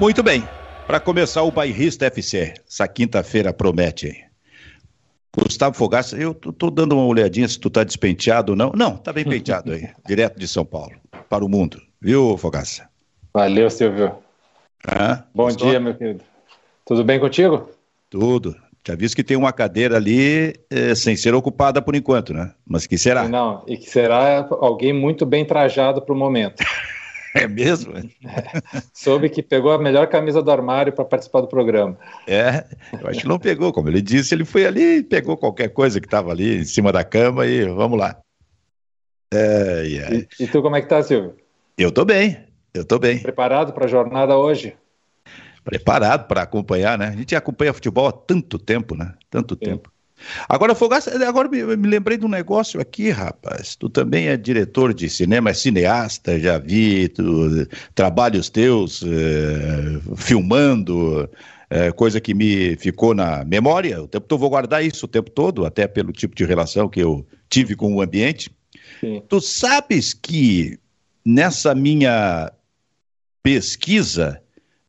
Muito 0.00 0.22
bem. 0.22 0.48
Para 0.86 1.00
começar 1.00 1.42
o 1.42 1.50
Bairrista 1.50 2.06
FC, 2.06 2.54
essa 2.66 2.86
quinta-feira 2.86 3.52
promete, 3.52 4.06
hein? 4.06 4.24
Gustavo 5.36 5.76
Fogaça, 5.76 6.16
eu 6.16 6.32
tô, 6.32 6.52
tô, 6.52 6.70
dando 6.70 6.94
uma 6.94 7.04
olhadinha 7.04 7.48
se 7.48 7.58
tu 7.58 7.68
tá 7.68 7.82
despenteado 7.82 8.52
ou 8.52 8.56
não. 8.56 8.70
Não, 8.74 8.96
tá 8.96 9.12
bem 9.12 9.24
penteado 9.24 9.72
aí, 9.72 9.88
direto 10.06 10.38
de 10.38 10.46
São 10.46 10.64
Paulo, 10.64 10.92
para 11.28 11.44
o 11.44 11.48
mundo. 11.48 11.82
Viu, 12.00 12.38
Fogaça? 12.38 12.88
Valeu, 13.34 13.68
Silvio. 13.68 14.14
Ah, 14.86 15.24
Bom 15.34 15.44
gostou? 15.46 15.68
dia, 15.68 15.80
meu 15.80 15.94
querido. 15.94 16.22
Tudo 16.86 17.04
bem 17.04 17.18
contigo? 17.18 17.68
Tudo. 18.08 18.56
Já 18.86 18.94
visto 18.94 19.16
que 19.16 19.24
tem 19.24 19.36
uma 19.36 19.52
cadeira 19.52 19.96
ali 19.96 20.54
é, 20.70 20.94
sem 20.94 21.16
ser 21.16 21.34
ocupada 21.34 21.82
por 21.82 21.94
enquanto, 21.94 22.32
né? 22.32 22.54
Mas 22.64 22.86
que 22.86 22.96
será? 22.96 23.28
Não, 23.28 23.64
e 23.66 23.76
que 23.76 23.90
será 23.90 24.48
alguém 24.60 24.92
muito 24.92 25.26
bem 25.26 25.44
trajado 25.44 26.00
para 26.00 26.14
o 26.14 26.18
momento. 26.18 26.62
É 27.34 27.46
mesmo? 27.46 27.96
É. 27.96 28.02
Soube 28.92 29.28
que 29.28 29.42
pegou 29.42 29.72
a 29.72 29.78
melhor 29.78 30.06
camisa 30.08 30.42
do 30.42 30.50
armário 30.50 30.92
para 30.92 31.04
participar 31.04 31.40
do 31.40 31.48
programa. 31.48 31.98
É, 32.26 32.64
eu 33.00 33.08
acho 33.08 33.20
que 33.20 33.28
não 33.28 33.38
pegou, 33.38 33.72
como 33.72 33.88
ele 33.88 34.00
disse, 34.00 34.34
ele 34.34 34.44
foi 34.44 34.66
ali 34.66 34.98
e 34.98 35.02
pegou 35.02 35.36
qualquer 35.36 35.68
coisa 35.68 36.00
que 36.00 36.06
estava 36.06 36.30
ali 36.30 36.58
em 36.58 36.64
cima 36.64 36.92
da 36.92 37.04
cama 37.04 37.46
e 37.46 37.64
vamos 37.66 37.98
lá. 37.98 38.16
É, 39.32 39.82
yeah. 39.84 40.16
e, 40.16 40.26
e, 40.40 40.46
tu 40.46 40.62
como 40.62 40.76
é 40.76 40.80
que 40.80 40.88
tá, 40.88 41.02
Silvio? 41.02 41.36
Eu 41.76 41.92
tô 41.92 42.04
bem, 42.04 42.44
eu 42.72 42.84
tô 42.84 42.98
bem. 42.98 43.18
Preparado 43.18 43.72
para 43.72 43.84
a 43.84 43.88
jornada 43.88 44.36
hoje? 44.36 44.74
Preparado 45.62 46.26
para 46.26 46.42
acompanhar, 46.42 46.96
né? 46.96 47.08
A 47.08 47.16
gente 47.16 47.36
acompanha 47.36 47.74
futebol 47.74 48.06
há 48.06 48.12
tanto 48.12 48.58
tempo, 48.58 48.96
né? 48.96 49.12
Tanto 49.28 49.54
Sim. 49.54 49.60
tempo. 49.60 49.92
Agora, 50.48 50.74
Fogaça, 50.74 51.10
agora 51.26 51.48
me, 51.48 51.76
me, 51.76 51.88
lembrei 51.88 52.18
de 52.18 52.24
um 52.24 52.28
negócio 52.28 52.80
aqui, 52.80 53.10
rapaz. 53.10 53.76
Tu 53.76 53.88
também 53.88 54.28
é 54.28 54.36
diretor 54.36 54.92
de 54.92 55.08
cinema, 55.08 55.50
é 55.50 55.54
cineasta, 55.54 56.38
já 56.38 56.58
vi 56.58 57.08
tu, 57.08 57.66
trabalhos 57.94 58.48
teus 58.50 59.02
é, 59.02 60.16
filmando, 60.16 61.28
é, 61.70 61.92
coisa 61.92 62.20
que 62.20 62.34
me 62.34 62.76
ficou 62.76 63.14
na 63.14 63.44
memória. 63.44 64.02
O 64.02 64.08
tempo 64.08 64.26
todo, 64.26 64.40
vou 64.40 64.50
guardar 64.50 64.84
isso 64.84 65.06
o 65.06 65.08
tempo 65.08 65.30
todo, 65.30 65.64
até 65.64 65.86
pelo 65.86 66.12
tipo 66.12 66.34
de 66.34 66.44
relação 66.44 66.88
que 66.88 67.00
eu 67.00 67.26
tive 67.48 67.74
com 67.74 67.94
o 67.94 68.02
ambiente. 68.02 68.50
Sim. 69.00 69.22
Tu 69.28 69.40
sabes 69.40 70.12
que 70.12 70.78
nessa 71.24 71.74
minha 71.74 72.52
pesquisa 73.42 74.40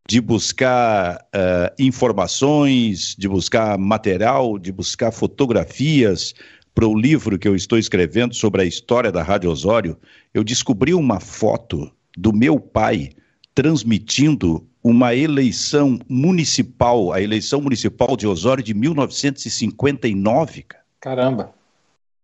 de 0.10 0.20
buscar 0.20 1.18
uh, 1.18 1.72
informações, 1.78 3.16
de 3.16 3.30
buscar 3.30 3.78
material, 3.78 4.58
de 4.58 4.72
buscar 4.72 5.12
fotografias 5.12 6.34
para 6.74 6.88
o 6.88 7.00
livro 7.00 7.38
que 7.38 7.48
eu 7.48 7.56
estou 7.56 7.78
escrevendo 7.78 8.34
sobre 8.34 8.64
a 8.64 8.66
história 8.66 9.12
da 9.12 9.22
Rádio 9.22 9.52
Osório, 9.52 9.96
eu 10.34 10.44
descobri 10.44 10.96
uma 10.96 11.20
foto 11.20 11.92
do 12.18 12.34
meu 12.34 12.60
pai 12.60 13.12
transmitindo 13.54 14.68
uma 14.84 15.14
eleição 15.14 16.00
municipal, 16.10 17.14
a 17.14 17.22
eleição 17.22 17.62
municipal 17.62 18.18
de 18.18 18.26
Osório 18.26 18.64
de 18.64 18.74
1959. 18.74 20.66
Caramba! 21.00 21.54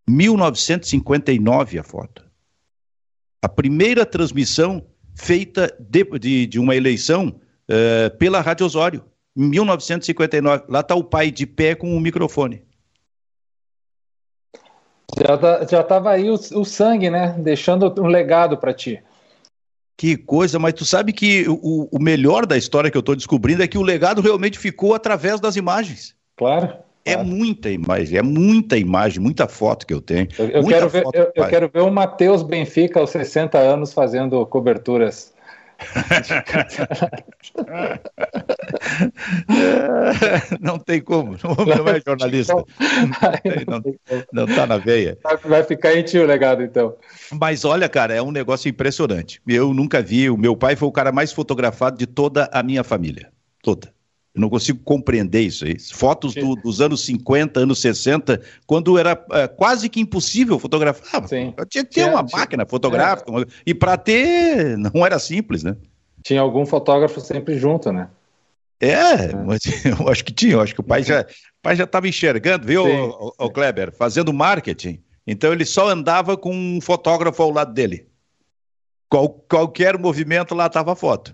1959 0.07 1.77
a 1.77 1.83
foto. 1.83 2.25
A 3.43 3.49
primeira 3.49 4.07
transmissão 4.07 4.83
feita 5.13 5.71
de, 5.79 6.03
de, 6.17 6.47
de 6.47 6.57
uma 6.57 6.75
eleição 6.75 7.39
uh, 7.69 8.17
pela 8.17 8.41
Rádio 8.41 8.65
Osório, 8.65 9.03
em 9.35 9.49
1959. 9.49 10.65
Lá 10.69 10.79
está 10.79 10.95
o 10.95 11.03
pai 11.03 11.31
de 11.31 11.45
pé 11.45 11.75
com 11.75 11.95
o 11.95 11.99
microfone. 11.99 12.63
Já, 15.17 15.37
tá, 15.37 15.65
já 15.69 15.83
tava 15.83 16.11
aí 16.11 16.29
o, 16.29 16.33
o 16.33 16.65
sangue, 16.65 17.09
né? 17.09 17.35
Deixando 17.39 17.93
um 18.01 18.07
legado 18.07 18.57
para 18.57 18.73
ti. 18.73 19.01
Que 19.97 20.17
coisa, 20.17 20.59
mas 20.59 20.73
tu 20.73 20.83
sabe 20.83 21.13
que 21.13 21.45
o, 21.47 21.87
o 21.89 21.99
melhor 21.99 22.45
da 22.45 22.57
história 22.57 22.91
que 22.91 22.97
eu 22.97 23.01
estou 23.01 23.15
descobrindo 23.15 23.63
é 23.63 23.67
que 23.67 23.77
o 23.77 23.81
legado 23.81 24.21
realmente 24.21 24.59
ficou 24.59 24.93
através 24.93 25.39
das 25.39 25.55
imagens. 25.55 26.13
Claro. 26.35 26.73
É 27.05 27.13
claro. 27.13 27.29
muita 27.29 27.69
imagem, 27.69 28.17
é 28.17 28.21
muita 28.21 28.77
imagem, 28.77 29.21
muita 29.21 29.47
foto 29.47 29.85
que 29.85 29.93
eu 29.93 30.01
tenho. 30.01 30.27
Eu, 30.37 30.49
eu 30.49 30.65
quero, 30.65 30.89
ver, 30.89 31.03
eu, 31.13 31.31
eu, 31.35 31.47
quero 31.47 31.69
ver 31.69 31.81
o 31.81 31.91
Matheus 31.91 32.41
Benfica 32.41 32.99
aos 32.99 33.11
60 33.11 33.57
anos 33.59 33.93
fazendo 33.93 34.43
coberturas 34.47 35.31
não 40.59 40.77
tem 40.79 41.01
como, 41.01 41.37
não 41.43 41.87
é 41.87 42.01
jornalista. 42.05 42.53
Não 44.31 44.45
está 44.45 44.65
na 44.67 44.77
veia. 44.77 45.17
Vai 45.43 45.63
ficar 45.63 45.95
em 45.95 46.03
ti 46.03 46.17
o 46.17 46.25
legado, 46.25 46.63
então. 46.63 46.95
Mas 47.31 47.65
olha, 47.65 47.89
cara, 47.89 48.13
é 48.13 48.21
um 48.21 48.31
negócio 48.31 48.69
impressionante. 48.69 49.41
Eu 49.47 49.73
nunca 49.73 50.01
vi, 50.01 50.29
o 50.29 50.37
meu 50.37 50.55
pai 50.55 50.75
foi 50.75 50.87
o 50.87 50.91
cara 50.91 51.11
mais 51.11 51.31
fotografado 51.31 51.97
de 51.97 52.05
toda 52.05 52.49
a 52.51 52.61
minha 52.61 52.83
família. 52.83 53.31
Toda. 53.61 53.94
Eu 54.35 54.41
não 54.41 54.49
consigo 54.49 54.79
compreender 54.83 55.39
isso 55.39 55.63
aí. 55.63 55.79
Fotos 55.79 56.35
do, 56.35 56.55
dos 56.55 56.81
anos 56.81 57.05
50, 57.05 57.61
anos 57.61 57.79
60, 57.79 58.41
quando 58.67 58.97
era 58.97 59.25
é, 59.31 59.47
quase 59.47 59.87
que 59.87 60.01
impossível 60.01 60.59
fotografar. 60.59 61.25
Sim. 61.25 61.53
Tinha 61.69 61.85
que 61.85 61.91
ter 61.91 62.01
tinha, 62.01 62.07
uma 62.09 62.23
tinha, 62.23 62.37
máquina 62.37 62.65
fotográfica. 62.65 63.31
E 63.65 63.73
para 63.73 63.95
ter, 63.95 64.77
não 64.77 65.05
era 65.05 65.17
simples, 65.19 65.63
né? 65.63 65.77
Tinha 66.21 66.41
algum 66.41 66.65
fotógrafo 66.65 67.21
sempre 67.21 67.57
junto, 67.57 67.93
né? 67.93 68.09
É, 68.81 69.33
mas 69.33 69.61
eu 69.85 70.09
acho 70.09 70.25
que 70.25 70.33
tinha. 70.33 70.53
Eu 70.53 70.61
acho 70.61 70.73
que 70.73 70.81
o 70.81 70.83
pai 70.83 71.01
já 71.01 71.25
pai 71.61 71.77
já 71.77 71.85
estava 71.85 72.07
enxergando, 72.07 72.67
viu, 72.67 72.85
o, 72.85 73.33
o, 73.39 73.49
Kleber, 73.49 73.93
fazendo 73.93 74.33
marketing. 74.33 75.01
Então 75.25 75.53
ele 75.53 75.65
só 75.65 75.89
andava 75.89 76.35
com 76.35 76.53
um 76.53 76.81
fotógrafo 76.81 77.41
ao 77.41 77.51
lado 77.51 77.73
dele. 77.73 78.07
Qual, 79.09 79.29
qualquer 79.29 79.97
movimento 79.97 80.53
lá 80.53 80.65
estava 80.67 80.93
foto 80.93 81.33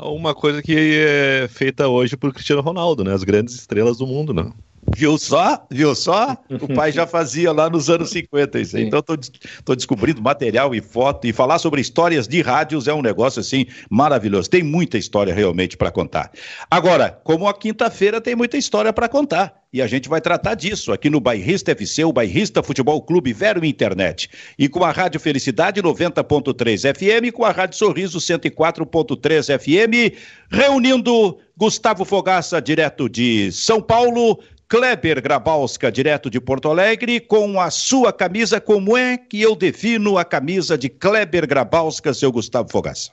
uma 0.00 0.34
coisa 0.34 0.62
que 0.62 0.74
é 0.76 1.48
feita 1.48 1.88
hoje 1.88 2.16
por 2.16 2.32
Cristiano 2.32 2.62
Ronaldo, 2.62 3.04
né? 3.04 3.12
As 3.12 3.24
grandes 3.24 3.54
estrelas 3.54 3.98
do 3.98 4.06
mundo, 4.06 4.32
né? 4.32 4.50
Viu 4.96 5.18
só? 5.18 5.66
Viu 5.70 5.94
só? 5.94 6.36
O 6.48 6.74
pai 6.74 6.92
já 6.92 7.06
fazia 7.06 7.52
lá 7.52 7.68
nos 7.68 7.90
anos 7.90 8.10
50 8.10 8.60
isso. 8.60 8.78
Então 8.78 9.00
estou 9.00 9.76
descobrindo 9.76 10.22
material 10.22 10.74
e 10.74 10.80
foto 10.80 11.26
e 11.26 11.32
falar 11.32 11.58
sobre 11.58 11.80
histórias 11.80 12.26
de 12.26 12.40
rádios 12.40 12.88
é 12.88 12.94
um 12.94 13.02
negócio 13.02 13.40
assim 13.40 13.66
maravilhoso. 13.90 14.48
Tem 14.48 14.62
muita 14.62 14.96
história 14.96 15.34
realmente 15.34 15.76
para 15.76 15.90
contar. 15.90 16.30
Agora, 16.70 17.10
como 17.22 17.46
a 17.46 17.54
quinta-feira 17.54 18.20
tem 18.20 18.34
muita 18.34 18.56
história 18.56 18.92
para 18.92 19.08
contar. 19.08 19.57
E 19.70 19.82
a 19.82 19.86
gente 19.86 20.08
vai 20.08 20.18
tratar 20.18 20.54
disso 20.54 20.92
aqui 20.92 21.10
no 21.10 21.20
Bairrista 21.20 21.72
FC, 21.72 22.02
o 22.02 22.12
Bairrista 22.12 22.62
Futebol 22.62 23.02
Clube 23.02 23.34
Vero 23.34 23.62
Internet. 23.62 24.30
E 24.58 24.66
com 24.66 24.82
a 24.82 24.90
Rádio 24.90 25.20
Felicidade 25.20 25.82
90.3 25.82 26.94
FM, 26.94 27.34
com 27.34 27.44
a 27.44 27.50
Rádio 27.50 27.76
Sorriso 27.76 28.18
104.3 28.18 29.58
FM, 29.58 30.16
reunindo 30.50 31.38
Gustavo 31.54 32.06
Fogaça, 32.06 32.62
direto 32.62 33.10
de 33.10 33.52
São 33.52 33.82
Paulo, 33.82 34.42
Kleber 34.66 35.20
Grabalska, 35.20 35.92
direto 35.92 36.30
de 36.30 36.40
Porto 36.40 36.70
Alegre, 36.70 37.20
com 37.20 37.60
a 37.60 37.70
sua 37.70 38.10
camisa. 38.10 38.62
Como 38.62 38.96
é 38.96 39.18
que 39.18 39.38
eu 39.38 39.54
defino 39.54 40.16
a 40.16 40.24
camisa 40.24 40.78
de 40.78 40.88
Kleber 40.88 41.46
Grabalska, 41.46 42.14
seu 42.14 42.32
Gustavo 42.32 42.70
Fogaça? 42.70 43.10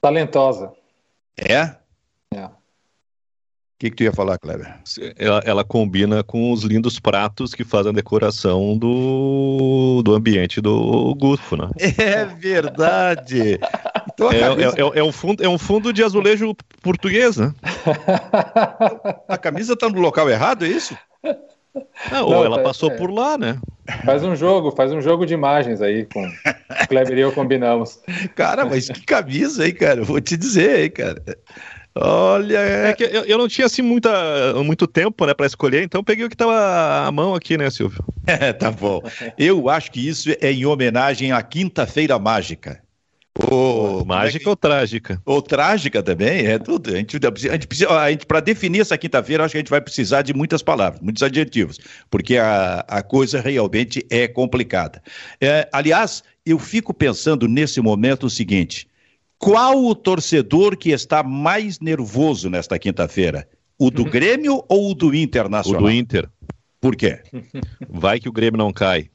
Talentosa. 0.00 0.72
É? 1.36 1.74
É. 2.32 2.48
O 3.76 3.78
que, 3.78 3.90
que 3.90 3.96
tu 3.96 4.02
ia 4.04 4.12
falar, 4.12 4.38
Kleber? 4.38 4.74
Ela, 5.18 5.42
ela, 5.44 5.62
combina 5.62 6.22
com 6.22 6.50
os 6.50 6.62
lindos 6.62 6.98
pratos 6.98 7.54
que 7.54 7.62
fazem 7.62 7.92
a 7.92 7.94
decoração 7.94 8.74
do, 8.78 10.00
do 10.02 10.14
ambiente 10.14 10.62
do 10.62 11.14
Gufo, 11.14 11.58
né? 11.58 11.68
É 11.98 12.24
verdade! 12.24 13.60
Então, 14.10 14.32
é, 14.32 14.40
camisa... 14.40 14.74
é, 14.78 14.80
é, 14.80 14.98
é, 15.00 15.04
um 15.04 15.12
fundo, 15.12 15.44
é 15.44 15.48
um 15.48 15.58
fundo 15.58 15.92
de 15.92 16.02
azulejo 16.02 16.56
português, 16.80 17.36
né? 17.36 17.54
A 19.28 19.36
camisa 19.36 19.74
está 19.74 19.90
no 19.90 20.00
local 20.00 20.30
errado, 20.30 20.64
é 20.64 20.68
isso? 20.68 20.96
Não, 22.10 22.24
ou 22.24 22.30
Não, 22.30 22.44
ela 22.46 22.60
é, 22.60 22.62
passou 22.62 22.90
por 22.92 23.10
lá, 23.10 23.36
né? 23.36 23.58
Faz 24.06 24.24
um 24.24 24.34
jogo, 24.34 24.70
faz 24.70 24.90
um 24.90 25.02
jogo 25.02 25.26
de 25.26 25.34
imagens 25.34 25.82
aí 25.82 26.06
com 26.06 26.26
Kleber 26.88 27.18
e 27.18 27.20
eu 27.20 27.32
combinamos. 27.32 28.00
Cara, 28.34 28.64
mas 28.64 28.88
que 28.88 29.04
camisa, 29.04 29.66
hein, 29.66 29.74
cara? 29.74 30.02
Vou 30.02 30.18
te 30.18 30.34
dizer, 30.34 30.84
hein, 30.84 30.90
cara. 30.90 31.22
Olha, 31.98 32.58
é 32.58 32.92
que 32.92 33.04
eu, 33.04 33.24
eu, 33.24 33.38
não 33.38 33.48
tinha 33.48 33.66
assim 33.66 33.80
muita, 33.80 34.10
muito 34.62 34.86
tempo, 34.86 35.24
né, 35.24 35.32
para 35.32 35.46
escolher, 35.46 35.82
então 35.82 36.04
peguei 36.04 36.26
o 36.26 36.28
que 36.28 36.36
tava 36.36 37.06
à 37.06 37.10
mão 37.10 37.34
aqui, 37.34 37.56
né, 37.56 37.70
Silvio? 37.70 38.04
É, 38.28 38.52
tá 38.52 38.72
bom. 38.72 39.00
Eu 39.38 39.70
acho 39.70 39.92
que 39.92 40.00
isso 40.00 40.30
é 40.40 40.50
em 40.50 40.66
homenagem 40.66 41.30
à 41.30 41.40
Quinta-feira 41.40 42.18
Mágica. 42.18 42.82
Ou, 43.50 44.04
mágica 44.04 44.38
é 44.38 44.40
que... 44.42 44.48
ou 44.48 44.56
trágica? 44.56 45.22
Ou 45.24 45.42
trágica 45.42 46.02
também, 46.02 46.46
é 46.46 46.58
tudo. 46.58 46.90
A 46.90 46.96
gente, 46.96 47.16
a 47.16 47.52
gente 47.52 47.66
precisa, 47.66 47.90
a 47.92 48.10
gente 48.10 48.26
para 48.26 48.40
definir 48.40 48.80
essa 48.80 48.96
quinta-feira, 48.96 49.44
acho 49.44 49.52
que 49.52 49.58
a 49.58 49.60
gente 49.60 49.70
vai 49.70 49.80
precisar 49.80 50.22
de 50.22 50.32
muitas 50.34 50.62
palavras, 50.62 51.00
muitos 51.00 51.22
adjetivos, 51.22 51.78
porque 52.10 52.38
a, 52.38 52.84
a 52.88 53.02
coisa 53.02 53.40
realmente 53.40 54.04
é 54.10 54.26
complicada. 54.26 55.02
É, 55.40 55.68
aliás, 55.72 56.24
eu 56.44 56.58
fico 56.58 56.94
pensando 56.94 57.46
nesse 57.46 57.80
momento 57.80 58.26
o 58.26 58.30
seguinte: 58.30 58.88
qual 59.38 59.84
o 59.84 59.94
torcedor 59.94 60.76
que 60.76 60.90
está 60.90 61.22
mais 61.22 61.80
nervoso 61.80 62.48
nesta 62.48 62.78
quinta-feira? 62.78 63.48
O 63.78 63.90
do 63.90 64.04
Grêmio 64.08 64.64
ou 64.68 64.90
o 64.90 64.94
do 64.94 65.14
Internacional? 65.14 65.82
O 65.82 65.84
do 65.84 65.90
Inter. 65.90 66.28
Por 66.80 66.96
quê? 66.96 67.20
Vai 67.88 68.18
que 68.18 68.28
o 68.28 68.32
Grêmio 68.32 68.58
não 68.58 68.72
cai. 68.72 69.10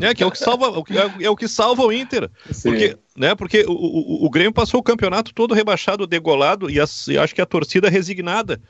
é, 0.00 0.14
que 0.14 0.22
é 0.22 0.26
o 0.26 0.30
que 0.30 0.38
salva, 0.38 0.66
é, 0.90 1.24
é 1.24 1.30
o 1.30 1.36
que 1.36 1.48
salva 1.48 1.82
o 1.84 1.92
Inter. 1.92 2.30
Sim. 2.50 2.70
Porque, 2.70 2.96
né, 3.16 3.34
porque 3.34 3.64
o, 3.66 3.72
o, 3.72 4.26
o, 4.26 4.30
Grêmio 4.30 4.52
passou 4.52 4.80
o 4.80 4.82
campeonato 4.82 5.34
todo 5.34 5.52
rebaixado, 5.52 6.06
degolado, 6.06 6.70
e, 6.70 6.80
as, 6.80 7.08
e 7.08 7.18
acho 7.18 7.34
que 7.34 7.40
a 7.40 7.46
torcida 7.46 7.90
resignada. 7.90 8.60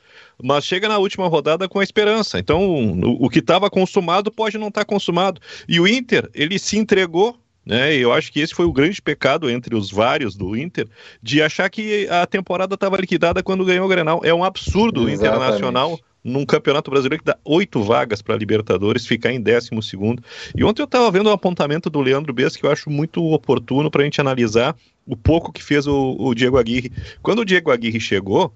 Mas 0.41 0.65
chega 0.65 0.89
na 0.89 0.97
última 0.97 1.27
rodada 1.27 1.69
com 1.69 1.79
a 1.79 1.83
esperança. 1.83 2.39
Então, 2.39 2.67
o, 2.67 3.25
o 3.25 3.29
que 3.29 3.39
estava 3.39 3.69
consumado 3.69 4.31
pode 4.31 4.57
não 4.57 4.69
estar 4.69 4.81
tá 4.81 4.85
consumado. 4.85 5.39
E 5.67 5.79
o 5.79 5.87
Inter, 5.87 6.29
ele 6.33 6.57
se 6.57 6.77
entregou 6.77 7.39
né? 7.65 7.95
Eu 7.95 8.13
acho 8.13 8.31
que 8.31 8.39
esse 8.39 8.53
foi 8.53 8.65
o 8.65 8.71
grande 8.71 9.01
pecado 9.01 9.49
entre 9.49 9.75
os 9.75 9.91
vários 9.91 10.35
do 10.35 10.55
Inter 10.55 10.87
de 11.21 11.41
achar 11.41 11.69
que 11.69 12.07
a 12.09 12.25
temporada 12.25 12.75
estava 12.75 12.97
liquidada 12.97 13.41
quando 13.41 13.65
ganhou 13.65 13.85
o 13.85 13.89
Grenal. 13.89 14.21
É 14.23 14.33
um 14.33 14.43
absurdo 14.43 15.05
o 15.05 15.09
Internacional 15.09 15.99
num 16.23 16.45
campeonato 16.45 16.89
brasileiro 16.89 17.23
que 17.23 17.31
dá 17.31 17.37
oito 17.45 17.83
vagas 17.83 18.21
para 18.21 18.35
Libertadores 18.35 19.05
ficar 19.05 19.31
em 19.31 19.39
décimo 19.39 19.81
segundo. 19.81 20.23
E 20.55 20.63
ontem 20.63 20.81
eu 20.81 20.85
estava 20.85 21.09
vendo 21.11 21.29
um 21.29 21.33
apontamento 21.33 21.89
do 21.89 22.01
Leandro 22.01 22.33
Bess 22.33 22.55
que 22.55 22.65
eu 22.65 22.71
acho 22.71 22.89
muito 22.89 23.23
oportuno 23.23 23.91
para 23.91 24.01
a 24.01 24.05
gente 24.05 24.19
analisar 24.19 24.75
o 25.05 25.15
pouco 25.15 25.51
que 25.51 25.63
fez 25.63 25.85
o, 25.85 26.15
o 26.19 26.33
Diego 26.33 26.57
Aguirre. 26.57 26.91
Quando 27.21 27.39
o 27.39 27.45
Diego 27.45 27.71
Aguirre 27.71 27.99
chegou, 27.99 28.51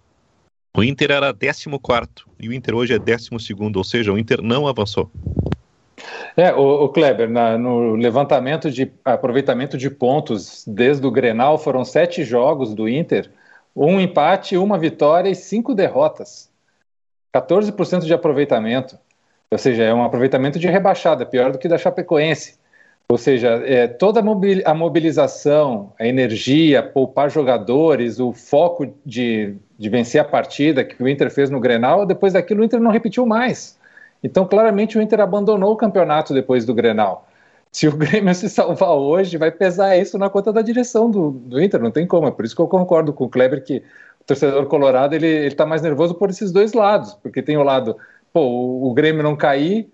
o 0.75 0.83
Inter 0.83 1.11
era 1.11 1.33
14 1.33 1.67
e 2.39 2.49
o 2.49 2.53
Inter 2.53 2.75
hoje 2.75 2.93
é 2.93 2.99
12, 2.99 3.29
ou 3.75 3.83
seja, 3.83 4.13
o 4.13 4.17
Inter 4.17 4.41
não 4.41 4.67
avançou. 4.67 5.11
É, 6.35 6.53
o, 6.53 6.85
o 6.85 6.89
Kleber, 6.89 7.29
na, 7.29 7.57
no 7.57 7.95
levantamento 7.95 8.69
de 8.71 8.91
aproveitamento 9.03 9.77
de 9.77 9.89
pontos 9.89 10.63
desde 10.67 11.05
o 11.05 11.11
Grenal 11.11 11.57
foram 11.57 11.83
sete 11.83 12.23
jogos 12.23 12.73
do 12.73 12.87
Inter, 12.87 13.29
um 13.75 13.99
empate, 13.99 14.57
uma 14.57 14.77
vitória 14.77 15.29
e 15.29 15.35
cinco 15.35 15.73
derrotas. 15.73 16.49
14% 17.33 18.01
de 18.01 18.13
aproveitamento. 18.13 18.97
Ou 19.51 19.57
seja, 19.57 19.83
é 19.83 19.93
um 19.93 20.03
aproveitamento 20.03 20.59
de 20.59 20.67
rebaixada, 20.67 21.25
pior 21.25 21.51
do 21.51 21.57
que 21.57 21.67
da 21.67 21.77
Chapecoense. 21.77 22.59
Ou 23.11 23.17
seja, 23.17 23.63
é, 23.65 23.87
toda 23.87 24.19
a 24.19 24.73
mobilização, 24.73 25.93
a 25.99 26.05
energia, 26.05 26.83
poupar 26.83 27.31
jogadores, 27.31 28.19
o 28.19 28.31
foco 28.31 28.93
de, 29.03 29.55
de 29.79 29.89
vencer 29.89 30.21
a 30.21 30.23
partida 30.23 30.83
que 30.83 31.01
o 31.01 31.07
Inter 31.07 31.31
fez 31.31 31.49
no 31.49 31.59
Grenal, 31.59 32.05
depois 32.05 32.33
daquilo 32.33 32.61
o 32.61 32.63
Inter 32.63 32.79
não 32.79 32.91
repetiu 32.91 33.25
mais. 33.25 33.78
Então, 34.23 34.45
claramente, 34.45 34.97
o 34.97 35.01
Inter 35.01 35.21
abandonou 35.21 35.71
o 35.73 35.77
campeonato 35.77 36.33
depois 36.33 36.65
do 36.65 36.73
Grenal. 36.73 37.27
Se 37.71 37.87
o 37.87 37.95
Grêmio 37.97 38.33
se 38.35 38.49
salvar 38.49 38.91
hoje, 38.91 39.37
vai 39.37 39.51
pesar 39.51 39.97
isso 39.97 40.17
na 40.17 40.29
conta 40.29 40.51
da 40.51 40.61
direção 40.61 41.09
do, 41.09 41.31
do 41.31 41.61
Inter, 41.61 41.81
não 41.81 41.91
tem 41.91 42.05
como. 42.07 42.27
É 42.27 42.31
por 42.31 42.45
isso 42.45 42.55
que 42.55 42.61
eu 42.61 42.67
concordo 42.67 43.13
com 43.13 43.25
o 43.25 43.29
Kleber 43.29 43.63
que 43.63 43.77
o 44.19 44.23
torcedor 44.25 44.65
colorado 44.67 45.15
ele 45.15 45.47
está 45.47 45.65
mais 45.65 45.81
nervoso 45.81 46.15
por 46.15 46.29
esses 46.29 46.51
dois 46.51 46.73
lados, 46.73 47.13
porque 47.15 47.41
tem 47.41 47.57
o 47.57 47.63
lado, 47.63 47.97
pô, 48.33 48.41
o, 48.41 48.89
o 48.89 48.93
Grêmio 48.93 49.23
não 49.23 49.35
cair 49.35 49.89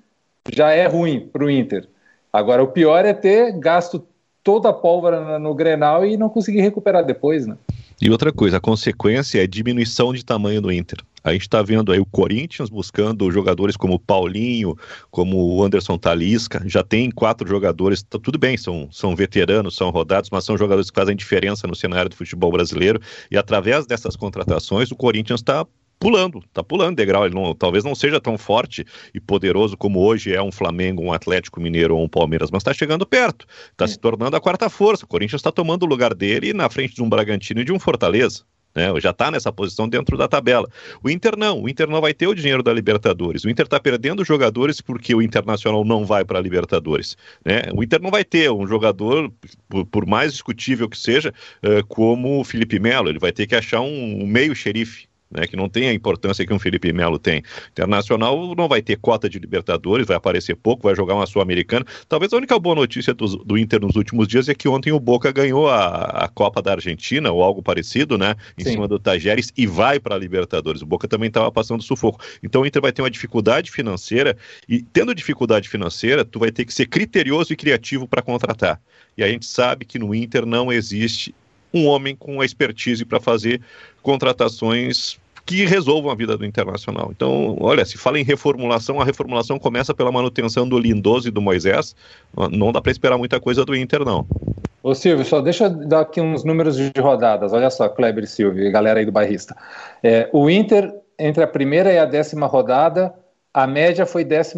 já 0.51 0.71
é 0.71 0.87
ruim 0.87 1.27
para 1.27 1.43
o 1.43 1.49
Inter. 1.49 1.87
Agora, 2.31 2.63
o 2.63 2.67
pior 2.67 3.05
é 3.05 3.13
ter 3.13 3.51
gasto 3.53 4.05
toda 4.43 4.69
a 4.69 4.73
pólvora 4.73 5.21
no, 5.21 5.49
no 5.49 5.55
Grenal 5.55 6.05
e 6.05 6.17
não 6.17 6.29
conseguir 6.29 6.61
recuperar 6.61 7.03
depois, 7.03 7.47
né? 7.47 7.57
E 8.01 8.09
outra 8.09 8.31
coisa, 8.31 8.57
a 8.57 8.61
consequência 8.61 9.41
é 9.41 9.47
diminuição 9.47 10.13
de 10.13 10.23
tamanho 10.23 10.61
do 10.61 10.71
Inter. 10.71 10.99
A 11.23 11.31
gente 11.31 11.43
está 11.43 11.61
vendo 11.61 11.91
aí 11.91 11.99
o 11.99 12.05
Corinthians 12.05 12.69
buscando 12.69 13.31
jogadores 13.31 13.77
como 13.77 13.97
Paulinho, 13.97 14.77
como 15.09 15.37
o 15.37 15.63
Anderson 15.63 15.97
Talisca. 15.97 16.61
Já 16.67 16.83
tem 16.83 17.09
quatro 17.09 17.47
jogadores, 17.47 18.03
tá, 18.03 18.19
tudo 18.19 18.37
bem, 18.37 18.57
são, 18.57 18.89
são 18.91 19.15
veteranos, 19.15 19.75
são 19.75 19.89
rodados, 19.89 20.29
mas 20.29 20.43
são 20.43 20.57
jogadores 20.57 20.91
que 20.91 20.95
fazem 20.95 21.15
diferença 21.15 21.65
no 21.67 21.75
cenário 21.75 22.09
do 22.09 22.15
futebol 22.15 22.51
brasileiro. 22.51 22.99
E 23.31 23.37
através 23.37 23.87
dessas 23.87 24.15
contratações, 24.15 24.91
o 24.91 24.95
Corinthians 24.95 25.39
está 25.39 25.65
pulando, 26.05 26.43
tá 26.53 26.63
pulando 26.63 26.95
degrau. 26.95 27.25
Ele 27.25 27.33
não, 27.33 27.55
talvez 27.55 27.83
não 27.83 27.95
seja 27.95 28.21
tão 28.21 28.37
forte 28.37 28.85
e 29.11 29.19
poderoso 29.19 29.75
como 29.75 29.99
hoje 30.01 30.35
é 30.35 30.41
um 30.41 30.51
Flamengo, 30.51 31.01
um 31.01 31.11
Atlético 31.11 31.59
Mineiro 31.59 31.97
ou 31.97 32.03
um 32.03 32.07
Palmeiras, 32.07 32.51
mas 32.51 32.59
está 32.59 32.71
chegando 32.75 33.07
perto, 33.07 33.47
está 33.71 33.85
é. 33.85 33.87
se 33.87 33.97
tornando 33.97 34.35
a 34.35 34.39
quarta 34.39 34.69
força. 34.69 35.03
O 35.03 35.07
Corinthians 35.07 35.39
está 35.39 35.51
tomando 35.51 35.81
o 35.81 35.87
lugar 35.87 36.13
dele 36.13 36.53
na 36.53 36.69
frente 36.69 36.93
de 36.93 37.01
um 37.01 37.09
Bragantino 37.09 37.61
e 37.61 37.65
de 37.65 37.71
um 37.71 37.79
Fortaleza. 37.79 38.43
Né, 38.75 38.87
já 38.99 39.11
está 39.11 39.31
nessa 39.31 39.51
posição 39.53 39.87
dentro 39.87 40.15
da 40.17 40.27
tabela. 40.27 40.69
O 41.01 41.09
Inter 41.09 41.35
não, 41.37 41.63
o 41.63 41.69
Inter 41.69 41.89
não 41.89 42.01
vai 42.01 42.13
ter 42.13 42.27
o 42.27 42.35
dinheiro 42.35 42.61
da 42.61 42.73
Libertadores. 42.73 43.43
O 43.43 43.49
Inter 43.49 43.65
está 43.65 43.79
perdendo 43.79 44.23
jogadores 44.23 44.81
porque 44.81 45.15
o 45.15 45.21
Internacional 45.23 45.83
não 45.85 46.05
vai 46.05 46.23
para 46.25 46.37
a 46.37 46.41
Libertadores. 46.41 47.15
Né? 47.43 47.63
O 47.73 47.81
Inter 47.81 48.01
não 48.01 48.11
vai 48.11 48.25
ter 48.25 48.51
um 48.51 48.67
jogador, 48.67 49.31
por, 49.69 49.85
por 49.85 50.05
mais 50.05 50.33
discutível 50.33 50.89
que 50.89 50.99
seja, 50.99 51.33
uh, 51.63 51.83
como 51.87 52.41
o 52.41 52.43
Felipe 52.43 52.77
Melo. 52.77 53.07
Ele 53.07 53.17
vai 53.17 53.31
ter 53.31 53.47
que 53.47 53.55
achar 53.55 53.79
um, 53.79 54.23
um 54.23 54.27
meio 54.27 54.53
xerife 54.53 55.07
né, 55.35 55.47
que 55.47 55.55
não 55.55 55.69
tem 55.69 55.89
a 55.89 55.93
importância 55.93 56.45
que 56.45 56.53
um 56.53 56.59
Felipe 56.59 56.91
Melo 56.93 57.19
tem. 57.19 57.43
Internacional 57.71 58.55
não 58.55 58.67
vai 58.67 58.81
ter 58.81 58.97
cota 58.97 59.29
de 59.29 59.39
Libertadores, 59.39 60.07
vai 60.07 60.17
aparecer 60.17 60.55
pouco, 60.55 60.83
vai 60.83 60.95
jogar 60.95 61.15
uma 61.15 61.25
Sul-Americana. 61.25 61.85
Talvez 62.07 62.33
a 62.33 62.37
única 62.37 62.57
boa 62.57 62.75
notícia 62.75 63.13
do, 63.13 63.37
do, 63.43 63.57
Inter 63.57 63.81
nos 63.81 63.95
últimos 63.95 64.27
dias 64.27 64.49
é 64.49 64.55
que 64.55 64.67
ontem 64.67 64.91
o 64.91 64.99
Boca 64.99 65.31
ganhou 65.31 65.69
a, 65.69 66.25
a 66.25 66.27
Copa 66.27 66.61
da 66.61 66.71
Argentina, 66.71 67.31
ou 67.31 67.43
algo 67.43 67.61
parecido, 67.61 68.17
né, 68.17 68.35
em 68.57 68.63
Sim. 68.63 68.71
cima 68.71 68.87
do 68.87 68.99
Tajeres, 68.99 69.51
e 69.57 69.67
vai 69.67 69.99
para 69.99 70.15
a 70.15 70.17
Libertadores. 70.17 70.81
O 70.81 70.85
Boca 70.85 71.07
também 71.07 71.27
estava 71.27 71.51
passando 71.51 71.83
sufoco. 71.83 72.19
Então 72.41 72.61
o 72.61 72.65
Inter 72.65 72.81
vai 72.81 72.91
ter 72.91 73.01
uma 73.01 73.11
dificuldade 73.11 73.71
financeira, 73.71 74.37
e 74.67 74.81
tendo 74.81 75.13
dificuldade 75.13 75.69
financeira, 75.69 76.23
tu 76.23 76.39
vai 76.39 76.51
ter 76.51 76.65
que 76.65 76.73
ser 76.73 76.85
criterioso 76.85 77.53
e 77.53 77.55
criativo 77.55 78.07
para 78.07 78.21
contratar. 78.21 78.79
E 79.17 79.23
a 79.23 79.27
gente 79.27 79.45
sabe 79.45 79.85
que 79.85 79.97
no 79.97 80.13
Inter 80.13 80.45
não 80.45 80.71
existe 80.71 81.33
um 81.73 81.85
homem 81.87 82.15
com 82.15 82.39
a 82.39 82.45
expertise 82.45 83.03
para 83.03 83.19
fazer 83.19 83.61
contratações 84.01 85.19
que 85.45 85.65
resolvam 85.65 86.11
a 86.11 86.15
vida 86.15 86.35
do 86.35 86.45
Internacional. 86.45 87.09
Então, 87.11 87.55
olha, 87.59 87.85
se 87.85 87.97
fala 87.97 88.19
em 88.19 88.23
reformulação, 88.23 88.99
a 88.99 89.05
reformulação 89.05 89.59
começa 89.59 89.93
pela 89.93 90.11
manutenção 90.11 90.67
do 90.67 90.79
Lindoso 90.79 91.27
e 91.27 91.31
do 91.31 91.41
Moisés. 91.41 91.95
Não 92.51 92.71
dá 92.71 92.81
para 92.81 92.91
esperar 92.91 93.17
muita 93.17 93.39
coisa 93.39 93.63
do 93.63 93.75
Inter, 93.75 94.03
não. 94.03 94.25
Ô 94.81 94.95
Silvio, 94.95 95.23
só 95.23 95.41
deixa 95.41 95.65
eu 95.65 95.69
dar 95.69 96.01
aqui 96.01 96.19
uns 96.19 96.43
números 96.43 96.77
de 96.77 96.91
rodadas. 96.99 97.53
Olha 97.53 97.69
só, 97.69 97.87
Kleber 97.87 98.23
e 98.23 98.27
Silvio, 98.27 98.71
galera 98.71 98.99
aí 98.99 99.05
do 99.05 99.11
bairrista. 99.11 99.55
É, 100.03 100.29
o 100.33 100.49
Inter, 100.49 100.93
entre 101.17 101.43
a 101.43 101.47
primeira 101.47 101.93
e 101.93 101.97
a 101.97 102.05
décima 102.05 102.47
rodada, 102.47 103.13
a 103.53 103.67
média 103.67 104.05
foi 104.05 104.25
14 104.25 104.57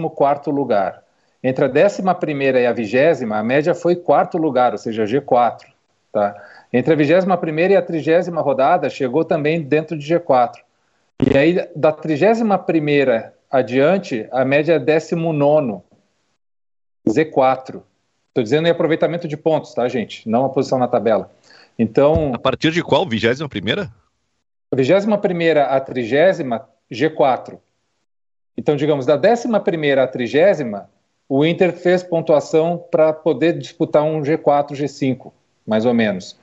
lugar. 0.49 1.03
Entre 1.43 1.65
a 1.65 1.67
décima 1.67 2.15
primeira 2.15 2.59
e 2.59 2.65
a 2.65 2.73
vigésima, 2.73 3.37
a 3.37 3.43
média 3.43 3.75
foi 3.75 3.95
quarto 3.95 4.37
lugar, 4.37 4.71
ou 4.71 4.77
seja, 4.77 5.03
G4. 5.05 5.65
Tá? 6.11 6.35
Entre 6.73 6.93
a 6.93 6.97
vigésima 6.97 7.37
primeira 7.37 7.73
e 7.73 7.75
a 7.75 7.81
trigésima 7.81 8.41
rodada, 8.41 8.89
chegou 8.89 9.23
também 9.23 9.61
dentro 9.61 9.97
de 9.97 10.13
G4. 10.13 10.66
E 11.19 11.37
aí, 11.37 11.69
da 11.75 11.91
31 11.91 12.47
adiante, 13.49 14.27
a 14.31 14.45
média 14.45 14.73
é 14.73 14.79
19, 14.79 15.81
Z4. 17.07 17.81
Estou 18.27 18.43
dizendo 18.43 18.67
em 18.67 18.71
aproveitamento 18.71 19.27
de 19.27 19.35
pontos, 19.35 19.73
tá, 19.73 19.87
gente? 19.87 20.29
Não 20.29 20.45
a 20.45 20.49
posição 20.49 20.77
na 20.77 20.87
tabela. 20.87 21.31
Então. 21.77 22.33
A 22.35 22.39
partir 22.39 22.71
de 22.71 22.83
qual? 22.83 23.07
21 23.07 23.49
primeira? 23.49 23.91
21 24.73 25.17
primeira 25.17 25.65
a 25.65 25.79
30 25.79 26.67
G4. 26.91 27.57
Então, 28.55 28.75
digamos, 28.75 29.05
da 29.05 29.15
11 29.15 29.47
primeira 29.63 30.03
à 30.03 30.07
30 30.07 30.89
o 31.29 31.45
Inter 31.45 31.73
fez 31.73 32.03
pontuação 32.03 32.77
para 32.89 33.11
poder 33.11 33.57
disputar 33.57 34.03
um 34.03 34.21
G4, 34.21 34.71
G5, 34.71 35.31
mais 35.65 35.85
ou 35.85 35.93
menos. 35.93 36.37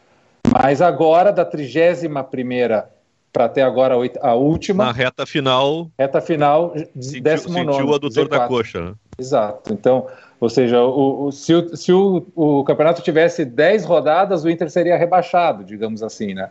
Mas 0.53 0.83
agora, 0.83 1.33
da 1.33 1.45
31 1.45 2.23
primeira 2.25 2.94
para 3.35 3.47
até 3.47 3.63
agora 3.63 3.97
a 4.23 4.35
última. 4.35 4.85
Na 4.85 4.93
reta 4.93 5.27
final. 5.27 5.91
Reta 5.99 6.21
final, 6.21 6.73
décimo 7.21 7.53
sentiu 7.53 7.89
o 7.89 7.95
adutor 7.95 8.29
da 8.29 8.47
coxa. 8.47 8.81
Né? 8.81 8.95
Exato. 9.19 9.73
Então, 9.73 10.07
ou 10.39 10.49
seja, 10.49 10.81
o, 10.81 11.27
o, 11.27 11.33
se, 11.33 11.53
o, 11.53 11.77
se 11.77 11.93
o, 11.93 12.25
o, 12.37 12.63
campeonato 12.63 13.03
tivesse 13.03 13.45
10 13.45 13.85
rodadas, 13.87 14.45
o 14.45 14.49
Inter 14.49 14.71
seria 14.71 14.97
rebaixado, 14.97 15.65
digamos 15.65 16.01
assim, 16.01 16.33
né? 16.33 16.49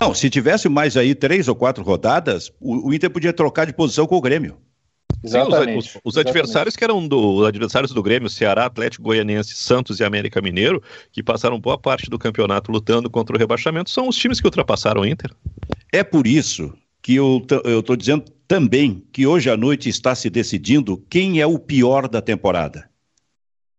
Não, 0.00 0.14
se 0.14 0.30
tivesse 0.30 0.70
mais 0.70 0.96
aí 0.96 1.14
três 1.14 1.48
ou 1.48 1.54
quatro 1.54 1.84
rodadas, 1.84 2.50
o, 2.58 2.88
o 2.88 2.94
Inter 2.94 3.10
podia 3.10 3.32
trocar 3.32 3.66
de 3.66 3.74
posição 3.74 4.06
com 4.06 4.16
o 4.16 4.20
Grêmio. 4.20 4.56
Exatamente. 5.22 5.72
Sim, 5.72 5.78
os, 5.78 5.94
os, 5.96 6.00
os 6.04 6.18
adversários 6.18 6.76
que 6.76 6.84
eram 6.84 7.06
do, 7.06 7.36
os 7.36 7.46
adversários 7.46 7.92
do 7.92 8.02
Grêmio, 8.02 8.28
Ceará, 8.28 8.66
Atlético 8.66 9.04
Goianiense, 9.04 9.54
Santos 9.54 9.98
e 9.98 10.04
América 10.04 10.40
Mineiro, 10.40 10.82
que 11.10 11.22
passaram 11.22 11.58
boa 11.58 11.76
parte 11.76 12.08
do 12.08 12.18
campeonato 12.18 12.70
lutando 12.70 13.10
contra 13.10 13.34
o 13.34 13.38
rebaixamento, 13.38 13.90
são 13.90 14.08
os 14.08 14.16
times 14.16 14.40
que 14.40 14.46
ultrapassaram 14.46 15.02
o 15.02 15.06
Inter. 15.06 15.32
É 15.92 16.04
por 16.04 16.26
isso 16.26 16.72
que 17.02 17.14
eu 17.14 17.44
estou 17.64 17.96
dizendo 17.96 18.24
também 18.48 19.02
que 19.12 19.26
hoje 19.26 19.50
à 19.50 19.56
noite 19.56 19.88
está 19.88 20.14
se 20.14 20.30
decidindo 20.30 21.02
quem 21.08 21.40
é 21.40 21.46
o 21.46 21.58
pior 21.58 22.08
da 22.08 22.20
temporada. 22.20 22.88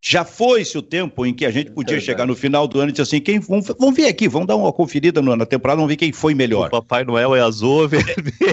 Já 0.01 0.23
foi-se 0.23 0.77
o 0.77 0.81
tempo 0.81 1.25
em 1.25 1.33
que 1.33 1.45
a 1.45 1.51
gente 1.51 1.71
podia 1.71 1.97
é 1.97 1.99
chegar 1.99 2.25
no 2.25 2.35
final 2.35 2.67
do 2.67 2.79
ano 2.79 2.89
e 2.89 2.91
dizer 2.91 3.03
assim: 3.03 3.19
quem, 3.19 3.39
vamos, 3.39 3.67
vamos 3.79 3.95
ver 3.95 4.07
aqui, 4.07 4.29
vamos 4.29 4.47
dar 4.47 4.55
uma 4.55 4.71
conferida 4.71 5.21
na 5.21 5.45
temporada, 5.45 5.77
vamos 5.77 5.89
ver 5.89 5.97
quem 5.97 6.13
foi 6.13 6.33
melhor. 6.33 6.67
O 6.67 6.71
Papai 6.71 7.03
Noel 7.03 7.35
é 7.35 7.41
azul, 7.41 7.89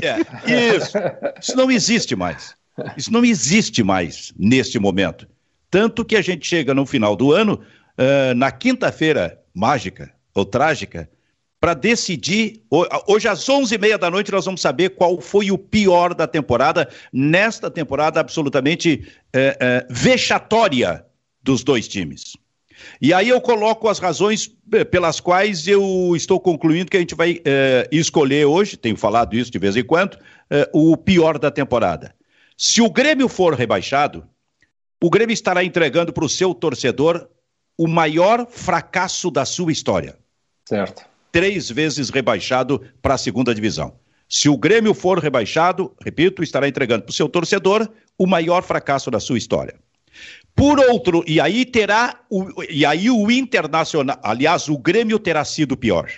é, 0.02 0.74
Isso. 0.76 0.96
Isso 1.40 1.56
não 1.56 1.70
existe 1.70 2.16
mais. 2.16 2.56
Isso 2.96 3.12
não 3.12 3.24
existe 3.24 3.82
mais 3.82 4.32
neste 4.36 4.78
momento. 4.78 5.26
Tanto 5.70 6.04
que 6.04 6.16
a 6.16 6.22
gente 6.22 6.46
chega 6.46 6.74
no 6.74 6.86
final 6.86 7.16
do 7.16 7.32
ano, 7.32 7.60
uh, 7.98 8.34
na 8.36 8.50
quinta-feira 8.50 9.40
mágica 9.52 10.12
ou 10.34 10.44
trágica, 10.44 11.08
para 11.60 11.74
decidir. 11.74 12.62
Hoje, 13.06 13.26
às 13.26 13.46
11h30 13.46 13.98
da 13.98 14.10
noite, 14.10 14.30
nós 14.30 14.44
vamos 14.44 14.60
saber 14.60 14.90
qual 14.90 15.20
foi 15.20 15.50
o 15.50 15.56
pior 15.56 16.12
da 16.12 16.26
temporada, 16.26 16.88
nesta 17.12 17.70
temporada 17.70 18.20
absolutamente 18.20 19.06
uh, 19.34 19.38
uh, 19.38 19.86
vexatória 19.88 21.04
dos 21.42 21.64
dois 21.64 21.88
times. 21.88 22.36
E 23.00 23.14
aí 23.14 23.30
eu 23.30 23.40
coloco 23.40 23.88
as 23.88 23.98
razões 23.98 24.50
pelas 24.90 25.20
quais 25.20 25.66
eu 25.66 26.12
estou 26.14 26.38
concluindo 26.38 26.90
que 26.90 26.96
a 26.96 27.00
gente 27.00 27.14
vai 27.14 27.40
escolher 27.90 28.44
hoje, 28.44 28.76
tenho 28.76 28.96
falado 28.96 29.34
isso 29.36 29.50
de 29.50 29.58
vez 29.58 29.76
em 29.76 29.84
quando, 29.84 30.18
o 30.72 30.96
pior 30.96 31.38
da 31.38 31.50
temporada. 31.50 32.14
Se 32.56 32.80
o 32.80 32.90
Grêmio 32.90 33.28
for 33.28 33.54
rebaixado, 33.54 34.28
o 35.02 35.10
Grêmio 35.10 35.34
estará 35.34 35.64
entregando 35.64 36.12
para 36.12 36.24
o 36.24 36.28
seu 36.28 36.54
torcedor 36.54 37.28
o 37.76 37.88
maior 37.88 38.46
fracasso 38.48 39.30
da 39.30 39.44
sua 39.44 39.72
história. 39.72 40.16
Certo. 40.64 41.04
Três 41.32 41.68
vezes 41.68 42.10
rebaixado 42.10 42.80
para 43.02 43.14
a 43.14 43.18
segunda 43.18 43.54
divisão. 43.54 43.96
Se 44.28 44.48
o 44.48 44.56
Grêmio 44.56 44.94
for 44.94 45.18
rebaixado, 45.18 45.94
repito, 46.02 46.42
estará 46.42 46.68
entregando 46.68 47.02
para 47.02 47.10
o 47.10 47.14
seu 47.14 47.28
torcedor 47.28 47.88
o 48.16 48.26
maior 48.26 48.62
fracasso 48.62 49.10
da 49.10 49.20
sua 49.20 49.36
história. 49.36 49.74
Por 50.54 50.78
outro, 50.78 51.24
e 51.26 51.40
aí 51.40 51.64
terá, 51.64 52.20
o, 52.30 52.62
e 52.70 52.86
aí 52.86 53.10
o 53.10 53.30
Internacional, 53.30 54.18
aliás, 54.22 54.68
o 54.68 54.78
Grêmio 54.78 55.18
terá 55.18 55.44
sido 55.44 55.76
pior, 55.76 56.10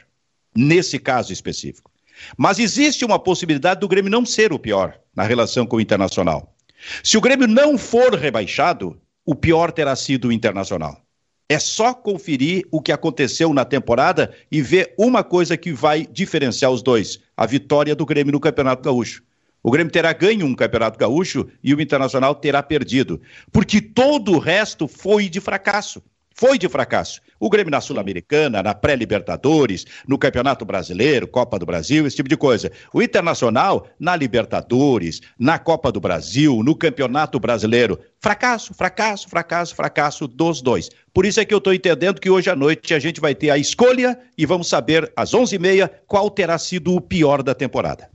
nesse 0.55 0.99
caso 0.99 1.33
específico. 1.33 1.91
Mas 2.37 2.59
existe 2.59 3.05
uma 3.05 3.19
possibilidade 3.19 3.81
do 3.81 3.89
Grêmio 3.89 4.11
não 4.11 4.25
ser 4.25 4.53
o 4.53 4.59
pior 4.59 4.99
na 5.15 5.23
relação 5.23 5.67
com 5.67 5.77
o 5.77 5.81
Internacional. 5.81 6.55
Se 7.03 7.17
o 7.17 7.21
Grêmio 7.21 7.47
não 7.47 7.79
for 7.79 8.15
rebaixado, 8.15 9.01
o 9.25 9.35
pior 9.35 9.73
terá 9.73 9.97
sido 9.97 10.29
o 10.29 10.33
Internacional. 10.33 11.01
É 11.49 11.59
só 11.59 11.95
conferir 11.95 12.67
o 12.73 12.83
que 12.83 12.91
aconteceu 12.91 13.53
na 13.55 13.65
temporada 13.65 14.35
e 14.51 14.61
ver 14.61 14.93
uma 14.99 15.23
coisa 15.23 15.57
que 15.57 15.73
vai 15.73 16.05
diferenciar 16.05 16.73
os 16.73 16.83
dois: 16.83 17.21
a 17.37 17.47
vitória 17.47 17.95
do 17.95 18.05
Grêmio 18.05 18.33
no 18.33 18.41
Campeonato 18.41 18.83
Gaúcho. 18.83 19.23
O 19.63 19.71
Grêmio 19.71 19.93
terá 19.93 20.13
ganho 20.13 20.47
um 20.47 20.55
Campeonato 20.55 20.99
Gaúcho 20.99 21.49
e 21.63 21.75
o 21.75 21.81
Internacional 21.81 22.35
terá 22.35 22.63
perdido. 22.63 23.21
Porque 23.53 23.81
todo 23.81 24.33
o 24.33 24.39
resto 24.39 24.87
foi 24.87 25.29
de 25.29 25.41
fracasso. 25.41 26.03
Foi 26.39 26.59
de 26.59 26.69
fracasso. 26.69 27.23
O 27.41 27.49
Grêmio 27.49 27.71
na 27.71 27.81
Sul-Americana, 27.81 28.63
na 28.63 28.75
pré-Libertadores, 28.75 29.87
no 30.07 30.19
Campeonato 30.19 30.67
Brasileiro, 30.67 31.27
Copa 31.27 31.59
do 31.59 31.65
Brasil, 31.65 32.07
esse 32.07 32.17
tipo 32.17 32.29
de 32.29 32.37
coisa. 32.37 32.71
O 32.93 33.01
Internacional 33.01 33.89
na 33.99 34.15
Libertadores, 34.15 35.23
na 35.39 35.59
Copa 35.59 35.91
do 35.91 35.99
Brasil, 35.99 36.63
no 36.63 36.77
Campeonato 36.77 37.41
Brasileiro. 37.41 37.99
Fracasso, 38.21 38.75
fracasso, 38.75 39.31
fracasso, 39.31 39.75
fracasso 39.75 40.29
dos 40.29 40.61
dois. 40.61 40.91
Por 41.15 41.25
isso 41.25 41.41
é 41.41 41.45
que 41.47 41.55
eu 41.55 41.59
estou 41.59 41.73
entendendo 41.73 42.21
que 42.21 42.29
hoje 42.29 42.51
à 42.51 42.55
noite 42.55 42.93
a 42.93 42.99
gente 42.99 43.19
vai 43.19 43.35
ter 43.35 43.49
a 43.49 43.57
escolha 43.57 44.19
e 44.37 44.45
vamos 44.45 44.69
saber 44.69 45.11
às 45.17 45.33
11h30 45.33 45.91
qual 46.07 46.29
terá 46.29 46.59
sido 46.59 46.95
o 46.95 47.01
pior 47.01 47.43
da 47.43 47.55
temporada. 47.55 48.11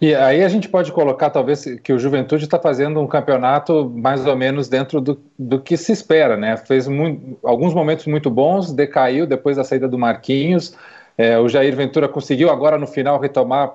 E 0.00 0.14
aí 0.14 0.42
a 0.42 0.48
gente 0.48 0.68
pode 0.68 0.90
colocar, 0.90 1.30
talvez, 1.30 1.64
que 1.82 1.92
o 1.92 1.98
Juventude 1.98 2.44
está 2.44 2.58
fazendo 2.58 3.00
um 3.00 3.06
campeonato 3.06 3.88
mais 3.88 4.26
ou 4.26 4.34
menos 4.34 4.68
dentro 4.68 5.00
do, 5.00 5.22
do 5.38 5.60
que 5.60 5.76
se 5.76 5.92
espera, 5.92 6.36
né? 6.36 6.56
Fez 6.56 6.88
muito, 6.88 7.38
alguns 7.44 7.72
momentos 7.72 8.06
muito 8.06 8.28
bons, 8.28 8.72
decaiu 8.72 9.26
depois 9.26 9.56
da 9.56 9.64
saída 9.64 9.86
do 9.88 9.98
Marquinhos. 9.98 10.76
É, 11.16 11.38
o 11.38 11.48
Jair 11.48 11.76
Ventura 11.76 12.08
conseguiu 12.08 12.50
agora 12.50 12.76
no 12.78 12.86
final 12.86 13.20
retomar. 13.20 13.74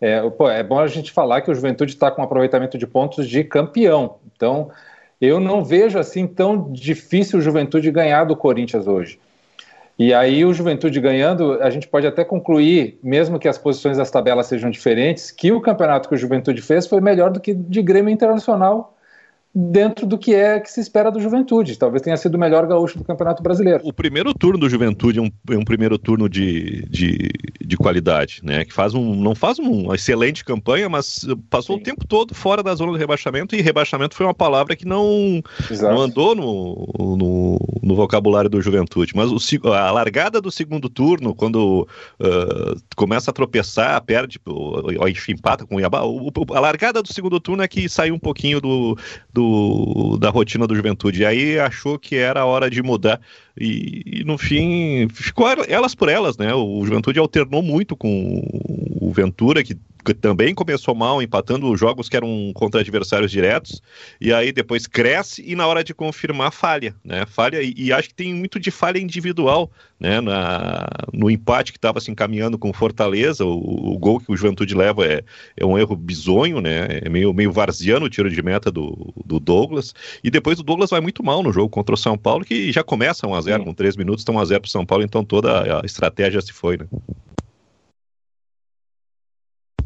É, 0.00 0.28
pô, 0.30 0.50
é 0.50 0.62
bom 0.62 0.80
a 0.80 0.86
gente 0.86 1.12
falar 1.12 1.42
que 1.42 1.50
o 1.50 1.54
Juventude 1.54 1.92
está 1.92 2.10
com 2.10 2.22
um 2.22 2.24
aproveitamento 2.24 2.76
de 2.76 2.86
pontos 2.86 3.28
de 3.28 3.44
campeão. 3.44 4.16
Então, 4.34 4.70
eu 5.20 5.38
não 5.38 5.64
vejo 5.64 5.98
assim 5.98 6.26
tão 6.26 6.72
difícil 6.72 7.38
o 7.38 7.42
Juventude 7.42 7.90
ganhar 7.90 8.24
do 8.24 8.36
Corinthians 8.36 8.86
hoje. 8.86 9.20
E 9.98 10.14
aí 10.14 10.44
o 10.44 10.54
Juventude 10.54 11.00
ganhando, 11.00 11.60
a 11.60 11.70
gente 11.70 11.88
pode 11.88 12.06
até 12.06 12.24
concluir, 12.24 13.00
mesmo 13.02 13.38
que 13.38 13.48
as 13.48 13.58
posições 13.58 13.96
das 13.96 14.10
tabelas 14.10 14.46
sejam 14.46 14.70
diferentes, 14.70 15.32
que 15.32 15.50
o 15.50 15.60
campeonato 15.60 16.08
que 16.08 16.14
o 16.14 16.18
Juventude 16.18 16.62
fez 16.62 16.86
foi 16.86 17.00
melhor 17.00 17.30
do 17.30 17.40
que 17.40 17.52
de 17.52 17.82
Grêmio 17.82 18.12
Internacional 18.12 18.96
dentro 19.54 20.06
do 20.06 20.18
que 20.18 20.34
é 20.34 20.60
que 20.60 20.70
se 20.70 20.80
espera 20.80 21.10
do 21.10 21.20
Juventude. 21.20 21.76
Talvez 21.76 22.02
tenha 22.02 22.16
sido 22.16 22.34
o 22.34 22.38
melhor 22.38 22.66
gaúcho 22.66 22.98
do 22.98 23.04
Campeonato 23.04 23.42
Brasileiro. 23.42 23.80
O 23.82 23.92
primeiro 23.92 24.34
turno 24.34 24.58
do 24.58 24.68
Juventude 24.68 25.18
é 25.18 25.22
um, 25.22 25.30
é 25.50 25.56
um 25.56 25.64
primeiro 25.64 25.98
turno 25.98 26.28
de, 26.28 26.86
de, 26.88 27.30
de, 27.60 27.76
qualidade, 27.76 28.40
né? 28.42 28.64
Que 28.64 28.72
faz 28.72 28.94
um, 28.94 29.14
não 29.14 29.34
faz 29.34 29.58
uma 29.58 29.94
excelente 29.94 30.44
campanha, 30.44 30.88
mas 30.88 31.26
passou 31.48 31.76
Sim. 31.76 31.80
o 31.80 31.84
tempo 31.84 32.06
todo 32.06 32.34
fora 32.34 32.62
da 32.62 32.74
zona 32.74 32.92
do 32.92 32.98
rebaixamento 32.98 33.56
e 33.56 33.62
rebaixamento 33.62 34.14
foi 34.14 34.26
uma 34.26 34.34
palavra 34.34 34.76
que 34.76 34.86
não, 34.86 35.42
não 35.80 36.00
andou 36.00 36.34
no, 36.34 37.16
no, 37.16 37.58
no, 37.82 37.96
vocabulário 37.96 38.50
do 38.50 38.60
Juventude. 38.60 39.12
Mas 39.14 39.30
o, 39.32 39.72
a 39.72 39.90
largada 39.90 40.40
do 40.40 40.50
segundo 40.50 40.88
turno, 40.88 41.34
quando 41.34 41.88
uh, 42.20 42.80
começa 42.96 43.30
a 43.30 43.34
tropeçar, 43.34 44.00
perde, 44.02 44.38
ou, 44.46 45.08
enfim, 45.08 45.32
empata 45.32 45.66
com 45.66 45.76
o 45.76 45.80
Iabá, 45.80 46.00
a 46.00 46.60
largada 46.60 47.02
do 47.02 47.12
segundo 47.12 47.40
turno 47.40 47.62
é 47.62 47.68
que 47.68 47.88
saiu 47.88 48.14
um 48.14 48.18
pouquinho 48.18 48.60
do, 48.60 48.96
do 49.38 50.16
da 50.18 50.30
rotina 50.30 50.66
do 50.66 50.74
Juventude. 50.74 51.22
E 51.22 51.26
aí 51.26 51.58
achou 51.60 51.98
que 51.98 52.16
era 52.16 52.40
a 52.40 52.44
hora 52.44 52.68
de 52.68 52.82
mudar. 52.82 53.20
E, 53.56 54.02
e, 54.20 54.24
no 54.24 54.36
fim, 54.36 55.08
ficou 55.08 55.46
elas 55.68 55.94
por 55.94 56.08
elas, 56.08 56.36
né? 56.36 56.52
O 56.54 56.84
Juventude 56.84 57.18
alternou 57.18 57.62
muito 57.62 57.96
com 57.96 58.42
o 59.00 59.12
Ventura, 59.12 59.62
que 59.62 59.76
que 60.14 60.20
também 60.20 60.54
começou 60.54 60.94
mal, 60.94 61.22
empatando 61.22 61.76
jogos 61.76 62.08
que 62.08 62.16
eram 62.16 62.52
contra 62.54 62.80
adversários 62.80 63.30
diretos, 63.30 63.82
e 64.20 64.32
aí 64.32 64.52
depois 64.52 64.86
cresce 64.86 65.42
e 65.46 65.54
na 65.54 65.66
hora 65.66 65.84
de 65.84 65.94
confirmar 65.94 66.52
falha, 66.52 66.94
né? 67.04 67.26
Falha, 67.26 67.62
e, 67.62 67.74
e 67.76 67.92
acho 67.92 68.08
que 68.08 68.14
tem 68.14 68.34
muito 68.34 68.58
de 68.58 68.70
falha 68.70 68.98
individual, 68.98 69.70
né? 70.00 70.20
Na, 70.20 70.86
no 71.12 71.30
empate 71.30 71.72
que 71.72 71.78
estava 71.78 72.00
se 72.00 72.10
encaminhando 72.10 72.58
com 72.58 72.72
Fortaleza, 72.72 73.44
o, 73.44 73.94
o, 73.94 73.98
gol 73.98 74.20
que 74.20 74.32
o 74.32 74.36
Juventude 74.36 74.74
leva 74.74 75.04
é, 75.04 75.22
é 75.56 75.66
um 75.66 75.78
erro 75.78 75.94
bizonho, 75.94 76.60
né? 76.60 77.00
É 77.02 77.08
meio, 77.08 77.32
meio 77.34 77.52
varziano 77.52 78.06
o 78.06 78.10
tiro 78.10 78.30
de 78.30 78.42
meta 78.42 78.70
do, 78.70 79.12
do 79.24 79.38
Douglas, 79.38 79.94
e 80.24 80.30
depois 80.30 80.58
o 80.58 80.62
Douglas 80.62 80.90
vai 80.90 81.00
muito 81.00 81.22
mal 81.22 81.42
no 81.42 81.52
jogo 81.52 81.68
contra 81.68 81.94
o 81.94 81.98
São 81.98 82.16
Paulo, 82.16 82.44
que 82.44 82.72
já 82.72 82.82
começa 82.82 83.26
1x0, 83.26 83.64
com 83.64 83.74
3 83.74 83.96
minutos 83.96 84.22
estão 84.22 84.34
1x0 84.36 84.60
para 84.60 84.66
o 84.68 84.70
São 84.70 84.86
Paulo, 84.86 85.04
então 85.04 85.24
toda 85.24 85.80
a 85.80 85.84
estratégia 85.84 86.40
se 86.40 86.52
foi, 86.52 86.78
né? 86.78 86.86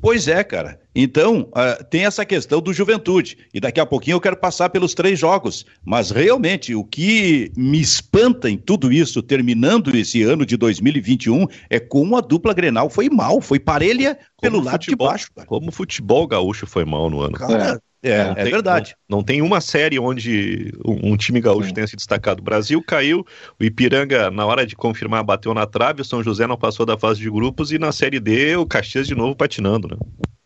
Pois 0.03 0.27
é, 0.27 0.43
cara. 0.45 0.82
Então, 0.95 1.49
uh, 1.51 1.85
tem 1.85 2.05
essa 2.05 2.25
questão 2.25 2.61
do 2.61 2.73
juventude. 2.73 3.39
E 3.53 3.61
daqui 3.61 3.81
a 3.81 3.87
pouquinho 3.87 4.17
eu 4.17 4.21
quero 4.21 4.37
passar 4.37 4.69
pelos 4.69 4.95
três 4.95 5.19
jogos. 5.19 5.65
Mas 5.85 6.11
realmente, 6.11 6.75
o 6.75 6.85
que 6.85 7.51
me 7.57 7.81
espanta 7.81 8.51
em 8.51 8.59
tudo 8.59 8.93
isso, 8.93 9.23
terminando 9.23 9.95
esse 9.97 10.23
ano 10.23 10.45
de 10.45 10.57
2021, 10.57 11.47
é 11.71 11.81
como 11.81 12.17
a 12.17 12.21
dupla 12.21 12.53
Grenal 12.53 12.91
foi 12.91 13.09
mal, 13.09 13.41
foi 13.41 13.59
parelha 13.59 14.15
como 14.37 14.53
pelo 14.53 14.65
lado 14.65 14.85
futebol, 14.85 15.09
de 15.09 15.13
baixo. 15.13 15.29
Cara. 15.35 15.47
Como 15.47 15.69
o 15.69 15.73
futebol 15.73 16.27
gaúcho 16.27 16.67
foi 16.67 16.85
mal 16.85 17.09
no 17.09 17.21
ano. 17.21 17.35
Cara, 17.35 17.81
é. 17.81 17.93
É, 18.05 18.19
é 18.19 18.35
tem, 18.35 18.53
verdade. 18.53 18.97
Não, 19.09 19.19
não, 19.19 19.25
tem 19.25 19.41
uma 19.41 19.61
série 19.61 19.97
onde 19.99 20.73
um, 20.85 21.13
um 21.13 21.17
time 21.17 21.41
gaúcho 21.41 21.69
Sim. 21.69 21.75
tenha 21.75 21.87
se 21.87 21.95
destacado. 21.95 22.41
O 22.41 22.43
Brasil 22.43 22.83
caiu, 22.83 23.25
o 23.61 23.65
Ipiranga, 23.65 24.29
na 24.29 24.45
hora 24.45 24.67
de 24.67 24.75
confirmar, 24.75 25.23
bateu 25.23 25.55
na 25.55 25.67
trave, 25.67 26.03
o 26.03 26.05
São 26.05 26.21
José 26.23 26.47
não 26.47 26.57
passou 26.57 26.85
da 26.85 26.99
fase 26.99 27.21
de 27.21 27.31
grupos 27.31 27.71
e 27.71 27.79
na 27.79 27.93
Série 27.93 28.19
D 28.19 28.57
o 28.57 28.67
Caxias 28.67 29.07
de 29.07 29.15
novo 29.15 29.37
patinando, 29.37 29.87
né? 29.87 29.97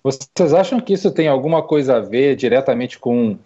Vocês 0.06 0.54
acham 0.54 0.78
que 0.78 0.92
isso 0.92 1.10
tem 1.10 1.26
alguma 1.26 1.64
coisa 1.64 1.96
a 1.96 2.00
ver 2.00 2.36
diretamente 2.36 2.96
com 2.96 3.36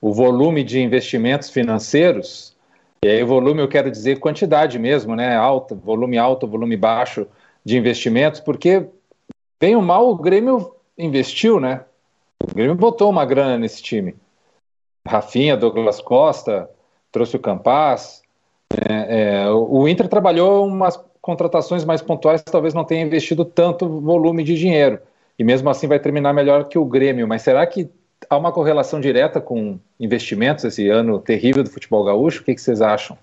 o 0.00 0.10
volume 0.10 0.64
de 0.64 0.80
investimentos 0.80 1.50
financeiros? 1.50 2.56
E 3.04 3.08
aí, 3.08 3.22
volume 3.22 3.60
eu 3.60 3.68
quero 3.68 3.90
dizer 3.90 4.18
quantidade 4.18 4.78
mesmo, 4.78 5.14
né? 5.14 5.36
Alto, 5.36 5.74
volume 5.74 6.16
alto, 6.16 6.46
volume 6.46 6.78
baixo 6.78 7.26
de 7.62 7.76
investimentos, 7.76 8.40
porque 8.40 8.86
bem 9.60 9.76
ou 9.76 9.82
mal 9.82 10.08
o 10.08 10.16
Grêmio 10.16 10.74
investiu, 10.96 11.60
né? 11.60 11.84
O 12.42 12.54
Grêmio 12.54 12.74
botou 12.74 13.10
uma 13.10 13.26
grana 13.26 13.58
nesse 13.58 13.82
time. 13.82 14.16
Rafinha, 15.06 15.58
Douglas 15.58 16.00
Costa, 16.00 16.70
trouxe 17.12 17.36
o 17.36 17.38
Campaz. 17.38 18.22
É, 18.88 19.42
é, 19.42 19.50
o 19.50 19.86
Inter 19.86 20.08
trabalhou 20.08 20.66
umas 20.66 20.98
contratações 21.20 21.84
mais 21.84 22.00
pontuais, 22.00 22.42
talvez 22.42 22.72
não 22.72 22.84
tenha 22.84 23.04
investido 23.04 23.44
tanto 23.44 24.00
volume 24.00 24.42
de 24.42 24.54
dinheiro. 24.54 25.00
E 25.38 25.44
mesmo 25.44 25.70
assim 25.70 25.86
vai 25.86 25.98
terminar 25.98 26.32
melhor 26.32 26.64
que 26.64 26.78
o 26.78 26.84
Grêmio. 26.84 27.28
Mas 27.28 27.42
será 27.42 27.66
que 27.66 27.88
há 28.28 28.36
uma 28.36 28.52
correlação 28.52 29.00
direta 29.00 29.40
com 29.40 29.78
investimentos 30.00 30.64
esse 30.64 30.88
ano 30.88 31.18
terrível 31.18 31.62
do 31.62 31.70
futebol 31.70 32.04
gaúcho? 32.04 32.42
O 32.42 32.44
que, 32.44 32.54
que 32.54 32.60
vocês 32.60 32.80
acham? 32.80 33.16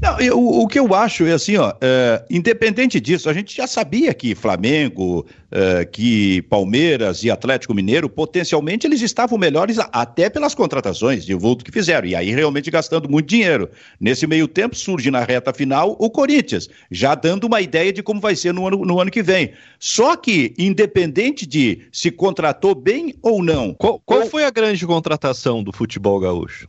Não, 0.00 0.20
eu, 0.20 0.38
o 0.38 0.68
que 0.68 0.78
eu 0.78 0.94
acho 0.94 1.26
é 1.26 1.32
assim, 1.32 1.56
ó, 1.56 1.72
é, 1.80 2.24
independente 2.30 3.00
disso, 3.00 3.28
a 3.28 3.32
gente 3.32 3.56
já 3.56 3.66
sabia 3.66 4.14
que 4.14 4.32
Flamengo, 4.32 5.26
é, 5.50 5.84
que 5.84 6.40
Palmeiras 6.42 7.24
e 7.24 7.30
Atlético 7.32 7.74
Mineiro, 7.74 8.08
potencialmente, 8.08 8.86
eles 8.86 9.02
estavam 9.02 9.36
melhores 9.36 9.76
até 9.92 10.30
pelas 10.30 10.54
contratações 10.54 11.26
de 11.26 11.34
vulto 11.34 11.64
que 11.64 11.72
fizeram, 11.72 12.06
e 12.06 12.14
aí 12.14 12.30
realmente 12.30 12.70
gastando 12.70 13.10
muito 13.10 13.26
dinheiro. 13.26 13.68
Nesse 13.98 14.24
meio 14.24 14.46
tempo, 14.46 14.76
surge 14.76 15.10
na 15.10 15.24
reta 15.24 15.52
final 15.52 15.96
o 15.98 16.08
Corinthians, 16.08 16.68
já 16.92 17.16
dando 17.16 17.48
uma 17.48 17.60
ideia 17.60 17.92
de 17.92 18.00
como 18.00 18.20
vai 18.20 18.36
ser 18.36 18.54
no 18.54 18.68
ano, 18.68 18.84
no 18.84 19.00
ano 19.00 19.10
que 19.10 19.22
vem. 19.22 19.50
Só 19.80 20.14
que, 20.14 20.54
independente 20.56 21.44
de 21.44 21.88
se 21.90 22.12
contratou 22.12 22.72
bem 22.72 23.14
ou 23.20 23.42
não. 23.42 23.74
Qual, 23.74 24.00
qual 24.06 24.26
foi 24.26 24.44
a 24.44 24.50
grande 24.50 24.86
contratação 24.86 25.60
do 25.60 25.72
futebol 25.72 26.20
gaúcho? 26.20 26.68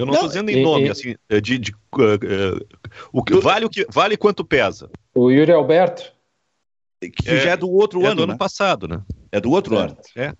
Eu 0.00 0.06
não 0.06 0.14
estou 0.14 0.28
dizendo 0.28 0.50
em 0.50 0.62
nome, 0.62 0.86
e, 0.86 0.90
assim, 0.90 1.14
é 1.28 1.40
de, 1.40 1.58
de 1.58 1.72
uh, 1.72 2.66
o 3.12 3.22
que 3.22 3.34
vale 3.34 3.66
o 3.66 3.70
que 3.70 3.86
vale 3.90 4.16
quanto 4.16 4.44
pesa. 4.44 4.90
O 5.14 5.30
Yuri 5.30 5.52
Alberto. 5.52 6.12
Que 7.00 7.30
é, 7.30 7.40
já 7.40 7.50
é 7.50 7.56
do 7.56 7.70
outro 7.70 8.02
é 8.02 8.06
ano. 8.06 8.16
Do 8.16 8.22
ano 8.24 8.32
né? 8.32 8.38
passado, 8.38 8.88
né? 8.88 9.02
É 9.30 9.40
do 9.40 9.50
outro 9.50 9.76
é. 9.76 9.78
ano. 9.78 9.96
É. 10.16 10.32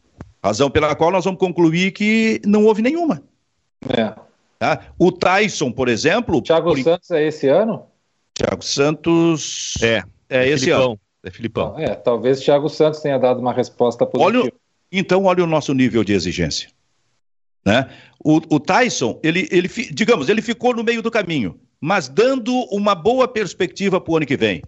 Razão 0.43 0.71
pela 0.71 0.95
qual 0.95 1.11
nós 1.11 1.25
vamos 1.25 1.39
concluir 1.39 1.93
que 1.93 2.41
não 2.47 2.65
houve 2.65 2.81
nenhuma. 2.81 3.23
É. 3.89 4.15
Tá? 4.59 4.93
O 4.99 5.13
Tyson, 5.13 5.71
por 5.71 5.89
exemplo. 5.89 6.41
Thiago 6.43 6.71
por... 6.71 6.83
Santos 6.83 7.11
é 7.11 7.27
esse 7.27 7.49
ano? 7.49 7.87
Thiago 8.35 8.63
Santos. 8.63 9.75
É, 9.83 10.03
é, 10.29 10.45
é 10.45 10.49
esse 10.49 10.65
Filipão. 10.65 10.85
ano. 10.85 11.01
É 11.23 11.31
Filipão. 11.31 11.79
É, 11.79 11.95
talvez 11.95 12.41
Thiago 12.41 12.69
Santos 12.71 13.01
tenha 13.01 13.19
dado 13.19 13.41
uma 13.41 13.53
resposta 13.53 14.07
positiva. 14.07 14.43
Olha, 14.43 14.53
então, 14.91 15.25
olha 15.25 15.45
o 15.45 15.47
nosso 15.47 15.75
nível 15.75 16.03
de 16.03 16.15
exigência. 16.15 16.71
Né? 17.65 17.89
O, 18.23 18.41
o 18.49 18.61
Tyson, 18.61 19.19
ele, 19.23 19.49
ele, 19.51 19.69
digamos, 19.93 20.29
ele 20.29 20.43
ficou 20.43 20.75
no 20.75 20.85
meio 20.85 21.03
do 21.03 21.11
caminho, 21.11 21.59
mas 21.81 22.09
dando 22.09 22.55
uma 22.71 22.95
boa 22.95 23.27
perspectiva 23.27 24.01
para 24.01 24.13
o 24.13 24.17
ano 24.17 24.27
que 24.27 24.37
vem. 24.37 24.63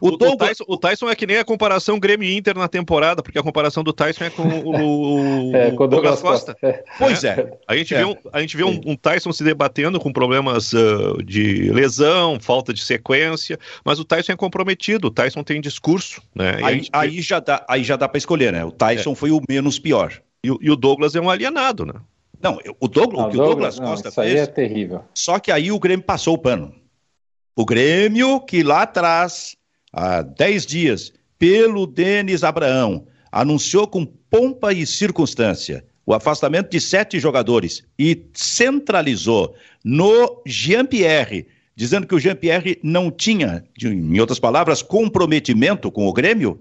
O, 0.00 0.08
o, 0.08 0.16
Douglas... 0.16 0.32
o, 0.32 0.36
Tyson, 0.36 0.64
o, 0.68 0.76
Tyson, 0.76 1.10
é 1.10 1.16
que 1.16 1.26
nem 1.26 1.38
a 1.38 1.44
comparação 1.44 1.98
Grêmio 1.98 2.30
Inter 2.30 2.56
na 2.56 2.68
temporada, 2.68 3.22
porque 3.22 3.38
a 3.38 3.42
comparação 3.42 3.82
do 3.82 3.92
Tyson 3.92 4.24
é 4.24 4.30
com 4.30 4.42
o, 4.42 5.54
é, 5.54 5.70
com 5.72 5.84
o 5.84 5.88
Douglas, 5.88 6.20
Douglas 6.20 6.20
Costa. 6.20 6.54
Costa. 6.54 6.66
É. 6.66 6.84
Pois 6.98 7.24
é. 7.24 7.58
A 7.66 7.76
gente 7.76 7.94
é. 7.94 7.98
vê, 7.98 8.04
um, 8.04 8.14
a 8.32 8.40
gente 8.40 8.56
vê 8.56 8.64
um, 8.64 8.80
um, 8.86 8.96
Tyson 8.96 9.32
se 9.32 9.42
debatendo 9.42 9.98
com 9.98 10.12
problemas 10.12 10.72
uh, 10.72 11.22
de 11.24 11.70
lesão, 11.72 12.38
falta 12.40 12.72
de 12.72 12.84
sequência, 12.84 13.58
mas 13.84 13.98
o 13.98 14.04
Tyson 14.04 14.32
é 14.32 14.36
comprometido, 14.36 15.08
o 15.08 15.10
Tyson 15.10 15.42
tem 15.42 15.60
discurso. 15.60 16.22
Né? 16.34 16.58
Aí, 16.62 16.74
gente... 16.74 16.90
aí, 16.92 17.20
já 17.20 17.40
dá, 17.40 17.64
aí 17.68 17.82
já 17.82 17.96
dá 17.96 18.08
para 18.08 18.18
escolher, 18.18 18.52
né? 18.52 18.64
O 18.64 18.70
Tyson 18.70 19.12
é. 19.12 19.16
foi 19.16 19.30
o 19.30 19.40
menos 19.48 19.78
pior. 19.78 20.12
E, 20.44 20.48
e, 20.60 20.70
o 20.70 20.76
Douglas 20.76 21.16
é 21.16 21.20
um 21.20 21.30
alienado, 21.30 21.86
né? 21.86 21.94
Não, 22.44 22.58
o 22.78 22.86
Douglas, 22.86 23.22
não, 23.22 23.28
o 23.28 23.30
que 23.30 23.36
o 23.36 23.44
Douglas, 23.44 23.76
Douglas 23.76 24.02
Costa 24.02 24.08
isso 24.08 24.20
fez. 24.20 24.28
Isso 24.28 24.38
aí 24.38 24.42
é 24.42 24.46
terrível. 24.46 25.04
Só 25.14 25.38
que 25.38 25.50
aí 25.50 25.72
o 25.72 25.78
Grêmio 25.78 26.04
passou 26.04 26.34
o 26.34 26.38
pano. 26.38 26.74
O 27.56 27.64
Grêmio, 27.64 28.40
que 28.40 28.62
lá 28.62 28.82
atrás 28.82 29.56
há 29.92 30.22
10 30.22 30.66
dias, 30.66 31.12
pelo 31.38 31.86
Denis 31.86 32.44
Abraão, 32.44 33.06
anunciou 33.32 33.86
com 33.86 34.04
pompa 34.04 34.72
e 34.72 34.86
circunstância 34.86 35.84
o 36.06 36.12
afastamento 36.12 36.70
de 36.70 36.80
sete 36.80 37.18
jogadores 37.18 37.82
e 37.98 38.26
centralizou 38.34 39.54
no 39.82 40.42
Jean-Pierre, 40.46 41.46
dizendo 41.74 42.06
que 42.06 42.14
o 42.14 42.20
Jean-Pierre 42.20 42.78
não 42.82 43.10
tinha, 43.10 43.64
em 43.82 44.20
outras 44.20 44.38
palavras, 44.38 44.82
comprometimento 44.82 45.90
com 45.90 46.06
o 46.06 46.12
Grêmio, 46.12 46.60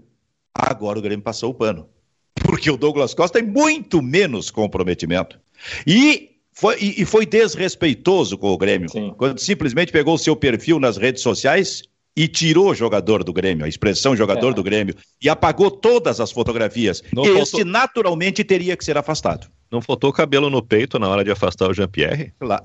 agora 0.54 0.98
o 0.98 1.02
Grêmio 1.02 1.24
passou 1.24 1.52
o 1.52 1.54
pano. 1.54 1.90
Porque 2.36 2.72
o 2.72 2.78
Douglas 2.78 3.14
Costa 3.14 3.40
tem 3.40 3.48
muito 3.48 4.02
menos 4.02 4.50
comprometimento. 4.50 5.40
E 5.86 6.34
foi, 6.54 6.78
e 6.80 7.06
foi 7.06 7.26
desrespeitoso 7.26 8.38
com 8.38 8.50
o 8.50 8.58
Grêmio, 8.58 8.90
Sim. 8.90 9.14
quando 9.18 9.40
simplesmente 9.40 9.92
pegou 9.92 10.16
o 10.16 10.20
seu 10.20 10.36
perfil 10.36 10.80
nas 10.80 10.98
redes 10.98 11.22
sociais 11.22 11.84
e 12.16 12.28
tirou 12.28 12.70
o 12.70 12.76
jogador 12.76 13.24
do 13.24 13.34
Grêmio, 13.34 13.66
a 13.66 13.68
expressão 13.68 14.16
jogador 14.16 14.52
é. 14.52 14.54
do 14.54 14.64
Grêmio, 14.64 14.96
e 15.22 15.28
apagou 15.28 15.72
todas 15.72 16.20
as 16.20 16.32
fotografias. 16.32 17.04
Não 17.12 17.24
Esse 17.24 17.52
faltou... 17.52 17.66
naturalmente 17.66 18.44
teria 18.44 18.78
que 18.78 18.86
ser 18.86 18.98
afastado. 18.98 19.48
Não 19.72 19.82
faltou 19.82 20.14
cabelo 20.14 20.50
no 20.50 20.62
peito 20.62 21.00
na 21.00 21.10
hora 21.10 21.24
de 21.24 21.32
afastar 21.32 21.70
o 21.70 21.74
Jean-Pierre? 21.74 22.34
Lá. 22.40 22.62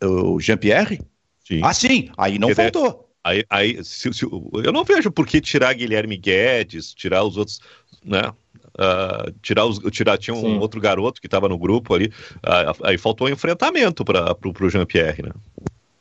O 0.00 0.38
Jean-Pierre? 0.38 1.00
Sim. 1.46 1.60
Ah, 1.64 1.74
sim, 1.74 2.10
aí 2.16 2.38
não 2.38 2.54
faltou. 2.54 3.10
Aí, 3.24 3.44
aí 3.50 3.82
se, 3.82 4.12
se, 4.12 4.24
eu 4.24 4.72
não 4.72 4.84
vejo 4.84 5.10
por 5.10 5.26
que 5.26 5.40
tirar 5.40 5.72
Guilherme 5.74 6.16
Guedes, 6.16 6.94
tirar 6.94 7.24
os 7.24 7.36
outros, 7.36 7.58
né? 8.04 8.32
Uh, 8.76 9.32
tirar 9.40 9.66
os, 9.66 9.78
tirar 9.92 10.18
tinha 10.18 10.34
um 10.34 10.40
sim. 10.40 10.58
outro 10.58 10.80
garoto 10.80 11.20
que 11.20 11.28
estava 11.28 11.48
no 11.48 11.56
grupo 11.56 11.94
ali, 11.94 12.06
uh, 12.06 12.84
aí 12.84 12.98
faltou 12.98 13.28
um 13.28 13.30
enfrentamento 13.30 14.04
para 14.04 14.36
o 14.42 14.70
Jean-Pierre, 14.70 15.22
né? 15.22 15.30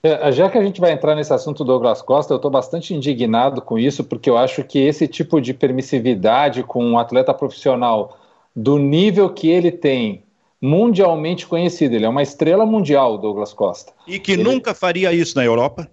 É, 0.06 0.32
já 0.34 0.50
que 0.50 0.58
a 0.58 0.62
gente 0.62 0.82
vai 0.82 0.92
entrar 0.92 1.16
nesse 1.16 1.32
assunto 1.32 1.60
do 1.60 1.72
Douglas 1.72 2.02
Costa, 2.02 2.34
eu 2.34 2.36
estou 2.36 2.52
bastante 2.52 2.94
indignado 2.94 3.62
com 3.62 3.80
isso, 3.80 4.04
porque 4.04 4.30
eu 4.30 4.38
acho 4.38 4.62
que 4.64 4.78
esse 4.78 5.08
tipo 5.08 5.40
de 5.40 5.54
permissividade 5.54 6.62
com 6.62 6.84
um 6.84 7.00
atleta 7.00 7.34
profissional 7.34 8.20
do 8.54 8.78
nível 8.78 9.30
que 9.30 9.50
ele 9.50 9.72
tem, 9.72 10.24
mundialmente 10.62 11.48
conhecido, 11.48 11.96
ele 11.96 12.06
é 12.06 12.10
uma 12.10 12.22
estrela 12.22 12.66
mundial, 12.66 13.18
Douglas 13.18 13.54
Costa. 13.54 13.94
E 14.06 14.20
que 14.20 14.34
ele... 14.34 14.44
nunca 14.44 14.74
faria 14.74 15.14
isso 15.14 15.38
na 15.38 15.46
Europa? 15.46 15.90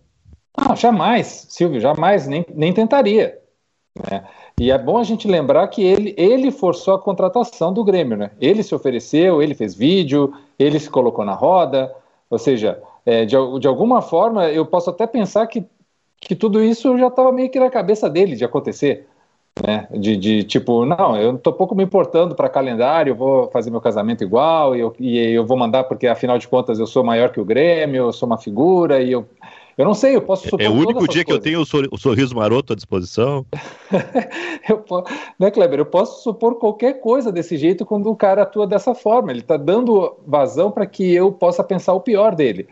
Não, 0.58 0.74
jamais, 0.74 1.46
Silvio, 1.48 1.80
jamais, 1.80 2.26
nem, 2.26 2.44
nem 2.52 2.72
tentaria. 2.72 3.38
Né? 4.10 4.24
E 4.60 4.70
é 4.70 4.76
bom 4.76 4.98
a 4.98 5.02
gente 5.02 5.26
lembrar 5.26 5.66
que 5.68 5.82
ele, 5.82 6.14
ele 6.18 6.50
forçou 6.50 6.92
a 6.92 6.98
contratação 6.98 7.72
do 7.72 7.82
Grêmio, 7.82 8.14
né? 8.14 8.30
Ele 8.38 8.62
se 8.62 8.74
ofereceu, 8.74 9.40
ele 9.40 9.54
fez 9.54 9.74
vídeo, 9.74 10.34
ele 10.58 10.78
se 10.78 10.90
colocou 10.90 11.24
na 11.24 11.32
roda, 11.32 11.90
ou 12.28 12.38
seja, 12.38 12.78
é, 13.06 13.24
de, 13.24 13.34
de 13.58 13.66
alguma 13.66 14.02
forma, 14.02 14.50
eu 14.50 14.66
posso 14.66 14.90
até 14.90 15.06
pensar 15.06 15.46
que, 15.46 15.64
que 16.20 16.36
tudo 16.36 16.62
isso 16.62 16.98
já 16.98 17.06
estava 17.06 17.32
meio 17.32 17.48
que 17.48 17.58
na 17.58 17.70
cabeça 17.70 18.10
dele 18.10 18.36
de 18.36 18.44
acontecer. 18.44 19.08
Né? 19.66 19.88
De, 19.92 20.14
de 20.14 20.44
tipo, 20.44 20.84
não, 20.84 21.16
eu 21.16 21.36
estou 21.36 21.54
pouco 21.54 21.74
me 21.74 21.82
importando 21.82 22.34
para 22.34 22.46
calendário, 22.50 23.12
eu 23.12 23.16
vou 23.16 23.50
fazer 23.50 23.70
meu 23.70 23.80
casamento 23.80 24.22
igual, 24.22 24.76
e 24.76 24.80
eu, 24.80 24.94
e 25.00 25.18
eu 25.18 25.46
vou 25.46 25.56
mandar 25.56 25.84
porque 25.84 26.06
afinal 26.06 26.36
de 26.36 26.46
contas 26.46 26.78
eu 26.78 26.86
sou 26.86 27.02
maior 27.02 27.30
que 27.30 27.40
o 27.40 27.46
Grêmio, 27.46 28.04
eu 28.04 28.12
sou 28.12 28.26
uma 28.26 28.36
figura, 28.36 29.00
e 29.00 29.10
eu, 29.10 29.26
eu 29.80 29.86
não 29.86 29.94
sei, 29.94 30.14
eu 30.14 30.20
posso 30.20 30.44
supor. 30.44 30.60
É 30.60 30.68
o 30.68 30.74
único 30.74 31.08
dia 31.08 31.24
que 31.24 31.32
eu 31.32 31.38
tenho 31.38 31.62
o 31.62 31.98
sorriso 31.98 32.34
maroto 32.34 32.74
à 32.74 32.76
disposição. 32.76 33.46
eu, 34.68 34.84
né, 35.38 35.50
Kleber? 35.50 35.78
Eu 35.78 35.86
posso 35.86 36.22
supor 36.22 36.56
qualquer 36.56 37.00
coisa 37.00 37.32
desse 37.32 37.56
jeito 37.56 37.86
quando 37.86 38.10
o 38.10 38.16
cara 38.16 38.42
atua 38.42 38.66
dessa 38.66 38.94
forma. 38.94 39.30
Ele 39.30 39.40
está 39.40 39.56
dando 39.56 40.16
vazão 40.26 40.70
para 40.70 40.84
que 40.84 41.14
eu 41.14 41.32
possa 41.32 41.64
pensar 41.64 41.94
o 41.94 42.00
pior 42.00 42.34
dele. 42.34 42.68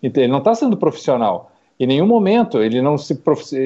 Então, 0.00 0.22
ele 0.22 0.30
não 0.30 0.38
está 0.38 0.54
sendo 0.54 0.76
profissional. 0.76 1.50
Em 1.80 1.86
nenhum 1.86 2.06
momento 2.06 2.62
ele 2.62 2.80
não 2.80 2.96
se 2.96 3.20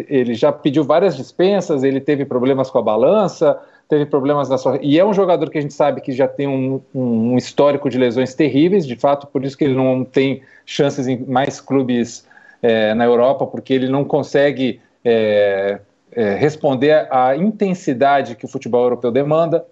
ele 0.09 0.35
já 0.35 0.50
pediu 0.50 0.82
várias 0.82 1.14
dispensas, 1.14 1.85
ele 1.85 2.00
teve 2.00 2.24
problemas 2.24 2.70
com 2.70 2.78
a 2.78 2.82
balança, 2.82 3.61
teve 3.88 4.06
problemas 4.06 4.48
na 4.48 4.56
sua 4.56 4.78
e 4.80 4.98
é 4.98 5.04
um 5.04 5.12
jogador 5.12 5.50
que 5.50 5.59
a 5.59 5.61
gente 5.61 5.74
sabe 5.74 6.00
que 6.00 6.12
já 6.12 6.26
tem 6.26 6.46
um, 6.46 6.80
um 6.94 7.37
histórico 7.37 7.90
de 7.90 7.98
lesões 7.98 8.35
terríveis, 8.35 8.87
de 8.87 8.96
fato, 8.96 9.26
por 9.26 9.44
isso 9.44 9.59
que 9.59 9.64
ele 9.64 9.74
não 9.74 10.02
tem 10.02 10.40
chances 10.64 11.06
em 11.06 11.18
mais 11.26 11.61
clubes 11.61 12.26
é, 12.62 12.95
na 12.95 13.05
Europa, 13.05 13.47
porque 13.47 13.73
ele 13.73 13.88
não 13.88 14.05
consegue 14.05 14.81
é, 15.05 15.81
é, 16.12 16.35
responder 16.35 17.07
à 17.11 17.37
intensidade 17.37 18.37
que 18.37 18.45
o 18.45 18.49
futebol 18.49 18.83
europeu 18.83 19.11
demanda. 19.11 19.64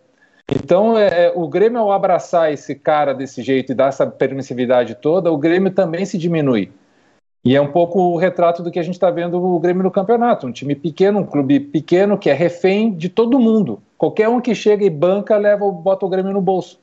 Então, 0.51 0.97
é, 0.99 1.27
é, 1.27 1.33
o 1.35 1.49
Grêmio, 1.49 1.81
ao 1.81 1.93
abraçar 1.93 2.53
esse 2.53 2.75
cara 2.75 3.15
desse 3.15 3.43
jeito 3.43 3.73
e 3.73 3.75
dar 3.75 3.89
essa 3.89 4.07
permissividade 4.07 4.95
toda, 4.95 5.33
o 5.33 5.39
Grêmio 5.39 5.73
também 5.73 6.05
se 6.05 6.19
diminui. 6.19 6.71
E 7.45 7.55
é 7.55 7.61
um 7.61 7.71
pouco 7.71 7.99
o 7.99 8.17
retrato 8.17 8.63
do 8.63 8.71
que 8.71 8.79
a 8.79 8.83
gente 8.83 8.95
está 8.95 9.11
vendo 9.11 9.43
o 9.43 9.61
Grêmio 9.61 9.83
no 9.83 9.91
campeonato. 9.91 10.47
Um 10.47 10.53
time 10.53 10.75
pequeno, 10.75 11.21
um 11.21 11.27
clube 11.27 11.61
pequeno 11.61 12.17
que 12.17 12.31
é 12.31 12.33
refém 12.33 12.93
de 12.93 13.09
todo 13.09 13.39
mundo. 13.39 13.83
Qualquer 13.99 14.29
um 14.29 14.41
que 14.41 14.55
chega 14.55 14.85
e 14.85 14.91
banca, 14.91 15.37
leva, 15.37 15.71
bota 15.71 16.07
o 16.07 16.09
Grêmio 16.09 16.33
no 16.33 16.41
bolso. 16.41 16.81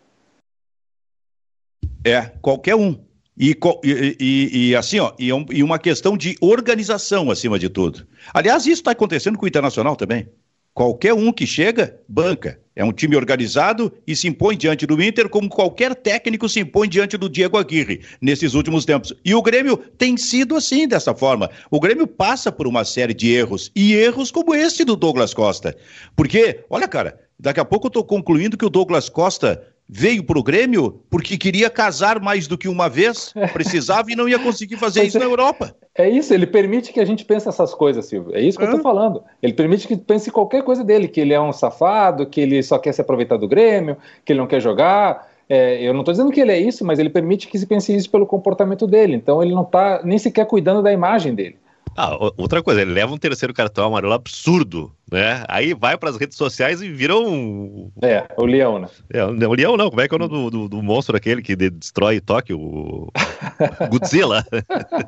É, 2.03 2.31
qualquer 2.41 2.75
um. 2.75 2.97
E, 3.41 3.57
e, 3.83 4.69
e, 4.69 4.75
assim, 4.75 4.99
ó, 4.99 5.13
e, 5.17 5.29
e 5.29 5.63
uma 5.63 5.79
questão 5.79 6.15
de 6.15 6.35
organização 6.39 7.31
acima 7.31 7.57
de 7.57 7.69
tudo. 7.69 8.05
Aliás, 8.31 8.67
isso 8.67 8.81
está 8.81 8.91
acontecendo 8.91 9.35
com 9.35 9.45
o 9.45 9.47
Internacional 9.47 9.95
também. 9.95 10.27
Qualquer 10.75 11.15
um 11.15 11.33
que 11.33 11.47
chega, 11.47 11.99
banca. 12.07 12.59
É 12.75 12.85
um 12.85 12.93
time 12.93 13.15
organizado 13.15 13.91
e 14.05 14.15
se 14.15 14.27
impõe 14.27 14.55
diante 14.55 14.85
do 14.85 15.01
Inter 15.01 15.27
como 15.27 15.49
qualquer 15.49 15.95
técnico 15.95 16.47
se 16.47 16.59
impõe 16.59 16.87
diante 16.87 17.17
do 17.17 17.27
Diego 17.27 17.57
Aguirre 17.57 18.01
nesses 18.21 18.53
últimos 18.53 18.85
tempos. 18.85 19.11
E 19.25 19.33
o 19.33 19.41
Grêmio 19.41 19.75
tem 19.75 20.15
sido 20.17 20.55
assim, 20.55 20.87
dessa 20.87 21.15
forma. 21.15 21.49
O 21.71 21.79
Grêmio 21.79 22.05
passa 22.05 22.51
por 22.51 22.67
uma 22.67 22.85
série 22.85 23.13
de 23.13 23.33
erros, 23.33 23.71
e 23.75 23.93
erros 23.95 24.29
como 24.29 24.53
esse 24.53 24.85
do 24.85 24.95
Douglas 24.95 25.33
Costa. 25.33 25.75
Porque, 26.15 26.63
olha, 26.69 26.87
cara, 26.87 27.19
daqui 27.39 27.59
a 27.59 27.65
pouco 27.65 27.87
eu 27.87 27.89
estou 27.89 28.03
concluindo 28.03 28.55
que 28.55 28.65
o 28.65 28.69
Douglas 28.69 29.09
Costa 29.09 29.61
veio 29.93 30.23
para 30.23 30.39
o 30.39 30.43
Grêmio 30.43 31.01
porque 31.09 31.37
queria 31.37 31.69
casar 31.69 32.21
mais 32.21 32.47
do 32.47 32.57
que 32.57 32.69
uma 32.69 32.87
vez, 32.87 33.33
precisava 33.51 34.09
e 34.09 34.15
não 34.15 34.29
ia 34.29 34.39
conseguir 34.39 34.77
fazer 34.77 35.03
isso 35.03 35.17
é, 35.17 35.19
na 35.19 35.25
Europa. 35.25 35.75
É 35.93 36.09
isso, 36.09 36.33
ele 36.33 36.47
permite 36.47 36.93
que 36.93 37.01
a 37.01 37.05
gente 37.05 37.25
pense 37.25 37.49
essas 37.49 37.73
coisas, 37.73 38.05
Silvio. 38.05 38.33
É 38.33 38.39
isso 38.39 38.57
que 38.57 38.63
é. 38.63 38.67
eu 38.67 38.77
estou 38.77 38.81
falando. 38.81 39.21
Ele 39.43 39.51
permite 39.51 39.85
que 39.85 39.97
pense 39.97 40.31
qualquer 40.31 40.63
coisa 40.63 40.81
dele, 40.81 41.09
que 41.09 41.19
ele 41.19 41.33
é 41.33 41.41
um 41.41 41.51
safado, 41.51 42.25
que 42.25 42.39
ele 42.39 42.63
só 42.63 42.79
quer 42.79 42.93
se 42.93 43.01
aproveitar 43.01 43.35
do 43.35 43.49
Grêmio, 43.49 43.97
que 44.23 44.31
ele 44.31 44.39
não 44.39 44.47
quer 44.47 44.61
jogar. 44.61 45.29
É, 45.49 45.83
eu 45.83 45.91
não 45.91 45.99
estou 45.99 46.13
dizendo 46.13 46.31
que 46.31 46.39
ele 46.39 46.53
é 46.53 46.57
isso, 46.57 46.85
mas 46.85 46.97
ele 46.97 47.09
permite 47.09 47.49
que 47.49 47.59
se 47.59 47.65
pense 47.65 47.93
isso 47.93 48.09
pelo 48.09 48.25
comportamento 48.25 48.87
dele. 48.87 49.15
Então 49.15 49.43
ele 49.43 49.53
não 49.53 49.63
está 49.63 50.01
nem 50.05 50.17
sequer 50.17 50.45
cuidando 50.45 50.81
da 50.81 50.93
imagem 50.93 51.35
dele. 51.35 51.57
Ah, 51.95 52.15
outra 52.37 52.63
coisa, 52.63 52.81
ele 52.81 52.93
leva 52.93 53.13
um 53.13 53.17
terceiro 53.17 53.53
cartão 53.53 53.85
amarelo 53.85 54.13
absurdo, 54.13 54.95
né? 55.11 55.43
Aí 55.47 55.73
vai 55.73 55.97
para 55.97 56.09
as 56.09 56.15
redes 56.15 56.37
sociais 56.37 56.81
e 56.81 56.89
vira 56.89 57.17
um. 57.17 57.91
É, 58.01 58.25
o 58.37 58.45
leão, 58.45 58.79
né? 58.79 58.87
É, 59.09 59.23
o 59.25 59.53
leão 59.53 59.75
não, 59.75 59.89
como 59.89 60.01
é 60.01 60.07
que 60.07 60.13
é 60.13 60.17
o 60.17 60.19
nome 60.19 60.33
do, 60.33 60.49
do, 60.49 60.69
do 60.69 60.81
monstro 60.81 61.17
aquele 61.17 61.41
que 61.41 61.55
destrói 61.55 62.21
Tóquio? 62.21 62.57
O 62.59 63.11
Godzilla. 63.91 64.45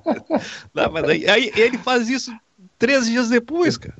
não, 0.76 0.92
mas 0.92 1.06
aí, 1.06 1.30
aí, 1.30 1.52
ele 1.56 1.78
faz 1.78 2.10
isso 2.10 2.36
três 2.78 3.08
dias 3.08 3.30
depois, 3.30 3.78
cara. 3.78 3.96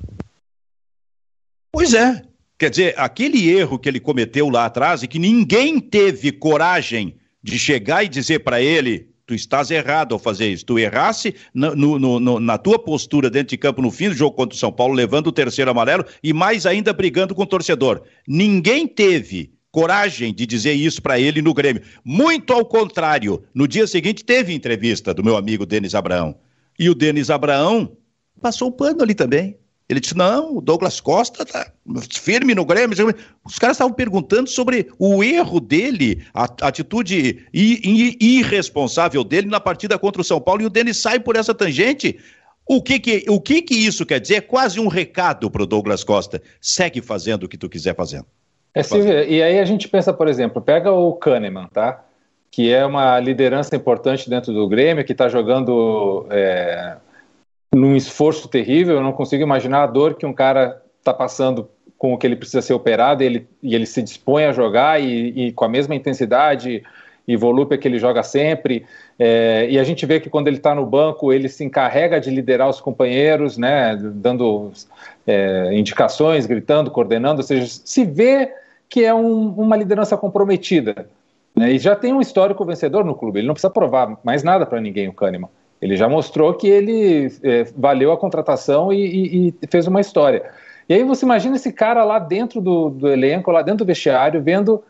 Pois 1.72 1.94
é. 1.94 2.22
Quer 2.58 2.70
dizer, 2.70 2.94
aquele 2.98 3.48
erro 3.50 3.78
que 3.78 3.88
ele 3.88 3.98
cometeu 3.98 4.48
lá 4.48 4.66
atrás 4.66 5.02
e 5.02 5.08
que 5.08 5.18
ninguém 5.18 5.80
teve 5.80 6.30
coragem 6.30 7.16
de 7.42 7.58
chegar 7.58 8.04
e 8.04 8.08
dizer 8.08 8.40
para 8.40 8.60
ele 8.60 9.13
tu 9.26 9.34
estás 9.34 9.70
errado 9.70 10.12
ao 10.12 10.18
fazer 10.18 10.50
isso. 10.50 10.64
Tu 10.64 10.78
errasse 10.78 11.34
no, 11.52 11.74
no, 11.74 12.20
no, 12.20 12.40
na 12.40 12.58
tua 12.58 12.78
postura 12.78 13.30
dentro 13.30 13.50
de 13.50 13.58
campo 13.58 13.80
no 13.80 13.90
fim 13.90 14.08
do 14.08 14.14
jogo 14.14 14.36
contra 14.36 14.54
o 14.54 14.58
São 14.58 14.72
Paulo, 14.72 14.94
levando 14.94 15.28
o 15.28 15.32
terceiro 15.32 15.70
amarelo 15.70 16.04
e 16.22 16.32
mais 16.32 16.66
ainda 16.66 16.92
brigando 16.92 17.34
com 17.34 17.42
o 17.42 17.46
torcedor. 17.46 18.02
Ninguém 18.26 18.86
teve 18.86 19.52
coragem 19.70 20.32
de 20.32 20.46
dizer 20.46 20.72
isso 20.72 21.02
para 21.02 21.18
ele 21.18 21.42
no 21.42 21.52
Grêmio. 21.52 21.82
Muito 22.04 22.52
ao 22.52 22.64
contrário, 22.64 23.42
no 23.52 23.66
dia 23.66 23.86
seguinte 23.86 24.24
teve 24.24 24.54
entrevista 24.54 25.12
do 25.12 25.24
meu 25.24 25.36
amigo 25.36 25.66
Denis 25.66 25.94
Abraão. 25.94 26.36
E 26.78 26.88
o 26.88 26.94
Denis 26.94 27.30
Abraão 27.30 27.96
passou 28.40 28.68
o 28.68 28.72
pano 28.72 29.02
ali 29.02 29.14
também. 29.14 29.56
Ele 29.88 30.00
disse: 30.00 30.16
não, 30.16 30.56
o 30.56 30.60
Douglas 30.60 31.00
Costa 31.00 31.44
tá 31.44 31.70
firme 32.10 32.54
no 32.54 32.64
Grêmio. 32.64 32.96
Os 33.44 33.58
caras 33.58 33.76
estavam 33.76 33.92
perguntando 33.92 34.48
sobre 34.48 34.88
o 34.98 35.22
erro 35.22 35.60
dele, 35.60 36.24
a 36.32 36.44
atitude 36.62 37.46
irresponsável 37.52 39.22
dele 39.22 39.46
na 39.46 39.60
partida 39.60 39.98
contra 39.98 40.22
o 40.22 40.24
São 40.24 40.40
Paulo, 40.40 40.62
e 40.62 40.66
o 40.66 40.70
Denis 40.70 40.96
sai 40.96 41.20
por 41.20 41.36
essa 41.36 41.54
tangente. 41.54 42.18
O 42.66 42.82
que 42.82 42.98
que, 42.98 43.26
o 43.28 43.38
que 43.38 43.60
que 43.60 43.74
isso 43.74 44.06
quer 44.06 44.18
dizer? 44.18 44.36
É 44.36 44.40
quase 44.40 44.80
um 44.80 44.88
recado 44.88 45.50
para 45.50 45.62
o 45.62 45.66
Douglas 45.66 46.02
Costa. 46.02 46.40
Segue 46.58 47.02
fazendo 47.02 47.44
o 47.44 47.48
que 47.48 47.58
tu 47.58 47.68
quiser 47.68 47.94
fazendo. 47.94 48.24
É, 48.72 48.82
Silvia, 48.82 49.24
e 49.24 49.42
aí 49.42 49.60
a 49.60 49.64
gente 49.66 49.86
pensa, 49.86 50.14
por 50.14 50.28
exemplo, 50.28 50.62
pega 50.62 50.90
o 50.90 51.12
Kahneman, 51.12 51.68
tá? 51.68 52.02
Que 52.50 52.72
é 52.72 52.86
uma 52.86 53.20
liderança 53.20 53.76
importante 53.76 54.30
dentro 54.30 54.52
do 54.52 54.66
Grêmio, 54.66 55.04
que 55.04 55.12
está 55.12 55.28
jogando 55.28 56.26
é, 56.30 56.96
num 57.74 57.96
esforço 57.96 58.48
terrível. 58.48 58.96
Eu 58.96 59.02
não 59.02 59.12
consigo 59.12 59.42
imaginar 59.42 59.82
a 59.82 59.86
dor 59.86 60.14
que 60.14 60.24
um 60.24 60.32
cara 60.32 60.82
está 60.98 61.12
passando 61.12 61.68
com 61.98 62.12
o 62.12 62.18
que 62.18 62.26
ele 62.26 62.36
precisa 62.36 62.62
ser 62.62 62.74
operado 62.74 63.22
e 63.22 63.26
ele, 63.26 63.48
e 63.62 63.74
ele 63.74 63.86
se 63.86 64.02
dispõe 64.02 64.44
a 64.44 64.52
jogar 64.52 65.00
e, 65.00 65.46
e 65.48 65.52
com 65.52 65.64
a 65.64 65.68
mesma 65.68 65.94
intensidade 65.94 66.82
e 67.26 67.36
volúpia 67.36 67.78
que 67.78 67.88
ele 67.88 67.98
joga 67.98 68.22
sempre. 68.22 68.84
É, 69.18 69.66
e 69.70 69.78
a 69.78 69.84
gente 69.84 70.04
vê 70.04 70.20
que 70.20 70.28
quando 70.28 70.48
ele 70.48 70.58
está 70.58 70.74
no 70.74 70.84
banco, 70.84 71.32
ele 71.32 71.48
se 71.48 71.64
encarrega 71.64 72.20
de 72.20 72.30
liderar 72.30 72.68
os 72.68 72.80
companheiros, 72.80 73.56
né, 73.56 73.96
dando 73.96 74.72
é, 75.26 75.70
indicações, 75.72 76.46
gritando, 76.46 76.90
coordenando, 76.90 77.40
ou 77.40 77.46
seja, 77.46 77.66
se 77.66 78.04
vê 78.04 78.52
que 78.88 79.04
é 79.04 79.14
um, 79.14 79.48
uma 79.48 79.76
liderança 79.76 80.16
comprometida. 80.16 81.08
Né, 81.56 81.72
e 81.72 81.78
já 81.78 81.96
tem 81.96 82.12
um 82.12 82.20
histórico 82.20 82.64
vencedor 82.64 83.04
no 83.04 83.14
clube, 83.14 83.40
ele 83.40 83.46
não 83.46 83.54
precisa 83.54 83.72
provar 83.72 84.18
mais 84.22 84.42
nada 84.42 84.66
para 84.66 84.80
ninguém, 84.80 85.08
o 85.08 85.12
Kahneman. 85.12 85.48
Ele 85.80 85.96
já 85.96 86.08
mostrou 86.08 86.54
que 86.54 86.66
ele 86.66 87.30
é, 87.42 87.64
valeu 87.76 88.12
a 88.12 88.16
contratação 88.16 88.92
e, 88.92 89.04
e, 89.04 89.54
e, 89.62 89.66
fez 89.66 89.86
uma 89.86 90.00
história. 90.00 90.50
E 90.88 90.94
aí 90.94 91.04
você 91.04 91.24
imagina 91.24 91.56
esse 91.56 91.72
cara 91.72 92.04
lá 92.04 92.18
dentro 92.18 92.60
do, 92.60 92.90
do 92.90 93.08
elenco, 93.08 93.50
lá 93.50 93.62
dentro 93.62 93.84
do 93.84 93.88
vestiário, 93.88 94.42
vendo 94.42 94.82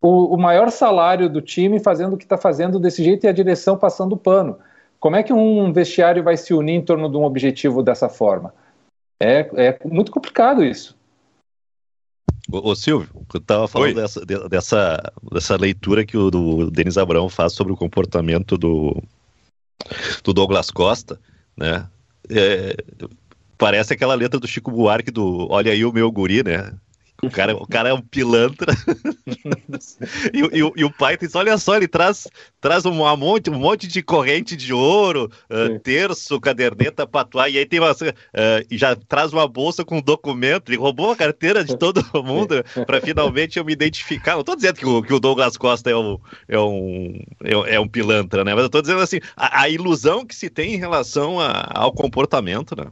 o, 0.00 0.34
o 0.34 0.36
maior 0.36 0.70
salário 0.70 1.28
do 1.28 1.40
time 1.40 1.80
fazendo 1.80 2.14
o 2.14 2.16
que 2.16 2.24
está 2.24 2.36
fazendo 2.36 2.78
desse 2.78 3.02
jeito 3.02 3.24
e 3.24 3.28
a 3.28 3.32
direção 3.32 3.76
passando 3.76 4.12
o 4.12 4.16
pano. 4.16 4.58
Como 4.98 5.16
é 5.16 5.22
que 5.22 5.32
um 5.32 5.72
vestiário 5.72 6.22
vai 6.22 6.36
se 6.36 6.54
unir 6.54 6.74
em 6.74 6.84
torno 6.84 7.10
de 7.10 7.16
um 7.16 7.24
objetivo 7.24 7.82
dessa 7.82 8.08
forma? 8.08 8.54
É, 9.20 9.48
é 9.56 9.78
muito 9.84 10.10
complicado 10.10 10.64
isso. 10.64 10.96
Ô, 12.50 12.70
ô 12.70 12.76
Silvio, 12.76 13.08
eu 13.34 13.40
estava 13.40 13.66
falando 13.66 13.94
dessa, 13.94 14.24
dessa, 14.24 15.12
dessa 15.32 15.56
leitura 15.56 16.04
que 16.04 16.16
o 16.16 16.70
Denis 16.70 16.96
Abrão 16.96 17.28
faz 17.28 17.52
sobre 17.52 17.72
o 17.72 17.76
comportamento 17.76 18.56
do, 18.56 19.02
do 20.22 20.32
Douglas 20.32 20.70
Costa, 20.70 21.20
né? 21.56 21.86
É, 22.30 22.76
parece 23.56 23.92
aquela 23.92 24.14
letra 24.14 24.40
do 24.40 24.48
Chico 24.48 24.70
Buarque 24.70 25.10
do 25.10 25.46
Olha 25.50 25.72
aí 25.72 25.84
o 25.84 25.92
meu 25.92 26.10
guri, 26.10 26.42
né? 26.42 26.72
O 27.22 27.30
cara, 27.30 27.56
o 27.56 27.66
cara 27.66 27.88
é 27.88 27.94
um 27.94 28.00
pilantra. 28.00 28.74
e, 30.34 30.40
e, 30.40 30.72
e, 30.76 30.84
o 30.84 30.90
pai 30.90 31.16
diz: 31.16 31.34
olha 31.34 31.56
só, 31.56 31.76
ele 31.76 31.88
traz, 31.88 32.28
traz 32.60 32.84
um, 32.84 32.92
monte, 33.16 33.48
um 33.48 33.58
monte 33.58 33.86
de 33.86 34.02
corrente 34.02 34.54
de 34.54 34.72
ouro, 34.72 35.30
uh, 35.50 35.78
terço, 35.78 36.38
caderneta, 36.38 37.06
patuá, 37.06 37.48
e 37.48 37.56
aí 37.56 37.64
tem 37.64 37.80
uma. 37.80 37.92
Uh, 37.92 38.66
já 38.70 38.94
traz 38.94 39.32
uma 39.32 39.48
bolsa 39.48 39.84
com 39.84 39.98
um 39.98 40.02
documento. 40.02 40.70
Ele 40.70 40.78
roubou 40.78 41.10
a 41.10 41.16
carteira 41.16 41.64
de 41.64 41.76
todo 41.76 42.04
mundo 42.22 42.62
para 42.86 43.00
finalmente 43.00 43.58
eu 43.58 43.64
me 43.64 43.72
identificar. 43.72 44.34
Não 44.34 44.40
estou 44.40 44.56
dizendo 44.56 44.76
que 44.76 44.86
o, 44.86 45.02
que 45.02 45.14
o 45.14 45.20
Douglas 45.20 45.56
Costa 45.56 45.90
é 45.90 45.96
um, 45.96 46.18
é, 46.48 46.58
um, 46.58 47.20
é, 47.42 47.74
é 47.74 47.80
um 47.80 47.88
pilantra, 47.88 48.44
né? 48.44 48.52
Mas 48.52 48.60
eu 48.60 48.66
estou 48.66 48.82
dizendo 48.82 49.00
assim: 49.00 49.20
a, 49.34 49.62
a, 49.62 49.68
ilusão 49.70 50.26
que 50.26 50.34
se 50.34 50.50
tem 50.50 50.74
em 50.74 50.78
relação 50.78 51.40
a, 51.40 51.70
ao 51.74 51.92
comportamento, 51.92 52.76
né? 52.76 52.86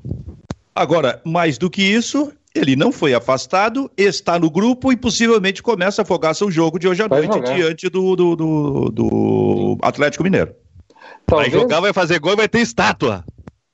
Agora, 0.74 1.20
mais 1.24 1.56
do 1.56 1.70
que 1.70 1.82
isso, 1.82 2.32
ele 2.54 2.76
não 2.76 2.92
foi 2.92 3.12
afastado, 3.12 3.90
está 3.96 4.38
no 4.38 4.48
grupo 4.48 4.92
e 4.92 4.96
possivelmente 4.96 5.62
começa 5.62 6.02
a 6.02 6.04
afogar 6.04 6.34
seu 6.34 6.50
jogo 6.50 6.78
de 6.78 6.86
hoje 6.86 7.02
à 7.02 7.08
vai 7.08 7.22
noite 7.22 7.34
jogar. 7.34 7.54
diante 7.54 7.88
do, 7.88 8.14
do, 8.14 8.36
do, 8.36 8.90
do, 8.90 9.78
Atlético 9.82 10.22
Mineiro. 10.22 10.54
Talvez... 11.26 11.50
Vai 11.50 11.60
jogar, 11.60 11.80
vai 11.80 11.92
fazer 11.92 12.20
gol 12.20 12.34
e 12.34 12.36
vai 12.36 12.48
ter 12.48 12.60
estátua. 12.60 13.24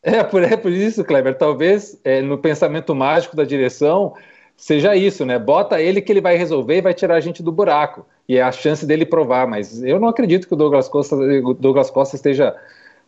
É 0.03 0.25
por, 0.25 0.43
é 0.43 0.57
por 0.57 0.73
isso, 0.73 1.05
Kleber. 1.05 1.37
Talvez 1.37 2.01
é, 2.03 2.23
no 2.23 2.39
pensamento 2.39 2.95
mágico 2.95 3.37
da 3.37 3.45
direção 3.45 4.15
seja 4.57 4.97
isso, 4.97 5.27
né? 5.27 5.39
Bota 5.39 5.81
ele 5.81 6.01
que 6.01 6.11
ele 6.11 6.23
vai 6.23 6.37
resolver 6.37 6.79
e 6.79 6.83
vai 6.83 6.95
tirar 6.95 7.17
a 7.17 7.21
gente 7.21 7.43
do 7.43 7.53
buraco. 7.53 8.07
E 8.27 8.37
é 8.37 8.43
a 8.43 8.53
chance 8.53 8.87
dele 8.87 9.05
provar. 9.05 9.47
Mas 9.47 9.83
eu 9.83 10.01
não 10.01 10.09
acredito 10.09 10.49
que 10.49 10.55
o 10.55 10.57
Douglas 10.57 10.89
Costa, 10.89 11.17
o 11.17 11.53
Douglas 11.53 11.91
Costa 11.91 12.17
esteja 12.17 12.57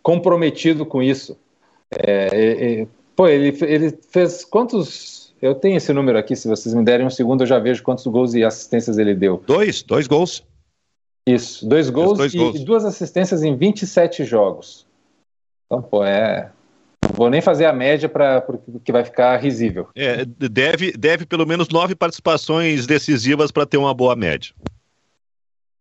comprometido 0.02 0.84
com 0.84 1.02
isso. 1.02 1.38
É, 1.90 2.28
é, 2.30 2.80
é 2.82 2.86
pô, 3.16 3.26
ele, 3.26 3.56
ele 3.62 3.98
fez 4.10 4.44
quantos 4.44 5.21
eu 5.42 5.56
tenho 5.56 5.76
esse 5.76 5.92
número 5.92 6.16
aqui, 6.16 6.36
se 6.36 6.46
vocês 6.46 6.72
me 6.72 6.84
derem 6.84 7.04
um 7.04 7.10
segundo, 7.10 7.42
eu 7.42 7.46
já 7.46 7.58
vejo 7.58 7.82
quantos 7.82 8.06
gols 8.06 8.32
e 8.32 8.44
assistências 8.44 8.96
ele 8.96 9.12
deu. 9.12 9.42
Dois, 9.44 9.82
dois 9.82 10.06
gols. 10.06 10.44
Isso, 11.26 11.68
dois 11.68 11.90
gols, 11.90 12.18
dois 12.18 12.32
e, 12.32 12.38
gols. 12.38 12.56
e, 12.60 12.64
duas 12.64 12.84
assistências 12.84 13.42
em 13.42 13.56
27 13.56 14.24
jogos. 14.24 14.86
Então, 15.66 15.82
pô, 15.82 16.04
é. 16.04 16.52
Não 17.04 17.10
vou 17.16 17.28
nem 17.28 17.40
fazer 17.40 17.66
a 17.66 17.72
média 17.72 18.08
para 18.08 18.40
porque 18.40 18.92
vai 18.92 19.04
ficar 19.04 19.36
risível. 19.36 19.88
É, 19.96 20.24
deve, 20.24 20.92
deve 20.92 21.26
pelo 21.26 21.44
menos 21.44 21.68
nove 21.68 21.96
participações 21.96 22.86
decisivas 22.86 23.50
para 23.50 23.66
ter 23.66 23.76
uma 23.76 23.92
boa 23.92 24.14
média. 24.14 24.54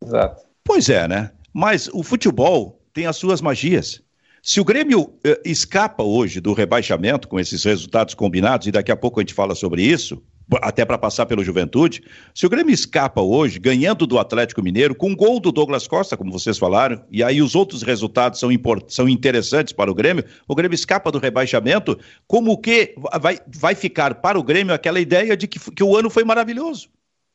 Exato. 0.04 0.44
Pois 0.64 0.90
é, 0.90 1.08
né? 1.08 1.32
Mas 1.54 1.88
o 1.94 2.02
futebol 2.02 2.80
tem 2.92 3.06
as 3.06 3.16
suas 3.16 3.42
magias. 3.42 4.02
Se 4.44 4.60
o 4.60 4.66
Grêmio 4.66 5.14
eh, 5.24 5.40
escapa 5.46 6.02
hoje 6.02 6.42
do 6.42 6.54
rebaixamento 6.54 7.28
com 7.28 7.40
esses 7.40 7.64
resultados 7.64 8.16
combinados, 8.16 8.66
e 8.66 8.72
daqui 8.72 8.92
a 8.92 8.98
pouco 8.98 9.20
a 9.20 9.24
gente 9.24 9.36
fala 9.36 9.54
sobre 9.54 9.84
isso, 9.84 10.20
até 10.64 10.84
para 10.84 10.98
passar 10.98 11.28
pelo 11.28 11.44
Juventude, 11.44 12.04
se 12.34 12.46
o 12.48 12.50
Grêmio 12.50 12.74
escapa 12.74 13.22
hoje, 13.22 13.60
ganhando 13.60 14.08
do 14.08 14.18
Atlético 14.18 14.64
Mineiro, 14.64 14.96
com 14.96 15.12
um 15.12 15.16
gol 15.16 15.40
do 15.40 15.52
Douglas 15.52 15.88
Costa, 15.88 16.18
como 16.18 16.32
vocês 16.32 16.58
falaram, 16.58 17.06
e 17.12 17.24
aí 17.24 17.40
os 17.40 17.54
outros 17.54 17.84
resultados 17.84 18.40
são, 18.40 18.50
são 18.88 19.08
interessantes 19.08 19.74
para 19.74 19.92
o 19.92 19.96
Grêmio, 19.96 20.26
o 20.48 20.56
Grêmio 20.56 20.76
escapa 20.76 21.12
do 21.12 21.20
rebaixamento, 21.20 21.98
como 22.28 22.58
que 22.58 22.96
vai, 23.22 23.38
vai 23.48 23.76
ficar 23.76 24.16
para 24.16 24.40
o 24.40 24.44
Grêmio 24.44 24.74
aquela 24.74 25.00
ideia 25.00 25.38
de 25.38 25.48
que, 25.48 25.60
que 25.72 25.84
o 25.84 25.96
ano 25.96 26.10
foi 26.10 26.24
maravilhoso. 26.24 26.90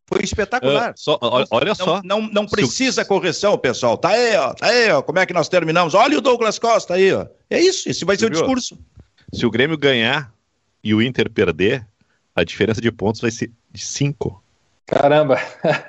Foi 0.09 0.23
espetacular. 0.23 0.91
Uh, 0.91 0.95
só, 0.97 1.19
olha 1.51 1.69
não, 1.69 1.75
só. 1.75 2.01
Não, 2.05 2.23
não, 2.23 2.31
não 2.31 2.47
precisa 2.47 3.03
Se... 3.03 3.09
correção, 3.09 3.59
pessoal. 3.59 3.99
Tá 3.99 4.11
aí, 4.11 4.37
ó. 4.37 4.55
Tá 4.55 4.67
aí, 4.69 4.91
ó. 4.91 5.03
Como 5.03 5.19
é 5.19 5.27
que 5.27 5.33
nós 5.33 5.49
terminamos? 5.49 5.95
Olha 5.95 6.19
o 6.19 6.21
Douglas 6.21 6.59
Costa 6.59 6.95
aí, 6.95 7.13
ó. 7.13 7.27
É 7.51 7.61
isso. 7.61 7.89
Esse 7.89 8.05
vai 8.05 8.17
ser 8.17 8.27
o 8.27 8.31
discurso. 8.31 8.79
Se 9.33 9.45
o 9.45 9.51
Grêmio 9.51 9.77
ganhar 9.77 10.33
e 10.83 10.95
o 10.95 11.03
Inter 11.03 11.29
perder, 11.29 11.85
a 12.35 12.45
diferença 12.45 12.81
de 12.81 12.93
pontos 12.93 13.21
vai 13.21 13.33
ser 13.33 13.51
de 13.73 13.85
cinco. 13.85 14.43
Caramba! 14.87 15.41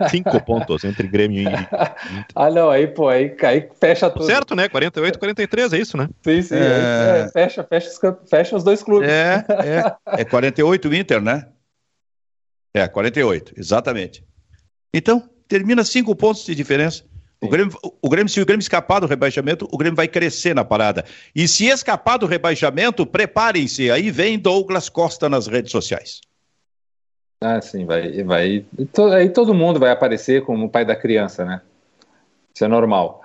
Cinco 0.10 0.44
pontos 0.44 0.84
entre 0.84 1.08
Grêmio 1.08 1.38
e 1.38 1.42
Inter. 1.44 1.68
ah, 2.34 2.50
não, 2.50 2.72
aí, 2.72 2.88
pô, 2.88 3.10
aí, 3.10 3.36
aí 3.44 3.70
fecha 3.80 4.10
tudo. 4.10 4.26
Certo, 4.26 4.56
né? 4.56 4.68
48, 4.68 5.20
43, 5.20 5.74
é 5.74 5.78
isso, 5.78 5.96
né? 5.96 6.10
Sim, 6.24 6.42
sim. 6.42 6.56
É... 6.56 7.26
É, 7.28 7.30
fecha, 7.32 7.64
fecha, 7.64 8.18
fecha 8.28 8.56
os 8.56 8.64
dois 8.64 8.82
clubes. 8.82 9.08
É, 9.08 9.46
é. 9.64 9.96
É 10.22 10.26
48 10.26 10.90
o 10.90 10.96
Inter, 10.96 11.22
né? 11.22 11.46
É, 12.78 12.88
48, 12.88 13.54
exatamente. 13.58 14.24
Então, 14.94 15.28
termina 15.48 15.84
cinco 15.84 16.16
pontos 16.16 16.46
de 16.46 16.54
diferença. 16.54 17.04
O 17.42 17.48
Grêmio, 17.48 17.76
o 18.02 18.10
Grêmio, 18.10 18.30
se 18.30 18.42
o 18.42 18.46
Grêmio 18.46 18.62
escapar 18.62 19.00
do 19.00 19.08
rebaixamento, 19.08 19.68
o 19.72 19.78
Grêmio 19.78 19.96
vai 19.96 20.08
crescer 20.08 20.56
na 20.56 20.64
parada. 20.64 21.06
E 21.36 21.48
se 21.48 21.66
escapar 21.66 22.18
do 22.18 22.26
rebaixamento, 22.26 23.06
preparem-se. 23.06 23.92
Aí 23.92 24.10
vem 24.10 24.40
Douglas 24.40 24.90
Costa 24.90 25.30
nas 25.30 25.48
redes 25.48 25.72
sociais. 25.72 26.22
Ah, 27.42 27.62
sim, 27.62 27.86
vai. 27.86 28.24
vai 28.24 28.66
aí 29.16 29.30
todo 29.30 29.54
mundo 29.54 29.80
vai 29.80 29.92
aparecer 29.92 30.44
como 30.44 30.66
o 30.66 30.70
pai 30.70 30.84
da 30.84 30.96
criança, 30.96 31.46
né? 31.46 31.62
Isso 32.54 32.66
é 32.66 32.68
normal. 32.68 33.22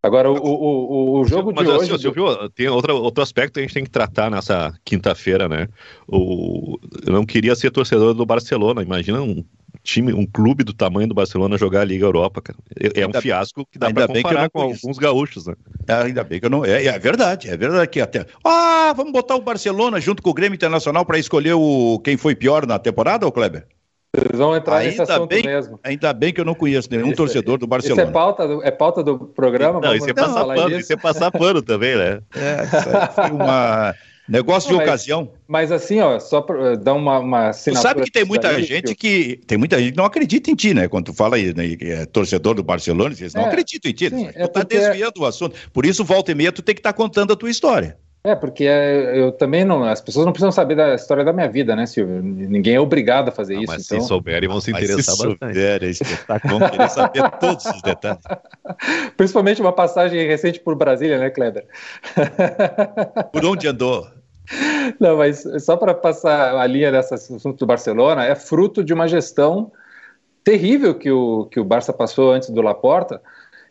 Agora, 0.00 0.30
o, 0.30 0.36
o, 0.36 1.20
o 1.20 1.24
jogo 1.24 1.52
Mas, 1.54 1.66
de 1.66 1.72
assim, 1.72 1.92
hoje... 1.92 2.02
Silvio, 2.02 2.48
tem 2.50 2.68
outra, 2.68 2.94
outro 2.94 3.22
aspecto 3.22 3.54
que 3.54 3.60
a 3.60 3.62
gente 3.62 3.74
tem 3.74 3.84
que 3.84 3.90
tratar 3.90 4.30
nessa 4.30 4.72
quinta-feira, 4.84 5.48
né? 5.48 5.66
O, 6.06 6.78
eu 7.04 7.12
não 7.12 7.26
queria 7.26 7.56
ser 7.56 7.72
torcedor 7.72 8.14
do 8.14 8.24
Barcelona. 8.24 8.80
Imagina 8.80 9.20
um 9.20 9.44
time, 9.82 10.12
um 10.12 10.24
clube 10.24 10.62
do 10.62 10.72
tamanho 10.72 11.08
do 11.08 11.14
Barcelona 11.14 11.58
jogar 11.58 11.80
a 11.80 11.84
Liga 11.84 12.04
Europa, 12.04 12.40
cara. 12.40 12.58
É, 12.78 13.00
é 13.00 13.06
um 13.08 13.12
fiasco 13.20 13.66
que 13.66 13.76
dá 13.76 13.92
para 13.92 14.06
comparar 14.06 14.48
com 14.48 14.60
alguns 14.60 14.98
gaúchos, 14.98 15.46
né? 15.46 15.54
É, 15.88 15.94
ainda 15.94 16.22
bem 16.22 16.38
que 16.38 16.46
eu 16.46 16.50
não... 16.50 16.64
É, 16.64 16.86
é 16.86 16.98
verdade, 16.98 17.48
é 17.48 17.56
verdade 17.56 17.90
que 17.90 18.00
até... 18.00 18.24
Ah, 18.44 18.92
vamos 18.96 19.12
botar 19.12 19.34
o 19.34 19.42
Barcelona 19.42 20.00
junto 20.00 20.22
com 20.22 20.30
o 20.30 20.34
Grêmio 20.34 20.54
Internacional 20.54 21.04
para 21.04 21.18
escolher 21.18 21.54
o 21.54 21.98
quem 22.04 22.16
foi 22.16 22.36
pior 22.36 22.66
na 22.66 22.78
temporada, 22.78 23.26
ô 23.26 23.32
Kleber? 23.32 23.66
Vocês 24.14 24.38
vão 24.38 24.56
entrar 24.56 24.78
ainda 24.78 24.90
nesse 24.90 25.02
assunto 25.02 25.28
bem, 25.28 25.42
mesmo. 25.42 25.78
Ainda 25.84 26.12
bem 26.12 26.32
que 26.32 26.40
eu 26.40 26.44
não 26.44 26.54
conheço 26.54 26.88
nenhum 26.90 27.12
torcedor 27.12 27.58
do 27.58 27.66
Barcelona. 27.66 28.02
Isso 28.02 28.10
é 28.10 28.12
pauta 28.12 28.48
do, 28.48 28.64
é 28.64 28.70
pauta 28.70 29.02
do 29.02 29.18
programa? 29.18 29.80
Não, 29.80 29.94
isso 29.94 30.08
é, 30.08 30.14
passar 30.14 30.46
pano, 30.46 30.78
isso 30.78 30.92
é 30.92 30.96
passar 30.96 31.30
pano 31.30 31.62
também, 31.62 31.96
né? 31.96 32.20
É, 32.34 32.64
isso 32.64 33.14
foi 33.14 33.30
uma... 33.30 33.94
Negócio 34.28 34.70
Não, 34.70 34.78
de 34.78 34.84
mas, 34.84 34.88
ocasião. 34.88 35.32
Mas 35.48 35.72
assim, 35.72 36.00
ó, 36.00 36.20
só 36.20 36.42
para 36.42 36.76
dar 36.76 36.92
uma, 36.92 37.18
uma 37.18 37.50
Tu 37.50 37.74
sabe 37.74 38.02
que 38.02 38.10
tem 38.10 38.26
muita 38.26 38.62
gente 38.62 38.94
que 38.94 39.40
tem 39.46 39.56
muita 39.56 39.78
gente 39.78 39.92
que 39.92 39.96
não 39.96 40.04
acredita 40.04 40.50
em 40.50 40.54
ti, 40.54 40.74
né? 40.74 40.86
Quando 40.86 41.06
tu 41.06 41.14
fala 41.14 41.36
aí, 41.36 41.54
né, 41.54 41.76
é 41.80 42.04
torcedor 42.04 42.54
do 42.54 42.62
Barcelona, 42.62 43.14
eles 43.18 43.32
não 43.32 43.44
é, 43.44 43.46
acreditam 43.46 43.90
em 43.90 43.94
ti. 43.94 44.10
Sim, 44.10 44.26
tu 44.26 44.38
é 44.38 44.46
tá 44.46 44.62
desviando 44.62 45.22
o 45.22 45.24
assunto. 45.24 45.56
Por 45.72 45.86
isso, 45.86 46.04
volta 46.04 46.30
e 46.30 46.34
meia, 46.34 46.52
tu 46.52 46.60
tem 46.60 46.74
que 46.74 46.80
estar 46.80 46.92
tá 46.92 46.96
contando 46.96 47.32
a 47.32 47.36
tua 47.36 47.48
história. 47.48 47.96
É, 48.28 48.34
porque 48.34 48.64
é, 48.64 49.18
eu 49.18 49.32
também 49.32 49.64
não. 49.64 49.82
As 49.84 50.02
pessoas 50.02 50.26
não 50.26 50.32
precisam 50.32 50.52
saber 50.52 50.74
da 50.74 50.94
história 50.94 51.24
da 51.24 51.32
minha 51.32 51.48
vida, 51.48 51.74
né, 51.74 51.86
Silvio? 51.86 52.22
Ninguém 52.22 52.74
é 52.74 52.80
obrigado 52.80 53.30
a 53.30 53.32
fazer 53.32 53.54
não, 53.54 53.62
isso. 53.62 53.72
Mas 53.72 53.86
então... 53.86 54.02
se 54.02 54.06
souberem, 54.06 54.46
vão 54.46 54.60
se 54.60 54.70
interessar 54.70 54.96
mas 54.98 55.06
se 55.06 55.28
bastante. 55.28 55.54
Souberem, 55.54 55.92
vão 56.44 56.70
querer 56.70 56.90
saber 56.90 57.30
todos 57.40 57.64
os 57.64 57.80
detalhes. 57.80 58.22
Principalmente 59.16 59.62
uma 59.62 59.72
passagem 59.72 60.26
recente 60.26 60.60
por 60.60 60.74
Brasília, 60.74 61.18
né, 61.18 61.30
Kleber? 61.30 61.66
Por 63.32 63.46
onde 63.46 63.66
andou? 63.66 64.06
Não, 65.00 65.16
mas 65.16 65.42
só 65.60 65.74
para 65.78 65.94
passar 65.94 66.54
a 66.54 66.66
linha 66.66 66.92
desse 66.92 67.14
assunto 67.14 67.58
do 67.58 67.66
Barcelona, 67.66 68.26
é 68.26 68.34
fruto 68.34 68.84
de 68.84 68.92
uma 68.92 69.08
gestão 69.08 69.72
terrível 70.44 70.94
que 70.94 71.10
o, 71.10 71.46
que 71.46 71.58
o 71.58 71.64
Barça 71.64 71.94
passou 71.94 72.30
antes 72.30 72.50
do 72.50 72.60
Laporta, 72.60 73.22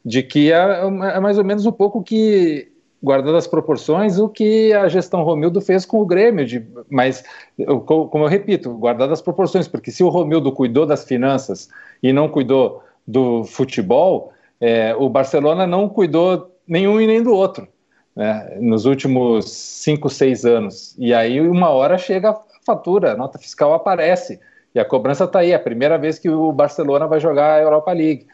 de 0.04 0.24
que 0.24 0.52
é, 0.52 0.82
é 1.14 1.20
mais 1.20 1.38
ou 1.38 1.44
menos 1.44 1.68
um 1.68 1.72
pouco 1.72 2.02
que 2.02 2.72
guardando 3.02 3.38
as 3.38 3.48
proporções, 3.48 4.18
o 4.18 4.28
que 4.28 4.74
a 4.74 4.88
gestão 4.88 5.24
Romildo 5.24 5.62
fez 5.62 5.86
com 5.86 6.02
o 6.02 6.06
Grêmio. 6.06 6.46
De, 6.46 6.66
mas, 6.90 7.24
eu, 7.58 7.80
como 7.82 8.26
eu 8.26 8.28
repito, 8.28 8.74
guardando 8.74 9.14
as 9.14 9.22
proporções, 9.22 9.68
porque 9.68 9.92
se 9.92 10.04
o 10.04 10.10
Romildo 10.10 10.52
cuidou 10.52 10.86
das 10.86 11.04
finanças 11.04 11.70
e 12.02 12.12
não 12.12 12.28
cuidou 12.28 12.84
do 13.08 13.44
futebol, 13.44 14.32
é, 14.60 14.96
o 14.96 15.10
Barcelona 15.10 15.68
não 15.68 15.88
cuidou 15.88 16.56
nenhum 16.68 17.00
e 17.00 17.08
nem 17.08 17.22
do 17.22 17.34
outro. 17.34 17.68
Né, 18.16 18.58
nos 18.60 18.86
últimos 18.86 19.48
cinco, 19.48 20.10
seis 20.10 20.44
anos. 20.44 20.96
E 20.98 21.14
aí, 21.14 21.40
uma 21.40 21.70
hora 21.70 22.00
chega 22.00 22.32
a 22.32 22.42
fatura, 22.66 23.12
a 23.14 23.16
nota 23.16 23.38
fiscal 23.38 23.76
aparece. 23.76 24.40
E 24.74 24.80
a 24.80 24.86
cobrança 24.86 25.26
está 25.26 25.40
aí, 25.40 25.52
é 25.52 25.56
a 25.56 25.60
primeira 25.60 26.00
vez 26.00 26.18
que 26.18 26.28
o 26.28 26.52
Barcelona 26.52 27.06
vai 27.06 27.20
jogar 27.20 27.54
a 27.54 27.62
Europa 27.62 27.92
League. 27.94 28.26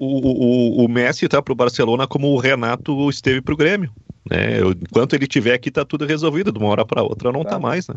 O, 0.00 0.82
o, 0.82 0.84
o 0.84 0.88
Messi 0.88 1.26
está 1.26 1.40
para 1.40 1.52
o 1.52 1.56
Barcelona 1.56 2.06
como 2.06 2.28
o 2.28 2.38
Renato 2.38 3.08
esteve 3.08 3.40
para 3.40 3.54
o 3.54 3.56
Grêmio. 3.56 3.92
Né? 4.30 4.60
Enquanto 4.60 5.14
ele 5.14 5.24
estiver 5.24 5.54
aqui, 5.54 5.68
está 5.68 5.84
tudo 5.84 6.06
resolvido. 6.06 6.52
De 6.52 6.58
uma 6.58 6.68
hora 6.68 6.84
para 6.84 7.02
outra 7.02 7.32
não 7.32 7.42
está 7.42 7.52
tá 7.52 7.58
mais. 7.58 7.88
Né? 7.88 7.94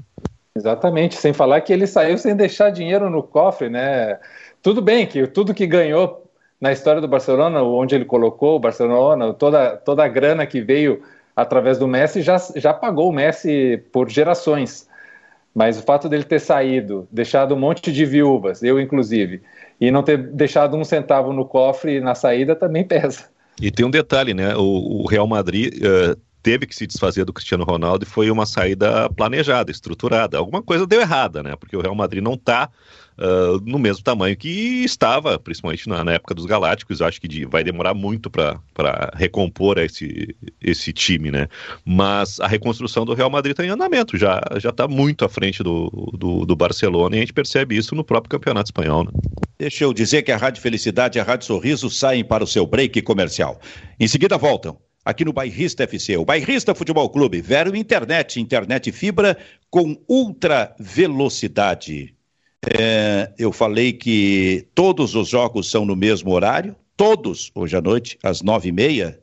Exatamente, 0.55 1.15
sem 1.15 1.31
falar 1.31 1.61
que 1.61 1.71
ele 1.71 1.87
saiu 1.87 2.17
sem 2.17 2.35
deixar 2.35 2.71
dinheiro 2.71 3.09
no 3.09 3.23
cofre, 3.23 3.69
né? 3.69 4.19
Tudo 4.61 4.81
bem 4.81 5.07
que 5.07 5.25
tudo 5.25 5.53
que 5.53 5.65
ganhou 5.65 6.29
na 6.59 6.71
história 6.71 7.01
do 7.01 7.07
Barcelona, 7.07 7.63
onde 7.63 7.95
ele 7.95 8.05
colocou 8.05 8.57
o 8.57 8.59
Barcelona, 8.59 9.33
toda, 9.33 9.77
toda 9.77 10.03
a 10.03 10.07
grana 10.07 10.45
que 10.45 10.61
veio 10.61 11.01
através 11.35 11.79
do 11.79 11.87
Messi 11.87 12.21
já, 12.21 12.37
já 12.55 12.73
pagou 12.73 13.09
o 13.09 13.13
Messi 13.13 13.81
por 13.91 14.09
gerações. 14.09 14.87
Mas 15.55 15.79
o 15.79 15.83
fato 15.83 16.07
dele 16.07 16.23
ter 16.23 16.39
saído, 16.39 17.07
deixado 17.11 17.55
um 17.55 17.59
monte 17.59 17.91
de 17.91 18.05
viúvas, 18.05 18.61
eu 18.61 18.79
inclusive, 18.79 19.41
e 19.79 19.89
não 19.89 20.03
ter 20.03 20.17
deixado 20.17 20.77
um 20.77 20.83
centavo 20.83 21.33
no 21.33 21.45
cofre 21.45 21.99
na 21.99 22.13
saída 22.13 22.55
também 22.55 22.83
pesa. 22.87 23.25
E 23.59 23.71
tem 23.71 23.85
um 23.85 23.91
detalhe, 23.91 24.33
né? 24.33 24.55
O, 24.55 25.03
o 25.03 25.07
Real 25.07 25.27
Madrid 25.27 25.73
uh, 25.75 26.19
teve 26.41 26.65
que 26.65 26.75
se 26.75 26.87
desfazer 26.87 27.25
do 27.25 27.33
Cristiano 27.33 27.63
Ronaldo 27.63 28.03
e 28.03 28.07
foi 28.07 28.29
uma 28.31 28.45
saída 28.45 29.09
planejada, 29.09 29.71
estruturada. 29.71 30.37
Alguma 30.37 30.61
coisa 30.61 30.87
deu 30.87 31.01
errada, 31.01 31.43
né? 31.43 31.55
Porque 31.55 31.75
o 31.75 31.81
Real 31.81 31.95
Madrid 31.95 32.23
não 32.23 32.33
está 32.33 32.69
uh, 33.17 33.59
no 33.65 33.79
mesmo 33.79 34.03
tamanho 34.03 34.35
que 34.35 34.83
estava, 34.83 35.39
principalmente 35.39 35.87
na, 35.87 36.03
na 36.03 36.13
época 36.13 36.33
dos 36.33 36.45
Galácticos. 36.45 37.01
Acho 37.01 37.19
que 37.19 37.27
de, 37.27 37.45
vai 37.45 37.63
demorar 37.63 37.93
muito 37.93 38.29
para 38.29 38.59
recompor 39.15 39.77
esse, 39.77 40.35
esse 40.61 40.93
time, 40.93 41.31
né? 41.31 41.47
Mas 41.85 42.39
a 42.39 42.47
reconstrução 42.47 43.05
do 43.05 43.13
Real 43.13 43.29
Madrid 43.29 43.51
está 43.51 43.65
em 43.65 43.69
andamento, 43.69 44.17
já 44.17 44.41
está 44.57 44.87
muito 44.87 45.25
à 45.25 45.29
frente 45.29 45.63
do, 45.63 45.89
do, 46.17 46.45
do, 46.45 46.55
Barcelona 46.55 47.15
e 47.15 47.19
a 47.19 47.21
gente 47.21 47.33
percebe 47.33 47.77
isso 47.77 47.95
no 47.95 48.03
próprio 48.03 48.29
campeonato 48.29 48.67
espanhol, 48.67 49.05
né? 49.05 49.11
Deixa 49.57 49.83
eu 49.83 49.93
dizer 49.93 50.23
que 50.23 50.31
a 50.31 50.37
Rádio 50.37 50.61
Felicidade 50.61 51.17
e 51.17 51.21
a 51.21 51.23
Rádio 51.23 51.45
Sorriso 51.45 51.89
saem 51.89 52.23
para 52.23 52.43
o 52.43 52.47
seu 52.47 52.65
break 52.65 53.01
comercial. 53.03 53.59
Em 53.99 54.07
seguida 54.07 54.37
voltam 54.37 54.77
aqui 55.03 55.25
no 55.25 55.33
Bairrista 55.33 55.83
FC, 55.83 56.17
o 56.17 56.25
Bairrista 56.25 56.75
Futebol 56.75 57.09
Clube, 57.09 57.41
Vero 57.41 57.75
Internet, 57.75 58.39
internet 58.39 58.91
fibra 58.91 59.37
com 59.69 59.95
ultra 60.07 60.75
velocidade. 60.79 62.15
É, 62.63 63.31
eu 63.39 63.51
falei 63.51 63.91
que 63.91 64.67
todos 64.75 65.15
os 65.15 65.27
jogos 65.27 65.69
são 65.69 65.83
no 65.83 65.95
mesmo 65.95 66.31
horário, 66.31 66.75
todos, 66.95 67.51
hoje 67.55 67.75
à 67.75 67.81
noite, 67.81 68.19
às 68.21 68.41
nove 68.41 68.69
e 68.69 68.71
meia. 68.71 69.19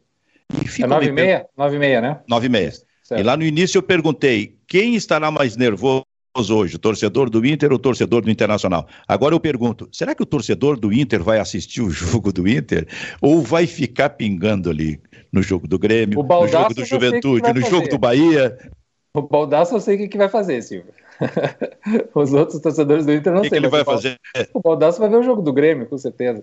E 0.51 0.83
é 0.83 0.87
nove 0.87 1.07
e 1.07 1.13
meia? 1.13 1.47
Nove 1.57 1.77
e 1.77 1.79
meia, 1.79 2.01
né? 2.01 2.21
Nove 2.29 2.47
e 2.47 2.49
meia. 2.49 2.73
Certo. 2.73 3.21
E 3.21 3.23
lá 3.23 3.37
no 3.37 3.45
início 3.45 3.79
eu 3.79 3.83
perguntei, 3.83 4.57
quem 4.67 4.97
estará 4.97 5.31
mais 5.31 5.57
nervoso 5.57 6.05
hoje, 6.37 6.77
o 6.77 6.79
torcedor 6.79 7.31
do 7.31 7.45
Inter 7.47 7.71
ou 7.71 7.77
o 7.77 7.79
torcedor 7.79 8.23
do 8.23 8.31
Internacional? 8.31 8.89
Agora 9.07 9.35
eu 9.35 9.41
pergunto, 9.41 9.89
será 9.93 10.15
que 10.15 10.23
o 10.23 10.27
torcedor 10.27 10.79
do 10.79 10.93
Inter 10.93 11.23
vai 11.23 11.39
assistir 11.39 11.81
o 11.81 11.91
jogo 11.91 12.33
do 12.33 12.49
Inter 12.49 12.89
ou 13.21 13.41
vai 13.41 13.69
ficar 13.69 14.11
pingando 14.11 14.69
ali 14.69 15.01
no 15.33 15.43
jogo 15.43 15.69
do 15.69 15.79
Grêmio, 15.79 16.23
no 16.23 16.49
jogo 16.49 16.75
do 16.75 16.85
Juventude, 16.85 17.53
no 17.53 17.61
jogo 17.61 17.89
do 17.89 17.99
Bahia? 17.99 18.59
O 19.15 19.23
Baldaço 19.23 19.77
eu 19.77 19.81
sei 19.81 19.95
o 19.95 19.99
que, 19.99 20.09
que 20.09 20.19
vai 20.19 20.29
fazer, 20.29 20.61
Silvio. 20.63 20.93
Os 22.15 22.33
outros 22.33 22.61
torcedores 22.61 23.05
do 23.05 23.13
Inter 23.13 23.33
não 23.33 23.41
sei. 23.41 23.49
O 23.49 23.51
que 23.51 23.57
ele 23.57 23.69
vai 23.69 23.85
fazer? 23.85 24.19
O 24.55 24.61
Baldasso 24.61 25.01
vai 25.01 25.09
ver 25.09 25.17
o 25.17 25.23
jogo 25.23 25.43
do 25.43 25.53
Grêmio, 25.53 25.87
com 25.87 25.99
certeza. 25.99 26.43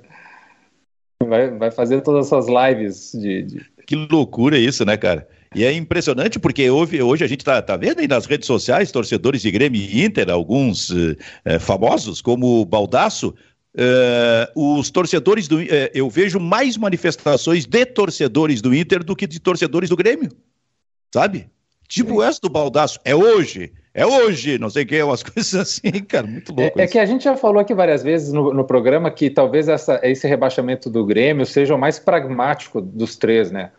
Vai, 1.23 1.49
vai 1.51 1.71
fazer 1.71 2.01
todas 2.01 2.21
as 2.21 2.27
suas 2.27 2.47
lives 2.47 3.11
de, 3.13 3.41
de... 3.43 3.65
Que 3.85 3.95
loucura 3.95 4.57
isso, 4.57 4.85
né, 4.85 4.97
cara? 4.97 5.27
E 5.55 5.63
é 5.63 5.71
impressionante 5.71 6.37
porque 6.37 6.69
hoje, 6.69 7.01
hoje 7.01 7.23
a 7.23 7.27
gente 7.27 7.39
está 7.39 7.61
tá 7.61 7.77
vendo 7.77 7.99
aí 7.99 8.07
nas 8.07 8.25
redes 8.25 8.45
sociais 8.45 8.91
torcedores 8.91 9.41
de 9.41 9.49
Grêmio 9.49 9.81
e 9.81 10.03
Inter, 10.03 10.29
alguns 10.29 10.89
uh, 10.89 11.15
famosos, 11.61 12.21
como 12.21 12.59
o 12.59 12.65
Baldaço, 12.65 13.33
uh, 13.73 14.77
os 14.77 14.89
torcedores 14.89 15.47
do. 15.47 15.59
Uh, 15.59 15.89
eu 15.93 16.09
vejo 16.09 16.41
mais 16.41 16.75
manifestações 16.75 17.65
de 17.65 17.85
torcedores 17.85 18.61
do 18.61 18.75
Inter 18.75 19.01
do 19.01 19.15
que 19.15 19.25
de 19.25 19.39
torcedores 19.39 19.89
do 19.89 19.95
Grêmio. 19.95 20.29
Sabe? 21.13 21.47
Tipo 21.87 22.21
essa 22.21 22.41
do 22.41 22.49
Baldaço. 22.49 22.99
É 23.05 23.15
hoje 23.15 23.71
é 23.95 24.05
hoje, 24.05 24.59
não 24.59 24.69
sei 24.69 24.83
o 24.83 24.85
que, 24.85 25.01
umas 25.01 25.23
coisas 25.23 25.55
assim, 25.55 25.91
cara, 26.03 26.27
muito 26.27 26.53
louco. 26.53 26.77
É, 26.77 26.83
é, 26.83 26.87
que 26.87 26.99
a 26.99 27.05
gente 27.05 27.23
já 27.23 27.37
falou 27.37 27.59
aqui 27.59 27.73
várias 27.73 28.03
vezes 28.03 28.33
no, 28.33 28.53
no 28.53 28.65
programa 28.65 29.09
que 29.09 29.29
talvez 29.29 29.69
essa, 29.69 30.01
esse 30.03 30.27
rebaixamento 30.27 30.89
do 30.89 31.05
Grêmio 31.05 31.45
seja 31.45 31.73
o 31.73 31.79
mais 31.79 31.97
pragmático 31.97 32.81
dos 32.81 33.15
três, 33.15 33.49
né? 33.49 33.71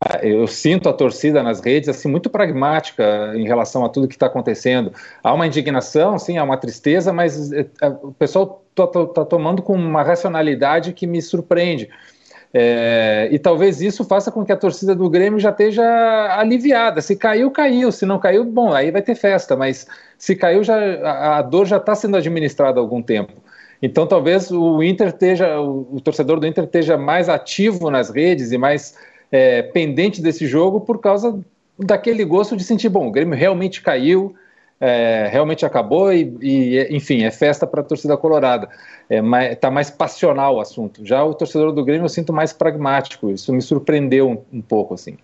Ah, 0.00 0.20
eu 0.22 0.46
sinto 0.46 0.88
a 0.88 0.92
torcida 0.92 1.42
nas 1.42 1.60
redes 1.60 1.88
assim 1.88 2.08
muito 2.08 2.30
pragmática 2.30 3.32
em 3.34 3.46
relação 3.46 3.84
a 3.84 3.88
tudo 3.88 4.06
que 4.06 4.14
está 4.14 4.26
acontecendo. 4.26 4.92
Há 5.22 5.32
uma 5.32 5.46
indignação, 5.46 6.18
sim, 6.18 6.38
há 6.38 6.44
uma 6.44 6.56
tristeza, 6.56 7.12
mas 7.12 7.52
é, 7.52 7.66
é, 7.82 7.88
o 7.88 8.12
pessoal 8.12 8.64
está 8.70 8.86
tá 8.86 9.24
tomando 9.24 9.60
com 9.60 9.74
uma 9.74 10.02
racionalidade 10.02 10.92
que 10.92 11.06
me 11.06 11.20
surpreende. 11.20 11.88
É, 12.56 13.28
e 13.32 13.38
talvez 13.38 13.80
isso 13.80 14.04
faça 14.04 14.30
com 14.30 14.44
que 14.44 14.52
a 14.52 14.56
torcida 14.56 14.94
do 14.94 15.10
Grêmio 15.10 15.40
já 15.40 15.50
esteja 15.50 15.82
aliviada. 16.38 17.00
Se 17.00 17.16
caiu, 17.16 17.50
caiu. 17.50 17.90
Se 17.90 18.06
não 18.06 18.20
caiu, 18.20 18.44
bom, 18.44 18.72
aí 18.72 18.92
vai 18.92 19.02
ter 19.02 19.16
festa. 19.16 19.56
Mas 19.56 19.88
se 20.16 20.36
caiu, 20.36 20.62
já, 20.62 20.76
a, 21.02 21.38
a 21.38 21.42
dor 21.42 21.66
já 21.66 21.78
está 21.78 21.96
sendo 21.96 22.16
administrada 22.16 22.78
há 22.78 22.82
algum 22.82 23.02
tempo. 23.02 23.32
Então 23.82 24.06
talvez 24.06 24.52
o 24.52 24.82
Inter 24.82 25.08
esteja, 25.08 25.60
o, 25.60 25.96
o, 25.96 26.00
torcedor 26.00 26.38
do 26.38 26.46
Inter 26.46 26.64
esteja 26.64 26.96
mais 26.96 27.28
ativo 27.28 27.90
nas 27.90 28.08
redes 28.08 28.52
e 28.52 28.56
mais 28.56 28.96
é, 29.32 29.62
pendente 29.62 30.22
desse 30.22 30.46
jogo 30.46 30.80
por 30.80 31.00
causa 31.00 31.38
daquele 31.76 32.24
gosto 32.24 32.56
de 32.56 32.62
sentir, 32.62 32.88
bom, 32.88 33.08
o 33.08 33.10
Grêmio 33.10 33.36
realmente 33.36 33.82
caiu, 33.82 34.34
é, 34.80 35.28
realmente 35.30 35.64
acabou 35.64 36.12
e, 36.12 36.36
e, 36.40 36.88
enfim, 36.90 37.22
é 37.22 37.30
festa 37.30 37.66
para 37.66 37.80
a 37.80 37.84
torcida 37.84 38.16
colorada. 38.16 38.68
Está 39.02 39.14
é, 39.14 39.22
mais, 39.22 39.58
tá 39.58 39.70
mais 39.70 39.90
passional 39.90 40.56
o 40.56 40.60
assunto. 40.60 41.04
Já 41.04 41.22
o 41.24 41.34
torcedor 41.34 41.72
do 41.72 41.84
Grêmio 41.84 42.04
eu 42.04 42.08
sinto 42.08 42.32
mais 42.32 42.52
pragmático. 42.52 43.30
Isso 43.30 43.52
me 43.52 43.62
surpreendeu 43.62 44.28
um, 44.30 44.58
um 44.58 44.60
pouco, 44.60 44.94
assim. 44.94 45.16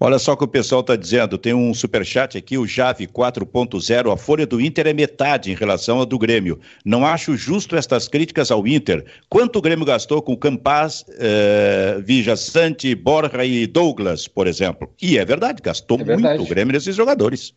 Olha 0.00 0.18
só 0.20 0.34
o 0.34 0.36
que 0.36 0.44
o 0.44 0.48
pessoal 0.48 0.80
está 0.80 0.94
dizendo. 0.94 1.36
Tem 1.36 1.52
um 1.52 1.74
superchat 1.74 2.38
aqui, 2.38 2.56
o 2.56 2.66
Jave 2.66 3.08
4.0. 3.08 4.12
A 4.12 4.16
folha 4.16 4.46
do 4.46 4.60
Inter 4.60 4.86
é 4.86 4.92
metade 4.92 5.50
em 5.50 5.54
relação 5.54 6.00
à 6.00 6.04
do 6.04 6.16
Grêmio. 6.16 6.60
Não 6.84 7.04
acho 7.04 7.36
justo 7.36 7.74
estas 7.74 8.06
críticas 8.06 8.52
ao 8.52 8.64
Inter. 8.64 9.04
Quanto 9.28 9.58
o 9.58 9.62
Grêmio 9.62 9.84
gastou 9.84 10.22
com 10.22 10.36
Campaz, 10.36 11.04
eh, 11.18 12.00
Vija 12.04 12.36
Sante, 12.36 12.94
Borja 12.94 13.44
e 13.44 13.66
Douglas, 13.66 14.28
por 14.28 14.46
exemplo? 14.46 14.88
E 15.02 15.18
é 15.18 15.24
verdade, 15.24 15.60
gastou 15.60 15.98
é 16.00 16.04
verdade. 16.04 16.38
muito 16.38 16.46
o 16.46 16.48
Grêmio 16.48 16.72
nesses 16.72 16.94
jogadores. 16.94 17.52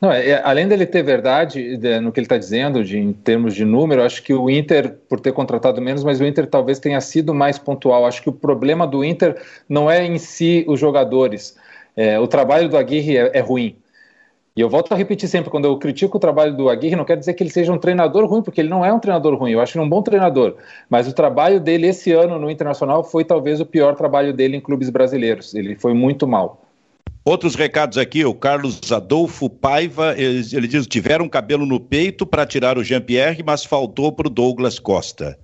Não, 0.00 0.10
é, 0.10 0.30
é, 0.30 0.42
além 0.44 0.66
dele 0.66 0.86
ter 0.86 1.02
verdade 1.02 1.76
de, 1.76 2.00
no 2.00 2.10
que 2.12 2.20
ele 2.20 2.24
está 2.24 2.36
dizendo, 2.36 2.84
de, 2.84 2.98
em 2.98 3.12
termos 3.12 3.54
de 3.54 3.64
número, 3.64 4.02
acho 4.02 4.22
que 4.22 4.34
o 4.34 4.50
Inter, 4.50 4.96
por 5.08 5.20
ter 5.20 5.32
contratado 5.32 5.80
menos, 5.80 6.02
mas 6.04 6.20
o 6.20 6.24
Inter 6.24 6.46
talvez 6.46 6.78
tenha 6.78 7.00
sido 7.00 7.34
mais 7.34 7.58
pontual. 7.58 8.04
Acho 8.06 8.22
que 8.22 8.28
o 8.28 8.32
problema 8.32 8.86
do 8.86 9.04
Inter 9.04 9.40
não 9.68 9.90
é 9.90 10.04
em 10.04 10.18
si 10.18 10.64
os 10.68 10.80
jogadores. 10.80 11.56
É, 11.96 12.18
o 12.18 12.26
trabalho 12.26 12.68
do 12.68 12.76
Aguirre 12.76 13.16
é, 13.16 13.30
é, 13.34 13.40
ruim. 13.40 13.76
E 14.54 14.60
eu 14.60 14.68
volto 14.68 14.92
a 14.92 14.96
repetir 14.96 15.28
sempre, 15.28 15.50
quando 15.50 15.64
eu 15.64 15.78
critico 15.78 16.18
o 16.18 16.20
trabalho 16.20 16.54
do 16.54 16.68
Aguirre, 16.68 16.96
não 16.96 17.04
quer 17.04 17.16
dizer 17.16 17.32
que 17.34 17.42
ele 17.42 17.50
seja 17.50 17.72
um 17.72 17.78
treinador 17.78 18.26
ruim, 18.26 18.42
porque 18.42 18.60
ele 18.60 18.68
não 18.68 18.84
é 18.84 18.92
um 18.92 18.98
treinador 18.98 19.34
ruim, 19.34 19.52
eu 19.52 19.60
acho 19.60 19.78
ele 19.78 19.84
um 19.84 19.88
bom 19.88 20.02
treinador. 20.02 20.56
Mas 20.90 21.08
o 21.08 21.12
trabalho 21.14 21.58
dele 21.58 21.86
esse 21.86 22.12
ano 22.12 22.38
no 22.38 22.50
Internacional 22.50 23.02
foi 23.02 23.24
talvez 23.24 23.60
o 23.60 23.66
pior 23.66 23.94
trabalho 23.94 24.32
dele 24.32 24.56
em 24.56 24.60
clubes 24.60 24.90
brasileiros. 24.90 25.54
Ele 25.54 25.74
foi 25.76 25.94
muito 25.94 26.26
mal. 26.26 26.60
Outros 27.24 27.54
recados 27.54 27.98
aqui, 27.98 28.24
o 28.24 28.34
Carlos 28.34 28.90
Adolfo 28.90 29.48
Paiva, 29.48 30.12
ele, 30.18 30.66
diz: 30.66 30.88
tiveram 30.88 31.28
cabelo 31.28 31.64
no 31.64 31.78
peito 31.78 32.26
para 32.26 32.44
tirar 32.44 32.76
o 32.76 32.82
Jean-Pierre, 32.82 33.44
mas 33.46 33.64
faltou 33.64 34.10
para 34.10 34.26
o 34.26 34.30
Douglas 34.30 34.80
Costa. 34.80 35.38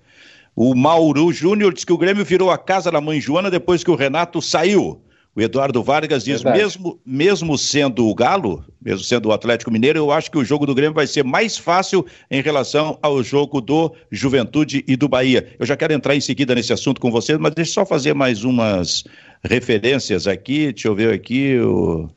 O 0.57 0.75
Mauro 0.75 1.33
Júnior 1.33 1.73
diz 1.73 1.85
que 1.85 1.93
o 1.93 1.99
Grêmio 1.99 2.25
virou 2.25 2.51
a 2.51 2.59
casa 2.59 2.91
da 2.91 3.01
mãe 3.01 3.21
Joana 3.21 3.49
depois 3.49 3.85
que 3.85 3.93
o 3.93 3.95
Renato 3.95 4.43
saiu. 4.43 5.01
O 5.39 5.41
Eduardo 5.41 5.85
Vargas 5.85 6.25
diz: 6.25 6.43
mesmo, 6.43 6.99
mesmo 7.07 7.57
sendo 7.57 8.09
o 8.09 8.13
Galo, 8.13 8.65
mesmo 8.83 9.05
sendo 9.05 9.29
o 9.29 9.33
Atlético 9.33 9.71
Mineiro, 9.71 9.97
eu 9.97 10.11
acho 10.11 10.33
que 10.33 10.37
o 10.37 10.45
jogo 10.45 10.67
do 10.67 10.75
Grêmio 10.75 10.95
vai 10.95 11.07
ser 11.07 11.23
mais 11.23 11.57
fácil 11.57 12.05
em 12.29 12.43
relação 12.43 12.99
ao 13.01 13.23
jogo 13.23 13.61
do 13.61 13.95
Juventude 14.11 14.85
e 14.89 14.97
do 14.97 15.07
Bahia. 15.09 15.55
Eu 15.57 15.65
já 15.65 15.77
quero 15.77 15.93
entrar 15.93 16.17
em 16.17 16.21
seguida 16.21 16.57
nesse 16.57 16.73
assunto 16.73 17.01
com 17.01 17.13
vocês, 17.13 17.39
mas 17.39 17.55
deixa 17.55 17.71
eu 17.71 17.75
só 17.75 17.87
fazer 17.87 18.15
mais 18.15 18.43
umas 18.43 19.05
referências 19.45 20.27
aqui. 20.27 20.73
Deixa 20.73 20.89
eu 20.89 20.95
ver 20.97 21.15
aqui. 21.15 21.57
O... 21.61 22.11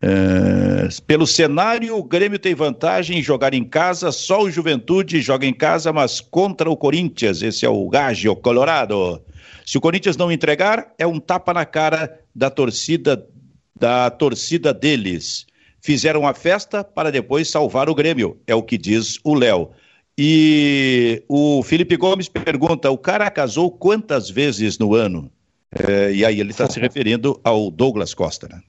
É, 0.00 0.86
pelo 1.08 1.26
cenário, 1.26 1.96
o 1.96 2.04
Grêmio 2.04 2.38
tem 2.38 2.54
vantagem 2.54 3.18
em 3.18 3.22
jogar 3.22 3.52
em 3.52 3.64
casa, 3.64 4.12
só 4.12 4.44
o 4.44 4.50
Juventude 4.50 5.20
joga 5.20 5.44
em 5.44 5.52
casa, 5.52 5.92
mas 5.92 6.20
contra 6.20 6.70
o 6.70 6.76
Corinthians. 6.76 7.42
Esse 7.42 7.66
é 7.66 7.68
o 7.68 7.88
Gajo 7.88 8.36
Colorado. 8.36 9.20
Se 9.68 9.76
o 9.76 9.82
Corinthians 9.82 10.16
não 10.16 10.32
entregar, 10.32 10.94
é 10.98 11.06
um 11.06 11.20
tapa 11.20 11.52
na 11.52 11.66
cara 11.66 12.18
da 12.34 12.48
torcida 12.48 13.22
da 13.78 14.08
torcida 14.08 14.72
deles. 14.72 15.44
Fizeram 15.78 16.26
a 16.26 16.32
festa 16.32 16.82
para 16.82 17.12
depois 17.12 17.50
salvar 17.50 17.90
o 17.90 17.94
Grêmio, 17.94 18.40
é 18.46 18.54
o 18.54 18.62
que 18.62 18.78
diz 18.78 19.20
o 19.22 19.34
Léo. 19.34 19.72
E 20.16 21.22
o 21.28 21.62
Felipe 21.62 21.98
Gomes 21.98 22.30
pergunta: 22.30 22.90
o 22.90 22.96
cara 22.96 23.30
casou 23.30 23.70
quantas 23.70 24.30
vezes 24.30 24.78
no 24.78 24.94
ano? 24.94 25.30
É, 25.86 26.14
e 26.14 26.24
aí 26.24 26.40
ele 26.40 26.52
está 26.52 26.66
se 26.66 26.80
referindo 26.80 27.38
ao 27.44 27.70
Douglas 27.70 28.14
Costa, 28.14 28.48
né? 28.48 28.62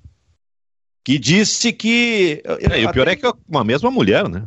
Que 1.02 1.18
disse 1.18 1.72
que. 1.72 2.44
É, 2.74 2.82
e 2.82 2.86
o 2.86 2.92
pior 2.92 3.08
é 3.08 3.16
que 3.16 3.26
é 3.26 3.32
uma 3.48 3.64
mesma 3.64 3.90
mulher, 3.90 4.28
né? 4.28 4.46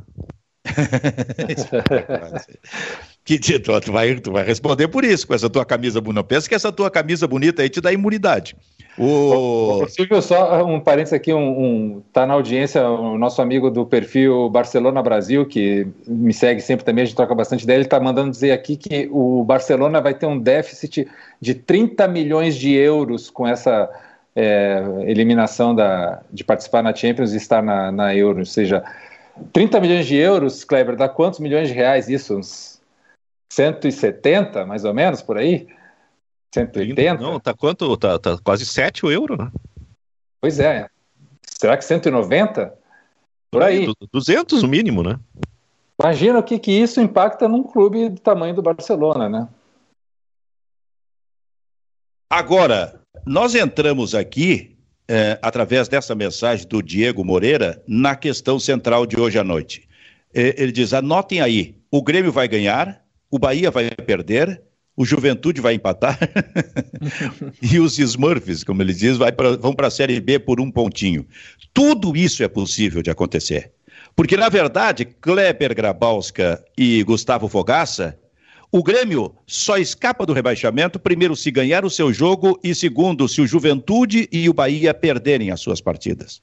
que 3.24 3.38
tu, 3.38 3.80
tu, 3.80 3.92
vai, 3.92 4.16
tu 4.16 4.32
vai 4.32 4.44
responder 4.44 4.88
por 4.88 5.04
isso, 5.04 5.26
com 5.26 5.34
essa 5.34 5.48
tua 5.48 5.64
camisa 5.64 6.00
bonita. 6.00 6.24
Pensa 6.24 6.48
que 6.48 6.54
essa 6.54 6.72
tua 6.72 6.90
camisa 6.90 7.26
bonita 7.26 7.62
aí 7.62 7.68
te 7.68 7.80
dá 7.80 7.92
imunidade. 7.92 8.56
O... 8.98 9.86
Silvio, 9.88 10.20
só 10.20 10.64
um 10.66 10.78
parênteses 10.78 11.14
aqui, 11.14 11.32
um, 11.32 11.38
um, 11.38 12.02
tá 12.12 12.26
na 12.26 12.34
audiência 12.34 12.86
o 12.86 13.16
nosso 13.16 13.40
amigo 13.40 13.70
do 13.70 13.86
perfil 13.86 14.50
Barcelona 14.50 15.02
Brasil, 15.02 15.46
que 15.46 15.86
me 16.06 16.34
segue 16.34 16.60
sempre 16.60 16.84
também, 16.84 17.02
a 17.02 17.06
gente 17.06 17.16
troca 17.16 17.34
bastante 17.34 17.62
ideia, 17.62 17.76
ele 17.76 17.84
está 17.84 17.98
mandando 17.98 18.30
dizer 18.30 18.50
aqui 18.50 18.76
que 18.76 19.08
o 19.10 19.42
Barcelona 19.44 20.00
vai 20.00 20.12
ter 20.12 20.26
um 20.26 20.38
déficit 20.38 21.08
de 21.40 21.54
30 21.54 22.06
milhões 22.08 22.54
de 22.54 22.74
euros 22.74 23.30
com 23.30 23.48
essa 23.48 23.88
é, 24.36 24.82
eliminação 25.06 25.74
da, 25.74 26.20
de 26.30 26.44
participar 26.44 26.82
na 26.82 26.94
Champions 26.94 27.32
e 27.32 27.38
estar 27.38 27.62
na, 27.62 27.90
na 27.90 28.14
Euro, 28.14 28.40
ou 28.40 28.46
seja, 28.46 28.84
30 29.54 29.80
milhões 29.80 30.06
de 30.06 30.16
euros, 30.16 30.64
Kleber, 30.64 30.96
dá 30.96 31.08
quantos 31.08 31.40
milhões 31.40 31.68
de 31.68 31.74
reais 31.74 32.10
isso? 32.10 32.36
Uns 32.36 32.71
170, 33.52 34.64
mais 34.64 34.82
ou 34.84 34.94
menos, 34.94 35.20
por 35.20 35.36
aí? 35.36 35.66
180? 36.54 37.22
Não, 37.22 37.38
tá 37.38 37.52
quanto? 37.52 37.94
Tá, 37.98 38.18
tá 38.18 38.38
quase 38.42 38.64
7 38.64 39.04
o 39.04 39.10
euro, 39.10 39.36
né? 39.36 39.50
Pois 40.40 40.58
é. 40.58 40.88
Será 41.42 41.76
que 41.76 41.84
190? 41.84 42.72
Por 43.50 43.62
aí. 43.62 43.86
200 44.10 44.62
no 44.62 44.68
mínimo, 44.68 45.02
né? 45.02 45.20
Imagina 46.00 46.38
o 46.38 46.42
que, 46.42 46.58
que 46.58 46.72
isso 46.72 46.98
impacta 47.00 47.46
num 47.46 47.62
clube 47.62 48.08
do 48.08 48.20
tamanho 48.20 48.54
do 48.54 48.62
Barcelona, 48.62 49.28
né? 49.28 49.46
Agora, 52.30 53.02
nós 53.26 53.54
entramos 53.54 54.14
aqui, 54.14 54.78
é, 55.06 55.38
através 55.42 55.88
dessa 55.88 56.14
mensagem 56.14 56.66
do 56.66 56.82
Diego 56.82 57.22
Moreira, 57.22 57.82
na 57.86 58.16
questão 58.16 58.58
central 58.58 59.04
de 59.04 59.20
hoje 59.20 59.38
à 59.38 59.44
noite. 59.44 59.86
É, 60.32 60.54
ele 60.60 60.72
diz: 60.72 60.94
anotem 60.94 61.42
aí, 61.42 61.76
o 61.90 62.02
Grêmio 62.02 62.32
vai 62.32 62.48
ganhar, 62.48 63.01
o 63.32 63.38
Bahia 63.38 63.70
vai 63.70 63.90
perder, 63.90 64.60
o 64.94 65.06
Juventude 65.06 65.62
vai 65.62 65.72
empatar 65.72 66.18
e 67.62 67.80
os 67.80 67.98
Smurfs, 67.98 68.62
como 68.62 68.82
ele 68.82 68.92
diz, 68.92 69.16
pra, 69.34 69.56
vão 69.56 69.72
para 69.72 69.86
a 69.86 69.90
Série 69.90 70.20
B 70.20 70.38
por 70.38 70.60
um 70.60 70.70
pontinho. 70.70 71.26
Tudo 71.72 72.14
isso 72.14 72.42
é 72.42 72.48
possível 72.48 73.00
de 73.02 73.10
acontecer. 73.10 73.72
Porque, 74.14 74.36
na 74.36 74.50
verdade, 74.50 75.06
Kleber 75.06 75.74
Grabowska 75.74 76.62
e 76.76 77.02
Gustavo 77.04 77.48
Fogaça, 77.48 78.18
o 78.70 78.82
Grêmio 78.82 79.34
só 79.46 79.78
escapa 79.78 80.26
do 80.26 80.34
rebaixamento, 80.34 81.00
primeiro, 81.00 81.34
se 81.34 81.50
ganhar 81.50 81.86
o 81.86 81.90
seu 81.90 82.12
jogo, 82.12 82.60
e 82.62 82.74
segundo, 82.74 83.26
se 83.26 83.40
o 83.40 83.46
Juventude 83.46 84.28
e 84.30 84.46
o 84.46 84.52
Bahia 84.52 84.92
perderem 84.92 85.50
as 85.50 85.60
suas 85.60 85.80
partidas. 85.80 86.42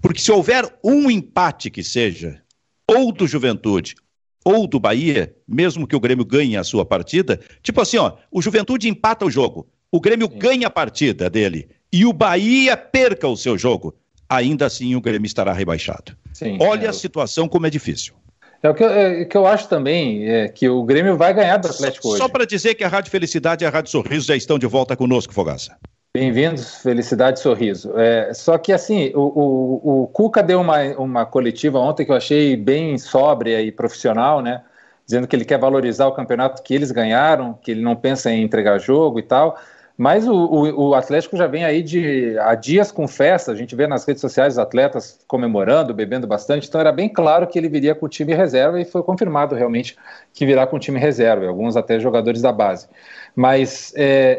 Porque 0.00 0.20
se 0.20 0.30
houver 0.30 0.72
um 0.84 1.10
empate 1.10 1.68
que 1.68 1.82
seja, 1.82 2.40
ou 2.86 3.10
do 3.10 3.26
Juventude 3.26 3.96
ou 4.44 4.66
do 4.66 4.80
Bahia, 4.80 5.34
mesmo 5.46 5.86
que 5.86 5.96
o 5.96 6.00
Grêmio 6.00 6.24
ganhe 6.24 6.56
a 6.56 6.64
sua 6.64 6.84
partida, 6.84 7.40
tipo 7.62 7.80
assim, 7.80 7.96
ó, 7.98 8.14
o 8.30 8.42
Juventude 8.42 8.88
empata 8.88 9.24
o 9.24 9.30
jogo, 9.30 9.66
o 9.90 10.00
Grêmio 10.00 10.28
Sim. 10.30 10.38
ganha 10.38 10.66
a 10.66 10.70
partida 10.70 11.28
dele 11.28 11.68
e 11.92 12.04
o 12.06 12.12
Bahia 12.12 12.76
perca 12.76 13.28
o 13.28 13.36
seu 13.36 13.56
jogo, 13.58 13.94
ainda 14.28 14.66
assim 14.66 14.94
o 14.94 15.00
Grêmio 15.00 15.26
estará 15.26 15.52
rebaixado. 15.52 16.16
Sim, 16.32 16.56
Olha 16.60 16.86
é, 16.86 16.88
a 16.88 16.92
situação 16.92 17.48
como 17.48 17.66
é 17.66 17.70
difícil. 17.70 18.14
É 18.62 18.70
o 18.70 18.74
que 18.74 18.84
eu, 18.84 18.90
é, 18.90 19.24
que 19.24 19.36
eu 19.36 19.46
acho 19.46 19.68
também, 19.68 20.28
é 20.28 20.48
que 20.48 20.68
o 20.68 20.84
Grêmio 20.84 21.16
vai 21.16 21.34
ganhar 21.34 21.56
do 21.56 21.68
Atlético 21.68 22.04
só, 22.04 22.08
hoje. 22.10 22.18
Só 22.18 22.28
para 22.28 22.46
dizer 22.46 22.74
que 22.74 22.84
a 22.84 22.88
Rádio 22.88 23.10
Felicidade 23.10 23.64
e 23.64 23.66
a 23.66 23.70
Rádio 23.70 23.90
Sorriso 23.90 24.26
já 24.26 24.36
estão 24.36 24.58
de 24.58 24.66
volta 24.66 24.96
conosco, 24.96 25.34
Fogaça. 25.34 25.76
Bem-vindos, 26.14 26.74
felicidade 26.82 27.38
e 27.38 27.42
sorriso. 27.42 27.98
É, 27.98 28.34
só 28.34 28.58
que 28.58 28.70
assim, 28.70 29.10
o, 29.14 29.20
o, 29.22 30.02
o, 30.02 30.06
Cuca 30.08 30.42
deu 30.42 30.60
uma, 30.60 30.82
uma 30.98 31.24
coletiva 31.24 31.78
ontem 31.78 32.04
que 32.04 32.12
eu 32.12 32.16
achei 32.16 32.54
bem 32.54 32.98
sóbria 32.98 33.62
e 33.62 33.72
profissional, 33.72 34.42
né? 34.42 34.62
Dizendo 35.06 35.26
que 35.26 35.34
ele 35.34 35.46
quer 35.46 35.58
valorizar 35.58 36.06
o 36.06 36.12
campeonato 36.12 36.62
que 36.62 36.74
eles 36.74 36.90
ganharam, 36.90 37.54
que 37.54 37.70
ele 37.70 37.80
não 37.80 37.96
pensa 37.96 38.30
em 38.30 38.42
entregar 38.42 38.78
jogo 38.78 39.18
e 39.18 39.22
tal. 39.22 39.58
Mas 39.96 40.28
o, 40.28 40.34
o, 40.34 40.88
o 40.90 40.94
Atlético 40.94 41.34
já 41.34 41.46
vem 41.46 41.64
aí 41.64 41.82
de 41.82 42.38
há 42.40 42.54
dias 42.54 42.92
com 42.92 43.08
festa. 43.08 43.50
A 43.50 43.54
gente 43.54 43.74
vê 43.74 43.86
nas 43.86 44.04
redes 44.04 44.20
sociais 44.20 44.54
os 44.54 44.58
atletas 44.58 45.18
comemorando, 45.26 45.94
bebendo 45.94 46.26
bastante. 46.26 46.68
Então 46.68 46.78
era 46.78 46.92
bem 46.92 47.08
claro 47.08 47.46
que 47.46 47.58
ele 47.58 47.70
viria 47.70 47.94
com 47.94 48.04
o 48.04 48.08
time 48.08 48.34
reserva 48.34 48.78
e 48.78 48.84
foi 48.84 49.02
confirmado 49.02 49.54
realmente 49.54 49.96
que 50.34 50.44
virá 50.44 50.66
com 50.66 50.76
o 50.76 50.78
time 50.78 51.00
reserva. 51.00 51.46
Alguns 51.46 51.74
até 51.74 51.98
jogadores 51.98 52.42
da 52.42 52.52
base. 52.52 52.86
Mas 53.34 53.94
é, 53.96 54.38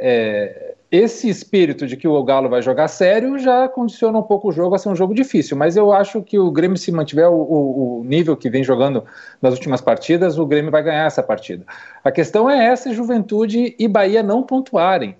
é 0.69 0.72
esse 0.93 1.27
espírito 1.27 1.87
de 1.87 1.97
que 1.97 2.07
o 2.07 2.23
Galo 2.23 2.47
vai 2.47 2.61
jogar 2.61 2.87
sério 2.87 3.39
já 3.39 3.67
condiciona 3.67 4.19
um 4.19 4.21
pouco 4.21 4.49
o 4.49 4.51
jogo 4.51 4.75
a 4.75 4.77
ser 4.77 4.89
um 4.89 4.95
jogo 4.95 5.15
difícil. 5.15 5.57
Mas 5.57 5.75
eu 5.75 5.91
acho 5.91 6.21
que 6.21 6.37
o 6.37 6.51
Grêmio, 6.51 6.77
se 6.77 6.91
mantiver 6.91 7.27
o, 7.31 7.33
o, 7.33 8.01
o, 8.01 8.03
nível 8.03 8.37
que 8.37 8.47
vem 8.47 8.63
jogando 8.63 9.03
nas 9.41 9.55
últimas 9.55 9.81
partidas, 9.81 10.37
o 10.37 10.45
Grêmio 10.45 10.69
vai 10.69 10.83
ganhar 10.83 11.07
essa 11.07 11.23
partida. 11.23 11.65
A 12.03 12.11
questão 12.11 12.47
é 12.47 12.67
essa: 12.67 12.93
Juventude 12.93 13.75
e 13.79 13.87
Bahia 13.87 14.21
não 14.21 14.43
pontuarem. 14.43 15.15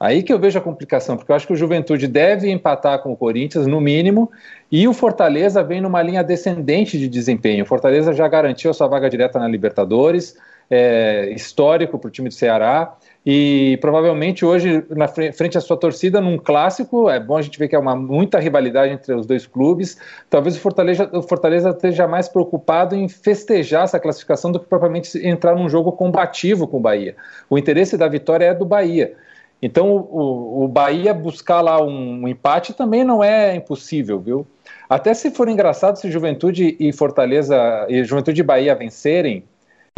Aí 0.00 0.22
que 0.22 0.32
eu 0.32 0.38
vejo 0.38 0.58
a 0.58 0.62
complicação, 0.62 1.14
porque 1.14 1.30
eu 1.30 1.36
acho 1.36 1.46
que 1.46 1.52
o 1.52 1.56
Juventude 1.56 2.08
deve 2.08 2.50
empatar 2.50 3.02
com 3.02 3.12
o 3.12 3.16
Corinthians, 3.16 3.66
no 3.66 3.82
mínimo, 3.82 4.30
e 4.72 4.88
o 4.88 4.94
Fortaleza 4.94 5.62
vem 5.62 5.82
numa 5.82 6.00
linha 6.00 6.24
descendente 6.24 6.98
de 6.98 7.06
desempenho. 7.06 7.64
O 7.64 7.66
Fortaleza 7.66 8.14
já 8.14 8.26
garantiu 8.28 8.70
a 8.70 8.74
sua 8.74 8.86
vaga 8.86 9.10
direta 9.10 9.38
na 9.38 9.48
Libertadores, 9.48 10.36
é, 10.70 11.30
histórico 11.34 11.98
para 11.98 12.08
o 12.08 12.10
time 12.10 12.28
do 12.28 12.34
Ceará. 12.34 12.96
E 13.28 13.76
provavelmente 13.80 14.44
hoje, 14.44 14.84
na 14.88 15.08
frente 15.08 15.58
à 15.58 15.60
sua 15.60 15.76
torcida, 15.76 16.20
num 16.20 16.38
clássico, 16.38 17.10
é 17.10 17.18
bom 17.18 17.36
a 17.36 17.42
gente 17.42 17.58
ver 17.58 17.66
que 17.66 17.74
é 17.74 17.78
uma 17.78 17.96
muita 17.96 18.38
rivalidade 18.38 18.92
entre 18.92 19.12
os 19.12 19.26
dois 19.26 19.44
clubes. 19.46 19.98
Talvez 20.30 20.56
o 20.56 20.60
Fortaleza, 20.60 21.10
o 21.12 21.22
Fortaleza 21.22 21.70
esteja 21.70 22.06
mais 22.06 22.28
preocupado 22.28 22.94
em 22.94 23.08
festejar 23.08 23.82
essa 23.82 23.98
classificação 23.98 24.52
do 24.52 24.60
que 24.60 24.66
propriamente 24.66 25.18
entrar 25.26 25.56
num 25.56 25.68
jogo 25.68 25.90
combativo 25.90 26.68
com 26.68 26.76
o 26.76 26.80
Bahia. 26.80 27.16
O 27.50 27.58
interesse 27.58 27.96
da 27.98 28.06
vitória 28.06 28.44
é 28.44 28.54
do 28.54 28.64
Bahia. 28.64 29.14
Então, 29.60 29.90
o, 29.90 30.64
o 30.64 30.68
Bahia 30.68 31.12
buscar 31.12 31.62
lá 31.62 31.82
um, 31.82 32.28
empate 32.28 32.74
também 32.74 33.02
não 33.02 33.24
é 33.24 33.56
impossível, 33.56 34.20
viu? 34.20 34.46
Até 34.88 35.12
se 35.14 35.32
for 35.32 35.48
engraçado 35.48 35.96
se 35.96 36.10
Juventude 36.10 36.76
e 36.78 36.92
Fortaleza 36.92 37.86
e 37.88 38.04
Juventude 38.04 38.40
e 38.40 38.44
Bahia 38.44 38.74
vencerem, 38.74 39.42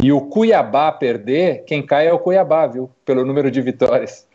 e 0.01 0.11
o 0.11 0.21
Cuiabá 0.21 0.91
perder, 0.91 1.63
quem 1.65 1.85
cai 1.85 2.07
é 2.07 2.13
o 2.13 2.19
Cuiabá, 2.19 2.65
viu? 2.67 2.89
Pelo 3.05 3.25
número 3.25 3.51
de 3.51 3.61
vitórias. 3.61 4.27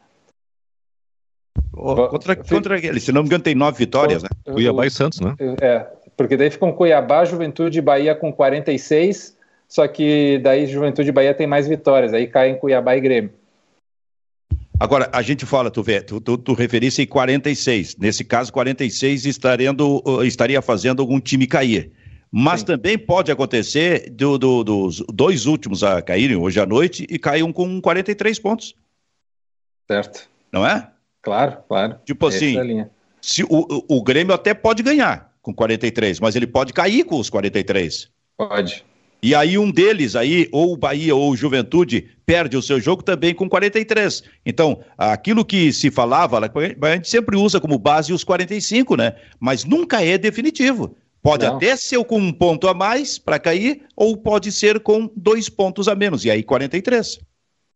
Oh, 1.72 2.08
contra, 2.08 2.36
contra 2.36 2.78
ele, 2.78 3.00
se 3.00 3.10
não 3.10 3.22
me 3.22 3.28
engano, 3.28 3.42
tem 3.42 3.54
nove 3.54 3.78
vitórias, 3.78 4.22
né? 4.22 4.28
Cuiabá 4.44 4.86
e 4.86 4.90
Santos, 4.90 5.20
né? 5.20 5.34
É, 5.60 5.86
porque 6.16 6.36
daí 6.36 6.50
ficam 6.50 6.72
Cuiabá, 6.72 7.24
Juventude 7.24 7.78
e 7.78 7.82
Bahia 7.82 8.14
com 8.14 8.32
46, 8.32 9.36
só 9.66 9.88
que 9.88 10.38
daí 10.42 10.66
Juventude 10.66 11.08
e 11.08 11.12
Bahia 11.12 11.34
tem 11.34 11.46
mais 11.46 11.66
vitórias, 11.66 12.12
aí 12.12 12.26
caem 12.26 12.56
Cuiabá 12.56 12.96
e 12.96 13.00
Grêmio. 13.00 13.32
Agora, 14.78 15.08
a 15.12 15.22
gente 15.22 15.46
fala, 15.46 15.70
tu, 15.70 15.82
vê, 15.82 16.00
tu, 16.02 16.20
tu, 16.20 16.36
tu 16.36 16.52
referisse 16.52 17.00
em 17.00 17.06
46. 17.06 17.96
Nesse 17.96 18.24
caso, 18.24 18.52
46 18.52 19.24
estarendo, 19.24 20.02
estaria 20.24 20.60
fazendo 20.60 21.00
algum 21.00 21.20
time 21.20 21.46
cair. 21.46 21.92
Mas 22.36 22.60
Sim. 22.60 22.66
também 22.66 22.98
pode 22.98 23.30
acontecer 23.30 24.10
do, 24.10 24.36
do, 24.36 24.64
dos 24.64 25.04
dois 25.12 25.46
últimos 25.46 25.84
a 25.84 26.02
caírem 26.02 26.36
hoje 26.36 26.58
à 26.58 26.66
noite 26.66 27.06
e 27.08 27.16
caiam 27.16 27.52
com 27.52 27.80
43 27.80 28.36
pontos. 28.40 28.74
Certo. 29.86 30.28
Não 30.50 30.66
é? 30.66 30.90
Claro, 31.22 31.58
claro. 31.68 31.96
Tipo 32.04 32.26
assim, 32.26 32.86
Se 33.20 33.44
o, 33.44 33.84
o 33.88 34.02
Grêmio 34.02 34.34
até 34.34 34.52
pode 34.52 34.82
ganhar 34.82 35.32
com 35.40 35.54
43, 35.54 36.18
mas 36.18 36.34
ele 36.34 36.48
pode 36.48 36.72
cair 36.72 37.04
com 37.04 37.20
os 37.20 37.30
43. 37.30 38.10
Pode. 38.36 38.84
E 39.22 39.32
aí 39.32 39.56
um 39.56 39.70
deles 39.70 40.16
aí, 40.16 40.48
ou 40.50 40.72
o 40.72 40.76
Bahia 40.76 41.14
ou 41.14 41.30
o 41.30 41.36
Juventude, 41.36 42.10
perde 42.26 42.56
o 42.56 42.62
seu 42.62 42.80
jogo 42.80 43.04
também 43.04 43.32
com 43.32 43.48
43. 43.48 44.24
Então, 44.44 44.80
aquilo 44.98 45.44
que 45.44 45.72
se 45.72 45.88
falava, 45.88 46.40
a 46.40 46.94
gente 46.96 47.08
sempre 47.08 47.36
usa 47.36 47.60
como 47.60 47.78
base 47.78 48.12
os 48.12 48.24
45, 48.24 48.96
né? 48.96 49.14
Mas 49.38 49.64
nunca 49.64 50.04
é 50.04 50.18
definitivo. 50.18 50.96
Pode 51.24 51.46
Não. 51.46 51.56
até 51.56 51.74
ser 51.74 52.04
com 52.04 52.18
um 52.18 52.30
ponto 52.30 52.68
a 52.68 52.74
mais 52.74 53.18
para 53.18 53.38
cair, 53.38 53.80
ou 53.96 54.14
pode 54.14 54.52
ser 54.52 54.78
com 54.80 55.10
dois 55.16 55.48
pontos 55.48 55.88
a 55.88 55.94
menos, 55.94 56.22
e 56.26 56.30
aí 56.30 56.42
43. 56.42 57.18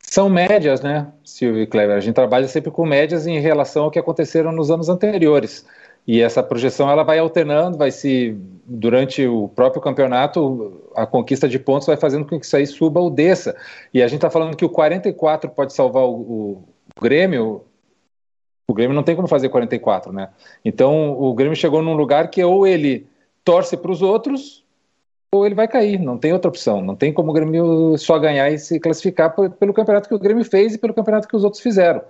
São 0.03 0.29
médias, 0.29 0.83
né, 0.83 1.11
Silvio 1.25 1.63
e 1.63 1.67
Cleber? 1.67 1.97
A 1.97 2.01
gente 2.01 2.15
trabalha 2.15 2.47
sempre 2.47 2.71
com 2.71 2.85
médias 2.85 3.27
em 3.27 3.41
relação 3.41 3.85
ao 3.85 3.91
que 3.91 3.99
aconteceram 3.99 4.53
nos 4.53 4.71
anos 4.71 4.91
anteriores. 4.91 5.65
E 6.07 6.21
essa 6.21 6.43
projeção 6.43 6.91
ela 6.91 7.03
vai 7.03 7.19
alternando, 7.19 7.79
vai 7.79 7.91
se 7.91 8.37
durante 8.67 9.27
o 9.27 9.49
próprio 9.49 9.81
campeonato 9.81 10.83
a 10.95 11.07
conquista 11.07 11.49
de 11.49 11.59
pontos 11.59 11.87
vai 11.87 11.97
fazendo 11.97 12.27
com 12.27 12.39
que 12.39 12.45
isso 12.45 12.57
aí 12.57 12.67
suba 12.67 13.01
ou 13.01 13.11
desça. 13.11 13.57
E 13.95 14.03
a 14.03 14.07
gente 14.07 14.19
está 14.19 14.29
falando 14.29 14.57
que 14.57 14.65
o 14.65 14.71
44 14.71 15.51
pode 15.51 15.73
salvar 15.73 16.05
o, 16.05 16.13
o, 16.13 16.65
o 16.97 17.01
Grêmio. 17.01 17.65
O 18.67 18.75
Grêmio 18.75 18.95
não 18.95 19.03
tem 19.03 19.17
como 19.17 19.27
fazer 19.27 19.49
44, 19.49 20.13
né? 20.13 20.29
Então 20.63 21.19
o 21.19 21.33
Grêmio 21.33 21.57
chegou 21.57 21.81
num 21.81 21.95
lugar 21.95 22.29
que 22.29 22.45
ou 22.45 22.67
ele 22.67 23.07
torce 23.49 23.79
para 23.79 23.91
os 23.91 24.03
outros 24.03 24.63
ou 25.33 25.47
ele 25.47 25.55
vai 25.55 25.67
cair. 25.67 25.99
Não 25.99 26.19
tem 26.19 26.35
outra 26.35 26.51
opção. 26.51 26.83
Não 26.83 26.95
tem 26.95 27.15
como 27.15 27.31
o 27.31 27.33
Grêmio 27.33 27.97
só 27.97 28.19
ganhar 28.19 28.51
e 28.51 28.59
se 28.59 28.79
classificar 28.79 29.35
pelo 29.35 29.73
campeonato 29.73 30.07
que 30.07 30.15
o 30.15 30.19
Grêmio 30.19 30.45
fez 30.45 30.75
e 30.75 30.79
pelo 30.79 30.93
campeonato 30.93 31.27
que 31.27 31.35
os 31.35 31.43
outros 31.43 31.63
fizeram. 31.63 32.03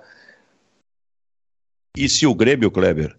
E 1.96 2.08
se 2.08 2.26
o 2.26 2.34
Grêmio, 2.34 2.72
Kleber, 2.72 3.16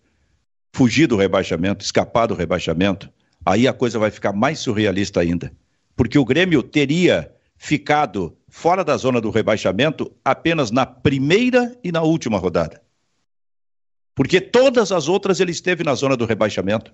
fugir 0.76 1.07
do 1.07 1.15
rebaixamento, 1.15 1.86
escapar 1.86 2.26
do 2.26 2.34
rebaixamento, 2.34 3.09
aí 3.45 3.70
a 3.70 3.74
coisa 3.74 3.97
vai 3.97 4.11
ficar 4.11 4.34
mais 4.34 4.59
surrealista 4.59 5.22
ainda. 5.22 5.53
Porque 5.95 6.20
o 6.20 6.26
Grêmio 6.26 6.61
teria 6.61 7.34
ficado 7.55 8.36
fora 8.49 8.84
da 8.84 8.97
zona 8.97 9.22
do 9.22 9.30
rebaixamento 9.30 10.11
apenas 10.26 10.72
na 10.72 10.86
primeira 10.86 11.74
e 11.82 11.89
na 11.89 12.01
última 12.01 12.38
rodada. 12.38 12.82
Porque 14.13 14.41
todas 14.41 14.91
as 14.91 15.07
outras 15.07 15.39
ele 15.39 15.51
esteve 15.51 15.86
na 15.86 15.95
zona 15.95 16.17
do 16.17 16.26
rebaixamento. 16.26 16.93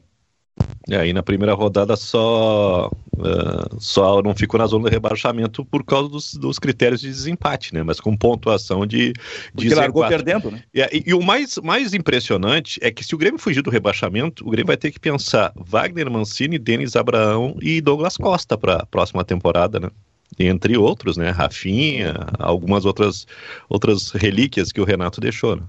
É, 0.90 0.98
aí 0.98 1.14
na 1.14 1.24
primeira 1.24 1.54
rodada 1.54 1.96
só, 1.96 2.88
uh, 3.18 3.80
só 3.80 4.22
não 4.22 4.36
ficou 4.36 4.60
na 4.60 4.68
zona 4.68 4.88
de 4.88 4.92
rebaixamento 4.92 5.66
por 5.66 5.84
causa 5.84 6.08
dos, 6.08 6.34
dos 6.36 6.60
critérios 6.60 7.02
de 7.02 7.08
desempate, 7.08 7.74
né? 7.74 7.82
Mas 7.82 8.00
com 8.00 8.16
pontuação 8.16 8.86
de, 8.86 9.12
de 9.12 9.14
Porque 9.54 9.76
largou 9.76 10.08
perdendo, 10.08 10.52
né? 10.52 10.64
E, 10.74 10.82
e, 10.82 11.04
e, 11.08 11.14
o 11.14 11.24
mais, 11.24 11.58
mais 11.58 11.94
impressionante 11.94 12.80
é 12.84 12.92
que 12.92 13.04
se 13.04 13.16
o 13.16 13.18
Grêmio 13.18 13.40
fugir 13.40 13.64
do 13.64 13.72
rebaixamento, 13.72 14.48
o 14.48 14.52
Grêmio 14.52 14.68
vai 14.68 14.78
ter 14.78 14.92
que 14.92 15.00
pensar 15.00 15.52
Wagner 15.56 16.10
Mancini, 16.10 16.60
Denis 16.60 16.96
Abraão 16.96 17.58
e 17.62 17.82
Douglas 17.82 18.16
Costa 18.16 18.56
para 18.56 18.76
a 18.76 18.86
próxima 18.86 19.26
temporada, 19.26 19.80
né? 19.80 19.90
Entre 20.38 20.78
outros, 20.78 21.18
né? 21.18 21.32
Rafinha, 21.32 22.14
algumas 22.38 22.86
outras, 22.86 23.26
outras 23.68 24.12
relíquias 24.12 24.72
que 24.72 24.82
o 24.82 24.86
Renato 24.86 25.20
deixou, 25.20 25.56
né? 25.56 25.64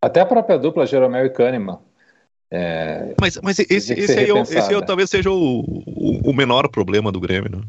Até 0.00 0.20
a 0.20 0.26
própria 0.26 0.58
dupla 0.58 0.86
Jeromel 0.86 1.26
e 1.26 1.30
Kahneman 1.30 1.78
é, 2.54 3.14
mas 3.18 3.40
mas 3.42 3.58
esse, 3.58 3.72
esse, 3.72 3.92
aí, 3.94 4.30
esse 4.30 4.58
aí 4.58 4.84
talvez 4.84 5.08
seja 5.08 5.30
o, 5.30 5.60
o, 5.60 6.30
o, 6.30 6.34
menor 6.34 6.68
problema 6.68 7.10
do 7.10 7.18
Grêmio, 7.18 7.50
né? 7.50 7.62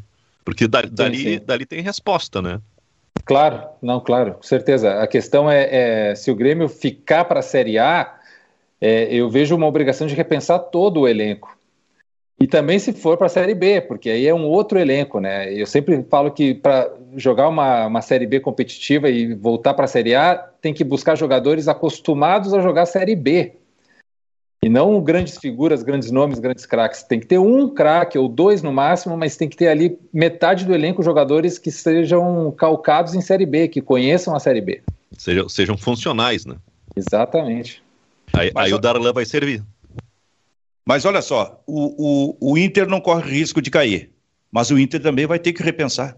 Porque 0.44 0.68
da, 0.68 0.82
dali, 0.82 1.16
sim, 1.16 1.38
sim. 1.38 1.40
dali 1.42 1.64
tem 1.64 1.80
resposta, 1.80 2.42
né? 2.42 2.60
Claro, 3.24 3.62
não, 3.80 3.98
claro, 3.98 4.34
com 4.34 4.42
certeza. 4.42 5.00
A 5.00 5.06
questão 5.06 5.50
é, 5.50 6.10
é 6.10 6.14
se 6.14 6.30
o 6.30 6.34
Grêmio 6.34 6.68
ficar 6.68 7.24
para 7.24 7.40
a 7.40 7.42
Série 7.42 7.78
A, 7.78 8.14
é, 8.78 9.04
eu 9.10 9.30
vejo 9.30 9.56
uma 9.56 9.66
obrigação 9.66 10.06
de 10.06 10.14
repensar 10.14 10.58
todo 10.58 11.00
o 11.00 11.08
elenco. 11.08 11.56
E 12.38 12.46
também 12.46 12.78
se 12.78 12.92
for 12.92 13.16
para 13.16 13.28
a 13.28 13.30
Série 13.30 13.54
B, 13.54 13.80
porque 13.80 14.10
aí 14.10 14.26
é 14.26 14.34
um 14.34 14.44
outro 14.44 14.78
elenco, 14.78 15.18
né? 15.18 15.50
Eu 15.50 15.64
sempre 15.64 16.04
falo 16.10 16.30
que 16.30 16.52
para 16.52 16.92
jogar 17.16 17.48
uma, 17.48 17.86
uma 17.86 18.02
Série 18.02 18.26
B 18.26 18.38
competitiva 18.38 19.08
e 19.08 19.32
voltar 19.32 19.72
para 19.72 19.86
a 19.86 19.88
Série 19.88 20.14
A, 20.14 20.36
tem 20.60 20.74
que 20.74 20.84
buscar 20.84 21.16
jogadores 21.16 21.68
acostumados 21.68 22.52
a 22.52 22.60
jogar 22.60 22.84
Série 22.84 23.16
B. 23.16 23.54
E 24.64 24.68
não 24.70 24.98
grandes 24.98 25.36
figuras, 25.36 25.82
grandes 25.82 26.10
nomes, 26.10 26.38
grandes 26.38 26.64
craques. 26.64 27.02
Tem 27.02 27.20
que 27.20 27.26
ter 27.26 27.36
um 27.36 27.68
craque 27.68 28.16
ou 28.16 28.26
dois 28.26 28.62
no 28.62 28.72
máximo, 28.72 29.14
mas 29.14 29.36
tem 29.36 29.46
que 29.46 29.58
ter 29.58 29.68
ali 29.68 29.98
metade 30.10 30.64
do 30.64 30.72
elenco 30.72 31.02
jogadores 31.02 31.58
que 31.58 31.70
sejam 31.70 32.50
calcados 32.50 33.14
em 33.14 33.20
Série 33.20 33.44
B, 33.44 33.68
que 33.68 33.82
conheçam 33.82 34.34
a 34.34 34.40
Série 34.40 34.62
B. 34.62 34.80
Sejam, 35.18 35.50
sejam 35.50 35.76
funcionais, 35.76 36.46
né? 36.46 36.56
Exatamente. 36.96 37.82
Aí, 38.32 38.50
aí 38.54 38.72
o 38.72 38.78
Darlan 38.78 39.12
vai 39.12 39.26
servir. 39.26 39.62
Mas 40.82 41.04
olha 41.04 41.20
só, 41.20 41.62
o, 41.66 42.32
o, 42.40 42.52
o 42.52 42.56
Inter 42.56 42.88
não 42.88 43.02
corre 43.02 43.30
risco 43.30 43.60
de 43.60 43.70
cair, 43.70 44.12
mas 44.50 44.70
o 44.70 44.78
Inter 44.78 45.02
também 45.02 45.26
vai 45.26 45.38
ter 45.38 45.52
que 45.52 45.62
repensar. 45.62 46.16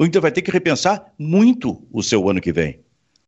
O 0.00 0.04
Inter 0.04 0.20
vai 0.20 0.32
ter 0.32 0.42
que 0.42 0.50
repensar 0.50 1.12
muito 1.16 1.80
o 1.92 2.02
seu 2.02 2.28
ano 2.28 2.40
que 2.40 2.52
vem. 2.52 2.80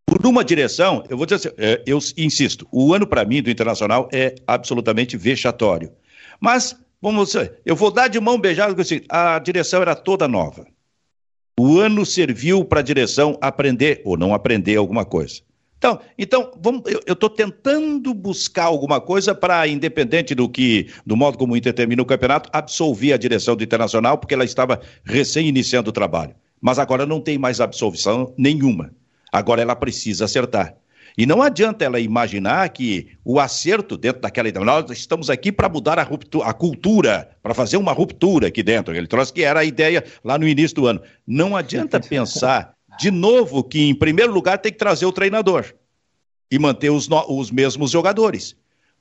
Por 0.07 0.27
uma 0.27 0.45
direção, 0.45 1.05
eu 1.09 1.17
vou 1.17 1.27
dizer 1.27 1.49
assim, 1.49 1.57
é, 1.59 1.83
eu 1.87 1.99
insisto, 2.17 2.67
o 2.71 2.95
ano 2.95 3.07
para 3.07 3.25
mim 3.25 3.43
do 3.43 3.51
Internacional 3.51 4.09
é 4.13 4.35
absolutamente 4.47 5.17
vexatório. 5.17 5.93
Mas, 6.41 6.77
vamos 7.01 7.35
eu 7.65 7.75
vou 7.75 7.91
dar 7.91 8.09
de 8.09 8.21
mão 8.21 8.39
beijada, 8.39 8.81
assim, 8.81 9.01
a 9.09 9.39
direção 9.39 9.83
era 9.83 9.95
toda 9.95 10.29
nova. 10.29 10.67
O 11.59 11.79
ano 11.79 12.05
serviu 12.05 12.65
para 12.65 12.81
a 12.81 12.83
direção 12.83 13.39
aprender 13.41 14.03
ou 14.05 14.17
não 14.17 14.35
aprender 14.35 14.77
alguma 14.77 15.05
coisa. 15.05 15.41
Então, 15.79 16.01
então 16.17 16.51
vamos, 16.61 16.83
eu 17.07 17.13
estou 17.13 17.29
tentando 17.29 18.15
buscar 18.15 18.65
alguma 18.65 19.03
coisa 19.03 19.35
para, 19.35 19.69
independente 19.69 20.35
do 20.35 20.49
que, 20.49 20.89
do 21.05 21.15
modo 21.15 21.37
como 21.37 21.53
o 21.53 21.57
Inter 21.57 21.75
termina 21.75 22.01
o 22.01 22.07
campeonato, 22.07 22.49
absolver 22.53 23.13
a 23.13 23.19
direção 23.19 23.55
do 23.55 23.63
Internacional, 23.63 24.17
porque 24.17 24.33
ela 24.33 24.45
estava 24.45 24.81
recém 25.05 25.47
iniciando 25.47 25.91
o 25.91 25.93
trabalho. 25.93 26.35
Mas 26.59 26.79
agora 26.79 27.05
não 27.05 27.21
tem 27.21 27.37
mais 27.37 27.61
absolvição 27.61 28.33
nenhuma. 28.39 28.93
Agora 29.35 29.61
ela 29.61 29.75
precisa 29.75 30.27
acertar. 30.27 30.77
E 31.19 31.27
não 31.27 31.43
adianta 31.43 31.85
ela 31.85 31.99
imaginar 31.99 32.69
que 32.69 33.09
o 33.25 33.41
acerto 33.41 33.97
dentro 33.97 34.23
daquela 34.23 34.49
ideia, 34.49 34.65
nós 34.65 34.89
estamos 34.93 35.29
aqui 35.29 35.51
para 35.51 35.69
mudar 35.69 35.99
a, 35.99 36.05
ruptura, 36.05 36.47
a 36.47 36.53
cultura, 36.53 37.37
para 37.43 37.53
fazer 37.53 37.77
uma 37.77 37.91
ruptura 37.91 38.47
aqui 38.47 38.63
dentro. 38.63 38.95
Ele 38.95 39.09
trouxe 39.09 39.33
que 39.33 39.43
era 39.43 39.59
a 39.59 39.65
ideia 39.65 40.05
lá 40.23 40.39
no 40.39 40.47
início 40.47 40.77
do 40.77 40.87
ano. 40.87 41.03
Não 41.27 41.57
adianta 41.57 41.99
pensar 41.99 42.77
de 42.97 43.11
novo 43.11 43.65
que, 43.65 43.81
em 43.81 43.93
primeiro 43.93 44.33
lugar, 44.33 44.57
tem 44.59 44.71
que 44.71 44.79
trazer 44.79 45.05
o 45.05 45.11
treinador 45.11 45.65
e 46.49 46.57
manter 46.57 46.91
os, 46.91 47.09
os 47.29 47.51
mesmos 47.51 47.91
jogadores. 47.91 48.55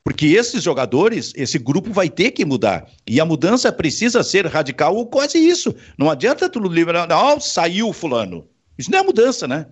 Porque 0.03 0.25
esses 0.25 0.63
jogadores, 0.63 1.31
esse 1.35 1.59
grupo 1.59 1.93
vai 1.93 2.09
ter 2.09 2.31
que 2.31 2.43
mudar. 2.43 2.87
E 3.07 3.21
a 3.21 3.25
mudança 3.25 3.71
precisa 3.71 4.23
ser 4.23 4.47
radical 4.47 4.95
ou 4.95 5.05
quase 5.05 5.37
isso. 5.37 5.75
Não 5.95 6.09
adianta 6.09 6.49
tu 6.49 6.59
liberar, 6.59 7.07
não, 7.07 7.39
saiu 7.39 7.93
fulano. 7.93 8.47
Isso 8.79 8.89
não 8.89 8.97
é 8.97 9.03
mudança, 9.03 9.47
né? 9.47 9.67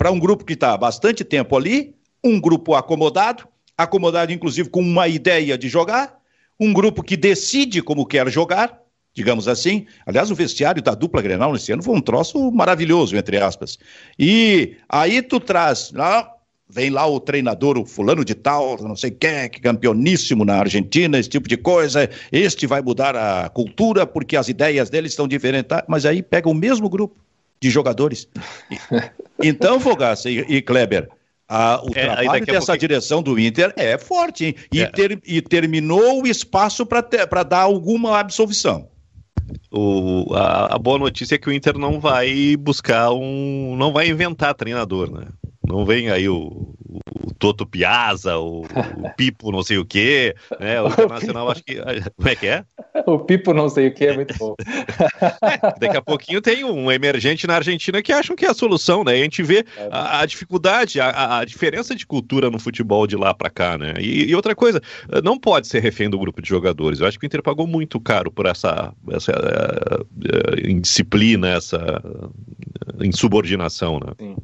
Para 0.00 0.10
um 0.10 0.18
grupo 0.18 0.46
que 0.46 0.54
está 0.54 0.72
há 0.72 0.78
bastante 0.78 1.22
tempo 1.22 1.54
ali, 1.54 1.94
um 2.24 2.40
grupo 2.40 2.74
acomodado, 2.74 3.46
acomodado 3.76 4.32
inclusive 4.32 4.70
com 4.70 4.80
uma 4.80 5.06
ideia 5.06 5.58
de 5.58 5.68
jogar, 5.68 6.16
um 6.58 6.72
grupo 6.72 7.02
que 7.02 7.18
decide 7.18 7.82
como 7.82 8.06
quer 8.06 8.26
jogar, 8.30 8.80
digamos 9.12 9.46
assim. 9.46 9.84
Aliás, 10.06 10.30
o 10.30 10.34
vestiário 10.34 10.80
da 10.80 10.94
dupla 10.94 11.20
Grenal 11.20 11.52
nesse 11.52 11.70
ano 11.70 11.82
foi 11.82 11.94
um 11.94 12.00
troço 12.00 12.50
maravilhoso, 12.50 13.14
entre 13.14 13.36
aspas. 13.36 13.78
E 14.18 14.74
aí 14.88 15.20
tu 15.20 15.38
traz, 15.38 15.92
lá, 15.92 16.32
vem 16.66 16.88
lá 16.88 17.06
o 17.06 17.20
treinador, 17.20 17.76
o 17.76 17.84
fulano 17.84 18.24
de 18.24 18.34
tal, 18.34 18.82
não 18.82 18.96
sei 18.96 19.10
quem, 19.10 19.50
que 19.50 19.60
campeoníssimo 19.60 20.46
na 20.46 20.60
Argentina, 20.60 21.18
esse 21.18 21.28
tipo 21.28 21.46
de 21.46 21.58
coisa. 21.58 22.08
Este 22.32 22.66
vai 22.66 22.80
mudar 22.80 23.14
a 23.14 23.50
cultura 23.50 24.06
porque 24.06 24.34
as 24.34 24.48
ideias 24.48 24.88
dele 24.88 25.08
estão 25.08 25.28
diferentes. 25.28 25.76
Mas 25.86 26.06
aí 26.06 26.22
pega 26.22 26.48
o 26.48 26.54
mesmo 26.54 26.88
grupo 26.88 27.20
de 27.60 27.70
jogadores. 27.70 28.28
Então, 29.42 29.80
Fogaça 29.80 30.28
e, 30.28 30.40
e 30.40 30.62
Kleber, 30.62 31.08
a, 31.48 31.82
o 31.82 31.90
é, 31.94 32.14
trabalho 32.14 32.46
dessa 32.46 32.66
pouco... 32.66 32.78
direção 32.78 33.22
do 33.22 33.38
Inter 33.38 33.72
é 33.76 33.98
forte, 33.98 34.44
hein? 34.46 34.54
E, 34.72 34.82
é. 34.82 34.86
ter, 34.86 35.20
e 35.26 35.42
terminou 35.42 36.22
o 36.22 36.26
espaço 36.26 36.86
para 36.86 37.42
dar 37.42 37.62
alguma 37.62 38.18
absolvição. 38.18 38.88
O, 39.68 40.32
a, 40.32 40.76
a, 40.76 40.78
boa 40.78 40.98
notícia 40.98 41.34
é 41.34 41.38
que 41.38 41.48
o 41.48 41.52
Inter 41.52 41.76
não 41.76 41.98
vai 41.98 42.56
buscar 42.56 43.10
um. 43.12 43.74
não 43.76 43.92
vai 43.92 44.08
inventar 44.08 44.54
treinador, 44.54 45.10
né? 45.10 45.26
Não 45.70 45.84
vem 45.84 46.10
aí 46.10 46.28
o, 46.28 46.74
o 46.88 47.34
Toto 47.38 47.66
Piazza, 47.66 48.36
o, 48.38 48.62
o, 48.62 48.66
Pipo 49.16 49.50
não 49.50 49.62
sei 49.62 49.78
o 49.78 49.84
quê, 49.84 50.34
né? 50.58 50.80
O 50.82 50.88
Internacional 50.88 51.50
acho 51.50 51.64
que... 51.64 51.76
Como 52.16 52.28
é 52.28 52.36
que 52.36 52.46
é? 52.46 52.64
O 53.06 53.18
Pipo 53.18 53.54
não 53.54 53.68
sei 53.68 53.88
o 53.88 53.94
quê 53.94 54.06
é 54.06 54.14
muito 54.14 54.36
bom. 54.36 54.54
É, 54.60 55.58
daqui 55.80 55.96
a 55.96 56.02
pouquinho 56.02 56.40
tem 56.40 56.64
um 56.64 56.90
emergente 56.90 57.46
na 57.46 57.56
Argentina 57.56 58.02
que 58.02 58.12
acham 58.12 58.36
que 58.36 58.44
é 58.44 58.50
a 58.50 58.54
solução, 58.54 59.04
né? 59.04 59.16
E 59.16 59.20
a 59.20 59.24
gente 59.24 59.42
vê 59.42 59.64
a, 59.90 60.20
a 60.20 60.26
dificuldade, 60.26 61.00
a, 61.00 61.38
a, 61.38 61.44
diferença 61.44 61.94
de 61.94 62.06
cultura 62.06 62.50
no 62.50 62.58
futebol 62.58 63.06
de 63.06 63.16
lá 63.16 63.32
para 63.32 63.50
cá, 63.50 63.78
né? 63.78 63.94
E, 63.98 64.30
e, 64.30 64.34
outra 64.34 64.54
coisa, 64.54 64.80
não 65.22 65.38
pode 65.38 65.68
ser 65.68 65.80
refém 65.80 66.10
do 66.10 66.18
grupo 66.18 66.42
de 66.42 66.48
jogadores. 66.48 67.00
Eu 67.00 67.06
acho 67.06 67.18
que 67.18 67.24
o 67.24 67.26
Inter 67.26 67.42
pagou 67.42 67.66
muito 67.66 68.00
caro 68.00 68.30
por 68.30 68.46
essa, 68.46 68.92
essa 69.10 69.32
uh, 69.32 70.68
indisciplina, 70.68 71.48
essa 71.48 72.02
uh, 72.04 73.04
insubordinação, 73.04 74.00
né? 74.00 74.12
Sim. 74.18 74.36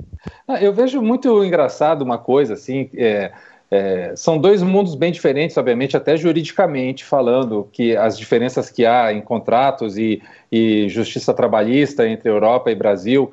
Ah, 0.48 0.60
eu 0.60 0.72
vejo 0.72 1.00
muito 1.00 1.15
engraçado 1.44 2.02
uma 2.02 2.18
coisa 2.18 2.54
assim, 2.54 2.90
é, 2.96 3.32
É, 3.68 4.12
são 4.14 4.38
dois 4.38 4.62
mundos 4.62 4.94
bem 4.94 5.10
diferentes, 5.10 5.56
obviamente, 5.56 5.96
até 5.96 6.16
juridicamente 6.16 7.04
falando, 7.04 7.68
que 7.72 7.96
as 7.96 8.16
diferenças 8.16 8.70
que 8.70 8.86
há 8.86 9.12
em 9.12 9.20
contratos 9.20 9.98
e, 9.98 10.22
e 10.52 10.88
justiça 10.88 11.34
trabalhista 11.34 12.06
entre 12.06 12.30
Europa 12.30 12.70
e 12.70 12.76
Brasil. 12.76 13.32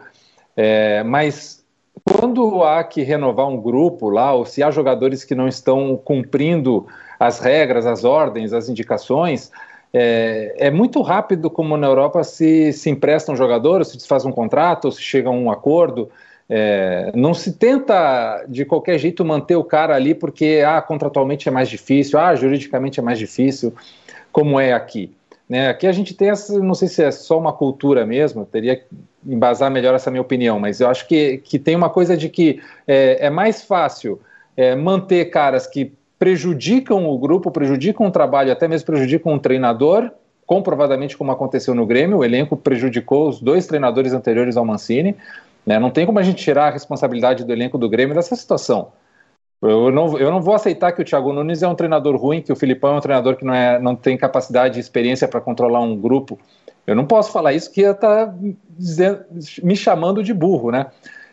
É, 0.57 1.03
mas 1.03 1.63
quando 2.03 2.63
há 2.63 2.84
que 2.84 3.03
renovar 3.03 3.47
um 3.47 3.61
grupo 3.61 4.09
lá, 4.09 4.34
ou 4.34 4.43
se 4.43 4.63
há 4.63 4.71
jogadores 4.71 5.23
que 5.23 5.36
não 5.36 5.47
estão 5.47 5.95
cumprindo 6.03 6.88
as 7.19 7.39
regras, 7.39 7.86
as 7.86 8.03
ordens, 8.03 8.53
as 8.53 8.67
indicações, 8.67 9.51
é, 9.93 10.55
é, 10.57 10.71
muito 10.71 10.99
rápido 11.03 11.47
como 11.47 11.77
na 11.77 11.86
Europa 11.86 12.23
se, 12.23 12.73
se 12.73 12.89
empresta 12.89 13.31
um 13.31 13.36
jogador, 13.36 13.86
se 13.86 13.97
desfaz 13.97 14.25
um 14.25 14.31
contrato, 14.31 14.91
se 14.91 15.01
chega 15.01 15.29
a 15.29 15.31
um 15.31 15.51
acordo. 15.51 16.09
É, 16.49 17.11
não 17.15 17.33
se 17.33 17.53
tenta 17.53 18.43
de 18.47 18.65
qualquer 18.65 18.97
jeito 18.97 19.23
manter 19.23 19.55
o 19.55 19.63
cara 19.63 19.95
ali 19.95 20.13
porque 20.13 20.63
ah, 20.65 20.81
contratualmente 20.81 21.47
é 21.47 21.51
mais 21.51 21.69
difícil, 21.69 22.19
ah, 22.19 22.35
juridicamente 22.35 22.99
é 22.99 23.03
mais 23.03 23.17
difícil, 23.17 23.73
como 24.31 24.59
é 24.59 24.73
aqui. 24.73 25.11
Né? 25.47 25.69
Aqui 25.69 25.87
a 25.87 25.91
gente 25.91 26.13
tem 26.13 26.29
essa, 26.29 26.59
não 26.59 26.73
sei 26.73 26.87
se 26.87 27.03
é 27.03 27.11
só 27.11 27.37
uma 27.37 27.53
cultura 27.53 28.05
mesmo, 28.05 28.45
teria 28.45 28.75
que 28.75 28.85
embasar 29.25 29.71
melhor 29.71 29.95
essa 29.95 30.11
minha 30.11 30.21
opinião, 30.21 30.59
mas 30.59 30.79
eu 30.79 30.89
acho 30.89 31.07
que, 31.07 31.37
que 31.37 31.57
tem 31.57 31.75
uma 31.75 31.89
coisa 31.89 32.17
de 32.17 32.29
que 32.29 32.61
é, 32.87 33.27
é 33.27 33.29
mais 33.29 33.61
fácil 33.63 34.19
é, 34.55 34.75
manter 34.75 35.25
caras 35.25 35.65
que 35.65 35.93
prejudicam 36.19 37.07
o 37.07 37.17
grupo, 37.17 37.51
prejudicam 37.51 38.07
o 38.07 38.11
trabalho, 38.11 38.51
até 38.51 38.67
mesmo 38.67 38.85
prejudicam 38.85 39.33
o 39.33 39.39
treinador, 39.39 40.11
comprovadamente 40.45 41.17
como 41.17 41.31
aconteceu 41.31 41.73
no 41.73 41.85
Grêmio, 41.85 42.19
o 42.19 42.25
elenco 42.25 42.55
prejudicou 42.55 43.29
os 43.29 43.39
dois 43.39 43.65
treinadores 43.65 44.13
anteriores 44.13 44.57
ao 44.57 44.65
Mancini, 44.65 45.15
né? 45.66 45.80
Não 45.80 45.89
tem 45.89 46.05
como 46.05 46.20
a 46.20 46.24
gente 46.24 46.43
tirar 46.43 46.68
a 46.68 46.72
responsabilidade 46.72 47.43
do 47.43 47.51
elenco 47.51 47.78
do 47.78 47.89
Grêmio 47.89 48.16
dessa 48.16 48.36
situação. 48.36 48.91
Eu 49.61 49.91
não, 49.91 50.18
eu 50.18 50.30
não 50.30 50.41
vou 50.41 50.53
aceitar 50.53 50.91
que 50.91 51.01
o 51.01 51.05
Thiago 51.05 51.32
Nunes 51.32 51.64
é 51.64 51.68
um 51.68 51.76
treinador 51.76 52.18
ruim, 52.18 52.41
que 52.41 52.51
o 52.51 52.55
Filipão 52.55 52.95
é 52.95 52.97
um 52.97 53.01
treinador 53.01 53.38
que 53.38 53.45
não, 53.45 53.53
é, 53.53 53.80
não 53.80 53.95
tem 53.95 54.18
capacidade 54.18 54.78
e 54.78 54.82
experiência 54.82 55.28
para 55.28 55.39
controlar 55.39 55.80
um 55.80 55.95
grupo. 55.95 56.38
Eu 56.86 56.95
não 56.95 57.05
posso 57.05 57.32
falar 57.32 57.53
isso 57.53 57.72
que 57.72 57.82
ia 57.82 57.91
estar 57.91 58.28
tá 58.28 58.36
me 59.64 59.76
chamando 59.76 60.22
de 60.22 60.34
burro, 60.34 60.70
né? 60.70 60.88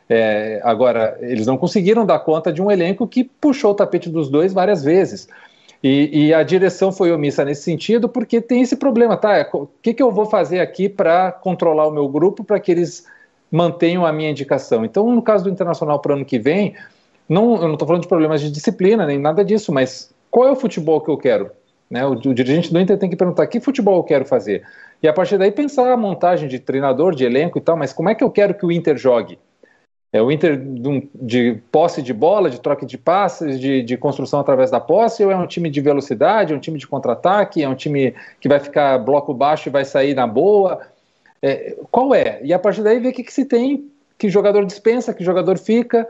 É, 0.09 0.61
agora, 0.63 1.19
eles 1.21 1.47
não 1.47 1.57
conseguiram 1.57 2.07
dar 2.07 2.21
conta 2.21 2.53
de 2.53 2.63
um 2.63 2.71
elenco 2.71 3.07
que 3.07 3.25
puxou 3.25 3.73
o 3.73 3.75
tapete 3.75 4.09
dos 4.09 4.29
dois 4.29 4.53
várias 4.53 4.85
vezes. 4.85 5.29
E, 5.83 6.27
e 6.27 6.35
a 6.35 6.43
direção 6.43 6.93
foi 6.93 7.11
omissa 7.11 7.45
nesse 7.45 7.63
sentido 7.63 8.09
porque 8.09 8.41
tem 8.41 8.61
esse 8.61 8.77
problema, 8.77 9.17
tá? 9.17 9.49
O 9.53 9.69
que, 9.81 9.95
que 9.95 10.03
eu 10.03 10.11
vou 10.13 10.27
fazer 10.27 10.61
aqui 10.61 10.89
para 10.89 11.33
controlar 11.33 11.87
o 11.89 11.93
meu 11.93 12.09
grupo 12.09 12.45
para 12.45 12.61
que 12.61 12.71
eles 12.71 13.07
mantenham 13.51 14.07
a 14.07 14.13
minha 14.13 14.31
indicação. 14.31 14.85
Então, 14.85 15.11
no 15.11 15.23
caso 15.23 15.45
do 15.45 15.51
Internacional 15.51 15.99
para 15.99 16.13
o 16.13 16.15
ano 16.17 16.25
que 16.25 16.39
vem, 16.39 16.75
não, 17.29 17.57
eu 17.57 17.63
não 17.63 17.75
estou 17.75 17.87
falando 17.87 18.03
de 18.03 18.09
problemas 18.09 18.41
de 18.41 18.51
disciplina 18.51 19.07
nem 19.07 19.19
nada 19.19 19.45
disso, 19.45 19.73
mas 19.73 20.13
qual 20.31 20.49
é 20.49 20.53
o 20.53 20.57
futebol 20.57 21.01
que 21.01 21.11
eu 21.11 21.17
quero? 21.17 21.51
Né? 21.91 22.07
O, 22.07 22.13
o, 22.13 22.35
dirigente 22.35 22.73
do 22.73 22.79
Inter 22.81 22.99
tem 22.99 23.11
que 23.11 23.17
perguntar 23.17 23.47
que 23.47 23.61
futebol 23.61 23.97
eu 23.97 24.05
quero 24.05 24.25
fazer. 24.25 24.63
E 25.03 25.09
a 25.09 25.13
partir 25.13 25.39
daí 25.39 25.51
pensar 25.51 25.91
a 25.91 25.97
montagem 25.97 26.49
de 26.49 26.59
treinador, 26.59 27.15
de 27.15 27.25
elenco 27.25 27.59
e 27.59 27.61
tal, 27.61 27.77
mas 27.77 27.93
como 27.93 28.09
é 28.09 28.15
que 28.15 28.23
eu 28.23 28.31
quero 28.31 28.55
que 28.55 28.65
o 28.65 28.71
Inter 28.71 28.97
jogue? 28.97 29.39
É 30.13 30.21
o 30.21 30.31
Inter 30.31 30.59
de, 30.59 31.09
de 31.15 31.63
posse 31.71 32.03
de 32.03 32.13
bola, 32.13 32.51
de 32.51 32.61
troca 32.61 32.85
de 32.85 32.99
passes, 32.99 33.61
de, 33.61 33.81
de, 33.83 33.97
construção 33.97 34.41
através 34.41 34.69
da 34.69 34.81
posse, 34.81 35.25
ou 35.25 35.31
é 35.31 35.37
um 35.37 35.47
time 35.47 35.71
de 35.71 35.81
velocidade, 35.81 36.53
é 36.53 36.57
um 36.57 36.61
time 36.61 36.79
de 36.79 36.87
contra-ataque, 36.87 37.63
é 37.63 37.69
um 37.69 37.77
time 37.77 38.13
que 38.41 38.49
vai 38.49 38.59
ficar 38.59 38.99
bloco 38.99 39.33
baixo 39.33 39.69
e 39.69 39.73
vai 39.73 39.85
sair 39.85 40.15
na 40.15 40.27
boa? 40.27 40.81
É, 41.43 41.77
qual 41.91 42.15
é? 42.15 42.41
E 42.43 42.53
a 42.53 42.59
partir 42.59 42.83
daí 42.83 42.99
ver 42.99 43.09
o 43.09 43.13
que, 43.13 43.25
que 43.25 43.33
se 43.33 43.45
tem, 43.45 43.89
que 44.19 44.29
jogador 44.29 44.65
dispensa, 44.67 45.15
que 45.15 45.25
jogador 45.25 45.59
fica. 45.59 46.07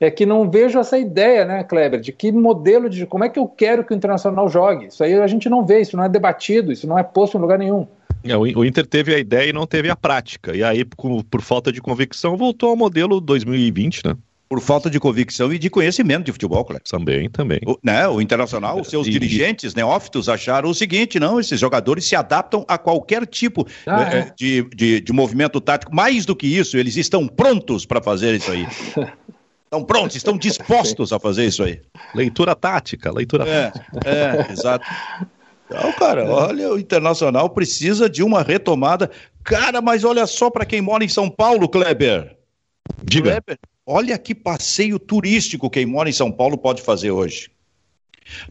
É 0.00 0.10
que 0.10 0.26
não 0.26 0.50
vejo 0.50 0.80
essa 0.80 0.98
ideia, 0.98 1.44
né, 1.44 1.62
Kleber, 1.62 2.00
de 2.00 2.10
que 2.10 2.32
modelo 2.32 2.90
de 2.90 3.06
como 3.06 3.22
é 3.22 3.28
que 3.28 3.38
eu 3.38 3.46
quero 3.46 3.84
que 3.84 3.94
o 3.94 3.96
Internacional 3.96 4.48
jogue. 4.48 4.86
Isso 4.86 5.04
aí 5.04 5.14
a 5.14 5.26
gente 5.28 5.48
não 5.48 5.64
vê, 5.64 5.80
isso 5.80 5.96
não 5.96 6.02
é 6.02 6.08
debatido, 6.08 6.72
isso 6.72 6.88
não 6.88 6.98
é 6.98 7.04
posto 7.04 7.38
em 7.38 7.40
lugar 7.40 7.56
nenhum. 7.56 7.86
É, 8.24 8.36
o 8.36 8.64
Inter 8.64 8.84
teve 8.84 9.14
a 9.14 9.18
ideia 9.18 9.50
e 9.50 9.52
não 9.52 9.64
teve 9.64 9.88
a 9.90 9.94
prática. 9.94 10.56
E 10.56 10.62
aí, 10.64 10.84
por, 10.84 11.22
por 11.22 11.40
falta 11.40 11.70
de 11.70 11.80
convicção, 11.80 12.36
voltou 12.36 12.70
ao 12.70 12.76
modelo 12.76 13.20
2020, 13.20 14.06
né? 14.06 14.16
Por 14.52 14.60
falta 14.60 14.90
de 14.90 15.00
convicção 15.00 15.50
e 15.50 15.58
de 15.58 15.70
conhecimento 15.70 16.26
de 16.26 16.32
futebol, 16.32 16.62
Cleber. 16.62 16.82
Também, 16.86 17.30
também. 17.30 17.58
O, 17.66 17.78
né, 17.82 18.06
o 18.06 18.20
Internacional, 18.20 18.78
os 18.78 18.88
seus 18.88 19.06
e, 19.06 19.10
dirigentes 19.10 19.74
neófitos 19.74 20.28
acharam 20.28 20.68
o 20.68 20.74
seguinte, 20.74 21.18
não, 21.18 21.40
esses 21.40 21.58
jogadores 21.58 22.04
se 22.04 22.14
adaptam 22.14 22.62
a 22.68 22.76
qualquer 22.76 23.24
tipo 23.26 23.66
ah, 23.86 24.02
é, 24.12 24.18
é. 24.18 24.34
de, 24.36 24.62
de, 24.76 25.00
de, 25.00 25.10
movimento 25.10 25.58
tático. 25.58 25.94
Mais 25.94 26.26
do 26.26 26.36
que 26.36 26.46
isso, 26.46 26.76
eles 26.76 26.96
estão 26.98 27.26
prontos 27.26 27.86
para 27.86 28.02
fazer 28.02 28.34
isso 28.34 28.52
aí. 28.52 28.68
Estão 29.64 29.82
prontos, 29.82 30.16
estão 30.16 30.36
dispostos 30.36 31.14
a 31.14 31.18
fazer 31.18 31.46
isso 31.46 31.62
aí. 31.62 31.80
Leitura 32.14 32.54
tática, 32.54 33.10
leitura 33.10 33.48
é, 33.48 33.70
tática. 33.70 34.00
É, 34.04 34.52
exato. 34.52 34.86
Então, 35.64 35.90
cara, 35.94 36.30
olha, 36.30 36.74
o 36.74 36.78
Internacional 36.78 37.48
precisa 37.48 38.06
de 38.06 38.22
uma 38.22 38.42
retomada. 38.42 39.10
Cara, 39.42 39.80
mas 39.80 40.04
olha 40.04 40.26
só 40.26 40.50
para 40.50 40.66
quem 40.66 40.82
mora 40.82 41.02
em 41.02 41.08
São 41.08 41.30
Paulo, 41.30 41.70
Kleber. 41.70 42.36
Diga. 43.02 43.30
Kleber, 43.30 43.58
Olha 43.86 44.16
que 44.16 44.34
passeio 44.34 44.98
turístico 44.98 45.68
quem 45.68 45.84
mora 45.84 46.08
em 46.08 46.12
São 46.12 46.30
Paulo 46.30 46.56
pode 46.56 46.82
fazer 46.82 47.10
hoje. 47.10 47.50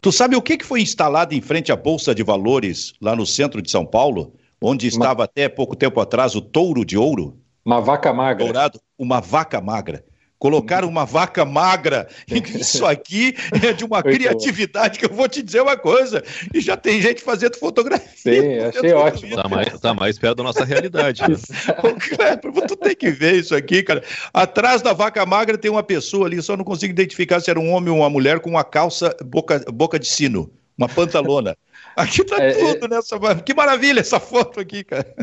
Tu 0.01 0.11
sabe 0.11 0.35
o 0.35 0.41
que, 0.41 0.57
que 0.57 0.65
foi 0.65 0.81
instalado 0.81 1.33
em 1.33 1.41
frente 1.41 1.71
à 1.71 1.75
Bolsa 1.75 2.13
de 2.13 2.21
Valores, 2.21 2.93
lá 3.01 3.15
no 3.15 3.25
centro 3.25 3.61
de 3.61 3.71
São 3.71 3.85
Paulo, 3.85 4.33
onde 4.61 4.87
estava 4.87 5.21
uma... 5.21 5.25
até 5.25 5.47
pouco 5.47 5.75
tempo 5.75 5.99
atrás 6.01 6.35
o 6.35 6.41
touro 6.41 6.83
de 6.83 6.97
ouro? 6.97 7.39
Uma 7.65 7.79
vaca 7.79 8.11
magra. 8.11 8.45
Dourado, 8.45 8.81
uma 8.97 9.21
vaca 9.21 9.61
magra. 9.61 10.03
Colocar 10.41 10.83
uma 10.83 11.05
vaca 11.05 11.45
magra. 11.45 12.07
Isso 12.27 12.83
aqui 12.83 13.35
é 13.63 13.73
de 13.73 13.85
uma 13.85 14.01
Muito 14.01 14.17
criatividade 14.17 14.95
bom. 14.95 15.05
que 15.05 15.13
eu 15.13 15.15
vou 15.15 15.29
te 15.29 15.43
dizer 15.43 15.61
uma 15.61 15.77
coisa. 15.77 16.23
E 16.51 16.59
já 16.59 16.75
tem 16.75 16.99
gente 16.99 17.21
fazendo 17.21 17.59
fotografia. 17.59 18.09
Sim, 18.41 18.57
achei 18.57 18.91
ótimo. 18.91 19.35
Está 19.35 19.47
mais, 19.47 19.79
tá 19.79 19.93
mais 19.93 20.17
perto 20.17 20.37
da 20.37 20.43
nossa 20.43 20.65
realidade. 20.65 21.21
Né? 21.21 21.37
Ô, 21.83 22.61
tu 22.65 22.75
tem 22.75 22.95
que 22.95 23.11
ver 23.11 23.35
isso 23.35 23.53
aqui, 23.53 23.83
cara. 23.83 24.03
Atrás 24.33 24.81
da 24.81 24.93
vaca 24.93 25.23
magra 25.27 25.59
tem 25.59 25.69
uma 25.69 25.83
pessoa 25.83 26.25
ali, 26.25 26.41
só 26.41 26.57
não 26.57 26.63
consigo 26.63 26.91
identificar 26.91 27.39
se 27.39 27.51
era 27.51 27.59
um 27.59 27.71
homem 27.71 27.93
ou 27.93 27.99
uma 27.99 28.09
mulher 28.09 28.39
com 28.39 28.49
uma 28.49 28.63
calça 28.63 29.15
boca, 29.23 29.63
boca 29.71 29.99
de 29.99 30.07
sino, 30.07 30.51
uma 30.75 30.89
pantalona. 30.89 31.55
Aqui 31.95 32.23
tá 32.23 32.41
é, 32.41 32.53
tudo 32.53 32.85
é... 32.85 32.89
nessa. 32.89 33.19
Que 33.43 33.53
maravilha 33.53 33.99
essa 33.99 34.19
foto 34.19 34.59
aqui, 34.59 34.83
cara. 34.83 35.13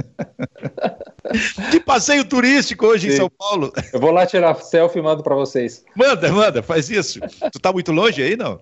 que 1.71 1.81
passeio 1.81 2.25
turístico 2.25 2.87
hoje 2.87 3.09
Sim. 3.09 3.15
em 3.15 3.17
São 3.17 3.31
Paulo. 3.31 3.73
Eu 3.93 4.01
vou 4.01 4.11
lá 4.11 4.27
tirar 4.27 4.55
selfie 4.57 4.99
e 4.99 5.03
mando 5.03 5.23
para 5.23 5.35
vocês. 5.35 5.85
Manda, 5.95 6.31
manda, 6.31 6.63
faz 6.63 6.91
isso. 6.91 7.21
Tu 7.53 7.59
tá 7.61 7.73
muito 7.73 7.93
longe 7.93 8.23
aí, 8.23 8.37
não? 8.37 8.61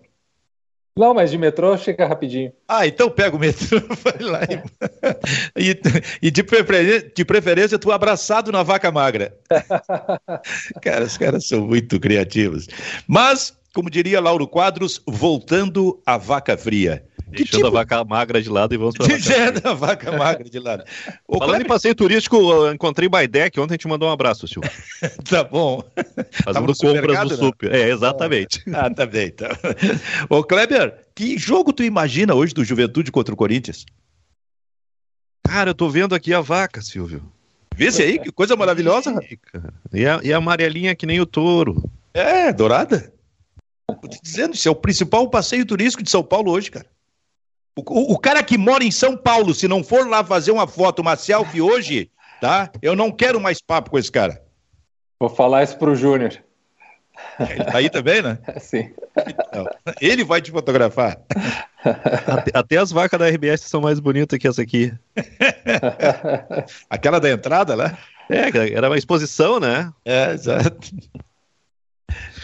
Não, 0.99 1.13
mas 1.13 1.31
de 1.31 1.37
metrô 1.37 1.77
chega 1.77 2.07
rapidinho. 2.07 2.51
Ah, 2.67 2.87
então 2.87 3.11
pega 3.11 3.37
o 3.37 3.39
metrô, 3.39 3.79
vai 4.03 4.19
lá 4.19 4.41
e, 5.55 5.71
e, 5.71 5.81
e 6.23 6.31
de, 6.31 6.43
preferência, 6.43 7.13
de 7.15 7.25
preferência 7.25 7.79
tu 7.79 7.93
abraçado 7.93 8.51
na 8.51 8.63
vaca 8.63 8.91
magra. 8.91 9.37
cara, 10.81 11.05
os 11.05 11.19
caras 11.19 11.47
são 11.47 11.67
muito 11.67 12.01
criativos. 12.01 12.67
Mas, 13.07 13.55
como 13.77 13.91
diria 13.91 14.23
Lauro 14.23 14.49
Quadros, 14.49 15.03
voltando 15.07 16.01
à 16.07 16.17
vaca 16.17 16.57
fria. 16.57 17.05
Deixando 17.27 17.57
tipo... 17.57 17.67
a 17.67 17.71
vaca 17.71 18.03
magra 18.05 18.41
de 18.41 18.49
lado 18.49 18.75
e 18.75 18.79
vamos 18.79 18.95
para 18.97 19.07
a 19.71 19.75
vaca 19.75 20.13
magra 20.13 20.49
de 20.49 20.59
lado. 20.59 20.83
Ô, 21.29 21.37
Falando 21.37 21.61
em 21.61 21.67
passeio 21.67 21.95
turístico, 21.95 22.37
eu 22.37 22.73
encontrei 22.73 23.07
Baidec, 23.07 23.61
ontem 23.61 23.75
a 23.75 23.77
gente 23.77 23.87
mandou 23.87 24.09
um 24.09 24.13
abraço, 24.13 24.49
Silvio. 24.49 24.71
tá 25.29 25.45
bom. 25.45 25.85
Fazendo 26.43 26.75
compras 26.75 27.29
do 27.29 27.29
né? 27.29 27.37
super. 27.37 27.75
É, 27.75 27.91
exatamente. 27.91 28.63
Ah, 28.73 28.89
tá 28.89 29.05
bem. 29.05 29.31
Tá. 29.31 29.51
Ô, 30.31 30.43
Kleber, 30.43 31.09
que 31.15 31.37
jogo 31.37 31.71
tu 31.71 31.83
imagina 31.83 32.35
hoje 32.35 32.55
do 32.55 32.65
Juventude 32.65 33.13
contra 33.13 33.35
o 33.35 33.37
Corinthians? 33.37 33.85
Cara, 35.47 35.69
eu 35.69 35.75
tô 35.75 35.91
vendo 35.91 36.15
aqui 36.15 36.33
a 36.33 36.41
vaca, 36.41 36.81
Silvio. 36.81 37.31
Vê 37.77 37.93
se 37.93 38.03
aí, 38.03 38.19
que 38.19 38.33
coisa 38.33 38.57
maravilhosa. 38.57 39.21
E 39.93 40.07
a, 40.07 40.19
e 40.23 40.33
a 40.33 40.39
amarelinha 40.39 40.95
que 40.95 41.05
nem 41.05 41.21
o 41.21 41.27
touro. 41.27 41.91
É, 42.15 42.51
dourada. 42.51 43.15
Tô 43.89 44.09
te 44.09 44.21
dizendo, 44.21 44.55
isso 44.55 44.69
é 44.69 44.71
o 44.71 44.75
principal 44.75 45.29
passeio 45.31 45.65
turístico 45.65 46.03
de 46.03 46.11
São 46.11 46.23
Paulo 46.23 46.51
hoje, 46.51 46.71
cara. 46.71 46.87
O, 47.77 48.15
o, 48.15 48.19
cara 48.19 48.43
que 48.43 48.57
mora 48.57 48.83
em 48.83 48.91
São 48.91 49.17
Paulo, 49.17 49.55
se 49.55 49.69
não 49.69 49.85
for 49.85 50.09
lá 50.09 50.25
fazer 50.25 50.51
uma 50.51 50.67
foto, 50.67 51.03
uma 51.03 51.15
selfie 51.15 51.61
hoje, 51.61 52.11
tá? 52.41 52.71
Eu 52.81 52.97
não 52.97 53.13
quero 53.13 53.41
mais 53.41 53.61
papo 53.61 53.91
com 53.91 53.99
esse 53.99 54.11
cara. 54.11 54.43
Vou 55.21 55.29
falar 55.29 55.63
isso 55.63 55.79
pro 55.79 55.95
Júnior. 55.95 56.43
Ele 57.39 57.65
tá 57.65 57.79
aí 57.79 57.91
também, 57.91 58.23
né? 58.23 58.39
Sim. 58.61 58.93
Então, 59.17 59.67
ele 60.01 60.25
vai 60.25 60.41
te 60.41 60.51
fotografar. 60.51 61.19
Até, 62.27 62.51
até, 62.55 62.77
as 62.79 62.91
vacas 62.91 63.19
da 63.19 63.29
RBS 63.29 63.63
são 63.63 63.81
mais 63.81 64.01
bonitas 64.01 64.39
que 64.39 64.49
essa 64.49 64.63
aqui. 64.63 64.93
Aquela 66.91 67.21
da 67.21 67.31
entrada, 67.31 67.77
né? 67.77 67.97
É, 68.29 68.75
era 68.75 68.89
uma 68.89 68.99
exposição, 68.99 69.61
né? 69.61 69.93
É, 70.05 70.33
exato. 70.33 70.91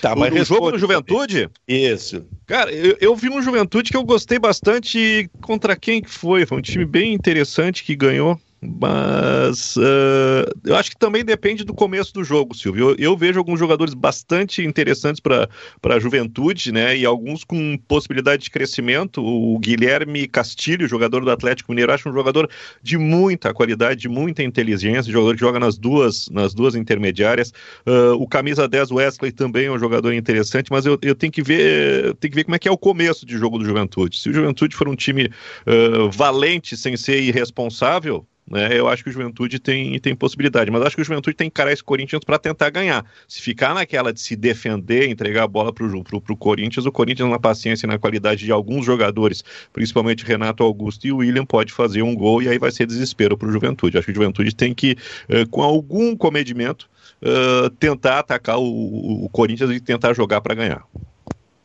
Tá, 0.00 0.16
mas 0.16 0.32
o 0.34 0.44
jogo 0.44 0.72
do 0.72 0.78
Juventude? 0.78 1.48
Isso. 1.66 2.26
Cara, 2.46 2.72
eu, 2.72 2.96
eu, 3.00 3.14
vi 3.14 3.28
um 3.30 3.40
Juventude 3.40 3.90
que 3.90 3.96
eu 3.96 4.04
gostei 4.04 4.38
bastante. 4.38 5.30
Contra 5.40 5.76
quem 5.76 6.02
que 6.02 6.10
foi? 6.10 6.44
Foi 6.44 6.58
um 6.58 6.62
time 6.62 6.84
bem 6.84 7.14
interessante 7.14 7.84
que 7.84 7.94
ganhou. 7.94 8.38
Mas 8.64 9.76
uh, 9.76 10.48
eu 10.64 10.76
acho 10.76 10.90
que 10.90 10.96
também 10.96 11.24
depende 11.24 11.64
do 11.64 11.74
começo 11.74 12.14
do 12.14 12.22
jogo, 12.22 12.56
Silvio. 12.56 12.90
Eu, 12.90 12.96
eu 12.96 13.16
vejo 13.16 13.36
alguns 13.40 13.58
jogadores 13.58 13.92
bastante 13.92 14.64
interessantes 14.64 15.20
para 15.20 15.48
a 15.82 15.98
juventude, 15.98 16.70
né? 16.70 16.96
E 16.96 17.04
alguns 17.04 17.42
com 17.42 17.76
possibilidade 17.88 18.44
de 18.44 18.50
crescimento. 18.50 19.20
O 19.20 19.58
Guilherme 19.58 20.28
Castilho, 20.28 20.86
jogador 20.86 21.24
do 21.24 21.30
Atlético 21.32 21.72
Mineiro, 21.72 21.92
acho 21.92 22.08
um 22.08 22.12
jogador 22.12 22.48
de 22.80 22.96
muita 22.96 23.52
qualidade, 23.52 24.02
de 24.02 24.08
muita 24.08 24.44
inteligência, 24.44 25.10
jogador 25.10 25.34
que 25.34 25.40
joga 25.40 25.58
nas 25.58 25.76
duas, 25.76 26.28
nas 26.28 26.54
duas 26.54 26.76
intermediárias. 26.76 27.52
Uh, 27.84 28.14
o 28.14 28.28
camisa 28.28 28.68
10 28.68 28.92
Wesley 28.92 29.32
também 29.32 29.66
é 29.66 29.72
um 29.72 29.78
jogador 29.78 30.12
interessante, 30.12 30.70
mas 30.70 30.86
eu, 30.86 30.96
eu 31.02 31.16
tenho 31.16 31.32
que 31.32 31.42
ver 31.42 32.14
tenho 32.20 32.30
que 32.30 32.36
ver 32.36 32.44
como 32.44 32.54
é 32.54 32.58
que 32.60 32.68
é 32.68 32.72
o 32.72 32.78
começo 32.78 33.26
de 33.26 33.36
jogo 33.36 33.58
do 33.58 33.64
Juventude. 33.64 34.20
Se 34.20 34.30
o 34.30 34.32
Juventude 34.32 34.76
for 34.76 34.88
um 34.88 34.94
time 34.94 35.24
uh, 35.26 36.08
valente 36.12 36.76
sem 36.76 36.96
ser 36.96 37.20
irresponsável, 37.20 38.24
né, 38.51 38.78
eu 38.78 38.88
acho 38.88 39.05
que 39.05 39.11
o 39.11 39.12
Juventude 39.12 39.59
tem, 39.59 39.99
tem 40.01 40.14
possibilidade, 40.14 40.70
mas 40.70 40.82
acho 40.82 40.97
que 40.97 41.03
o 41.03 41.05
Juventude 41.05 41.36
tem 41.36 41.49
que 41.49 41.55
encarar 41.55 41.72
esse 41.72 41.82
Corinthians 41.82 42.24
para 42.24 42.38
tentar 42.38 42.70
ganhar. 42.70 43.05
Se 43.28 43.40
ficar 43.40 43.74
naquela 43.74 44.12
de 44.12 44.20
se 44.20 44.34
defender, 44.34 45.09
entregar 45.09 45.45
a 45.45 45.49
bola 45.49 45.72
para 45.72 45.86
o 45.86 46.36
Corinthians, 46.36 46.84
o 46.84 46.93
Corinthians, 46.93 47.30
na 47.30 47.38
paciência 47.38 47.86
e 47.86 47.88
na 47.88 47.99
qualidade 47.99 48.45
de 48.45 48.53
alguns 48.53 48.84
jogadores, 48.84 49.45
principalmente 49.72 50.24
Renato 50.24 50.62
Augusto 50.62 51.07
e 51.07 51.12
William, 51.12 51.47
pode 51.47 51.72
fazer 51.72 52.03
um 52.03 52.14
gol 52.14 52.43
e 52.43 52.49
aí 52.49 52.59
vai 52.59 52.70
ser 52.70 52.86
desespero 52.86 53.36
para 53.36 53.49
o 53.49 53.53
Juventude. 53.53 53.97
Acho 53.97 54.07
que 54.07 54.12
o 54.12 54.14
Juventude 54.14 54.55
tem 54.55 54.74
que, 54.74 54.97
uh, 55.28 55.49
com 55.49 55.62
algum 55.62 56.16
comedimento, 56.16 56.90
uh, 57.22 57.70
tentar 57.70 58.18
atacar 58.18 58.59
o, 58.59 59.24
o 59.24 59.28
Corinthians 59.30 59.70
e 59.70 59.80
tentar 59.80 60.14
jogar 60.14 60.40
para 60.40 60.55
ganhar. 60.55 60.84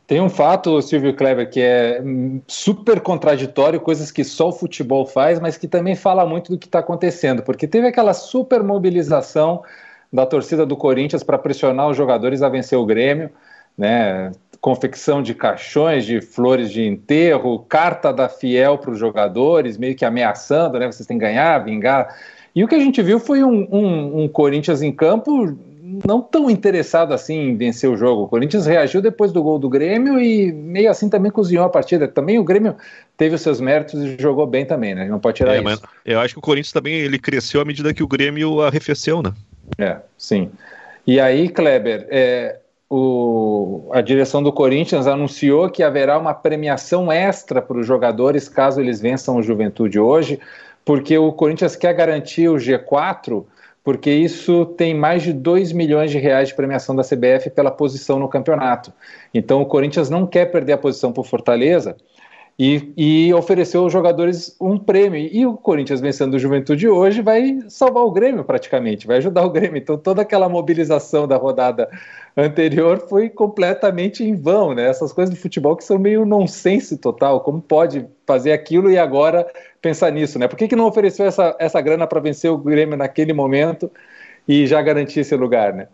Tem 0.08 0.22
um 0.22 0.30
fato, 0.30 0.80
Silvio 0.80 1.14
Kleber, 1.14 1.50
que 1.50 1.60
é 1.60 2.02
super 2.46 2.98
contraditório, 2.98 3.78
coisas 3.78 4.10
que 4.10 4.24
só 4.24 4.48
o 4.48 4.52
futebol 4.52 5.04
faz, 5.04 5.38
mas 5.38 5.58
que 5.58 5.68
também 5.68 5.94
fala 5.94 6.24
muito 6.24 6.50
do 6.50 6.56
que 6.56 6.64
está 6.64 6.78
acontecendo, 6.78 7.42
porque 7.42 7.68
teve 7.68 7.86
aquela 7.88 8.14
super 8.14 8.62
mobilização 8.62 9.62
da 10.10 10.24
torcida 10.24 10.64
do 10.64 10.78
Corinthians 10.78 11.22
para 11.22 11.36
pressionar 11.36 11.90
os 11.90 11.96
jogadores 11.96 12.40
a 12.40 12.48
vencer 12.48 12.78
o 12.78 12.86
Grêmio, 12.86 13.28
né? 13.76 14.32
Confecção 14.62 15.22
de 15.22 15.34
caixões, 15.34 16.06
de 16.06 16.22
flores 16.22 16.70
de 16.70 16.82
enterro, 16.86 17.66
carta 17.68 18.10
da 18.10 18.30
Fiel 18.30 18.78
para 18.78 18.92
os 18.92 18.98
jogadores, 18.98 19.76
meio 19.76 19.94
que 19.94 20.06
ameaçando, 20.06 20.78
né? 20.78 20.90
Vocês 20.90 21.06
têm 21.06 21.18
que 21.18 21.24
ganhar, 21.26 21.58
vingar. 21.58 22.16
E 22.54 22.64
o 22.64 22.66
que 22.66 22.74
a 22.74 22.80
gente 22.80 23.02
viu 23.02 23.20
foi 23.20 23.44
um, 23.44 23.68
um, 23.70 24.22
um 24.22 24.28
Corinthians 24.28 24.80
em 24.80 24.90
campo 24.90 25.54
não 26.06 26.20
tão 26.20 26.50
interessado 26.50 27.12
assim 27.12 27.50
em 27.50 27.56
vencer 27.56 27.90
o 27.90 27.96
jogo. 27.96 28.22
O 28.22 28.28
Corinthians 28.28 28.66
reagiu 28.66 29.00
depois 29.00 29.32
do 29.32 29.42
gol 29.42 29.58
do 29.58 29.68
Grêmio 29.68 30.20
e 30.20 30.52
meio 30.52 30.90
assim 30.90 31.08
também 31.08 31.30
cozinhou 31.30 31.64
a 31.64 31.68
partida. 31.68 32.06
Também 32.06 32.38
o 32.38 32.44
Grêmio 32.44 32.76
teve 33.16 33.34
os 33.34 33.40
seus 33.40 33.60
méritos 33.60 34.02
e 34.02 34.16
jogou 34.18 34.46
bem 34.46 34.64
também, 34.64 34.94
né? 34.94 35.06
Não 35.06 35.18
pode 35.18 35.38
tirar 35.38 35.56
é, 35.56 35.62
isso. 35.62 35.82
eu 36.04 36.20
acho 36.20 36.34
que 36.34 36.38
o 36.38 36.42
Corinthians 36.42 36.72
também 36.72 36.94
ele 36.94 37.18
cresceu 37.18 37.60
à 37.60 37.64
medida 37.64 37.94
que 37.94 38.02
o 38.02 38.08
Grêmio 38.08 38.62
arrefeceu, 38.62 39.22
né? 39.22 39.32
É, 39.78 39.98
sim. 40.16 40.50
E 41.06 41.18
aí, 41.18 41.48
Kleber, 41.48 42.06
é, 42.10 42.58
o, 42.90 43.90
a 43.92 44.00
direção 44.00 44.42
do 44.42 44.52
Corinthians 44.52 45.06
anunciou 45.06 45.68
que 45.68 45.82
haverá 45.82 46.18
uma 46.18 46.32
premiação 46.32 47.12
extra 47.12 47.60
para 47.60 47.78
os 47.78 47.86
jogadores 47.86 48.48
caso 48.48 48.80
eles 48.80 49.00
vençam 49.00 49.36
o 49.36 49.42
Juventude 49.42 49.98
hoje, 49.98 50.40
porque 50.84 51.18
o 51.18 51.32
Corinthians 51.32 51.76
quer 51.76 51.92
garantir 51.92 52.48
o 52.48 52.56
G4 52.56 53.44
porque 53.82 54.10
isso 54.10 54.66
tem 54.66 54.94
mais 54.94 55.22
de 55.22 55.32
2 55.32 55.72
milhões 55.72 56.10
de 56.10 56.18
reais 56.18 56.48
de 56.48 56.54
premiação 56.54 56.94
da 56.94 57.02
CBF 57.02 57.50
pela 57.50 57.70
posição 57.70 58.18
no 58.18 58.28
campeonato. 58.28 58.92
Então 59.32 59.60
o 59.60 59.66
Corinthians 59.66 60.10
não 60.10 60.26
quer 60.26 60.46
perder 60.46 60.72
a 60.72 60.78
posição 60.78 61.12
por 61.12 61.26
Fortaleza 61.26 61.96
e, 62.58 62.92
e 62.96 63.34
ofereceu 63.34 63.82
aos 63.82 63.92
jogadores 63.92 64.56
um 64.60 64.76
prêmio. 64.76 65.20
E 65.20 65.46
o 65.46 65.56
Corinthians 65.56 66.00
vencendo 66.00 66.34
o 66.34 66.38
Juventude 66.38 66.88
hoje 66.88 67.22
vai 67.22 67.60
salvar 67.68 68.02
o 68.02 68.10
Grêmio 68.10 68.42
praticamente, 68.42 69.06
vai 69.06 69.18
ajudar 69.18 69.44
o 69.44 69.50
Grêmio. 69.50 69.78
Então 69.78 69.96
toda 69.96 70.22
aquela 70.22 70.48
mobilização 70.48 71.28
da 71.28 71.36
rodada 71.36 71.88
anterior 72.36 72.98
foi 73.08 73.28
completamente 73.28 74.24
em 74.24 74.34
vão, 74.34 74.74
né? 74.74 74.88
Essas 74.88 75.12
coisas 75.12 75.32
do 75.32 75.40
futebol 75.40 75.76
que 75.76 75.84
são 75.84 75.98
meio 75.98 76.24
nonsense 76.24 76.96
total. 76.98 77.42
Como 77.42 77.62
pode 77.62 78.04
fazer 78.26 78.50
aquilo 78.50 78.90
e 78.90 78.98
agora 78.98 79.46
pensar 79.80 80.10
nisso, 80.10 80.36
né? 80.36 80.48
Por 80.48 80.56
que, 80.56 80.66
que 80.66 80.76
não 80.76 80.86
ofereceu 80.86 81.26
essa, 81.26 81.54
essa 81.60 81.80
grana 81.80 82.08
para 82.08 82.20
vencer 82.20 82.50
o 82.50 82.58
Grêmio 82.58 82.96
naquele 82.96 83.32
momento 83.32 83.88
e 84.48 84.66
já 84.66 84.82
garantir 84.82 85.20
esse 85.20 85.36
lugar, 85.36 85.72
né? 85.72 85.86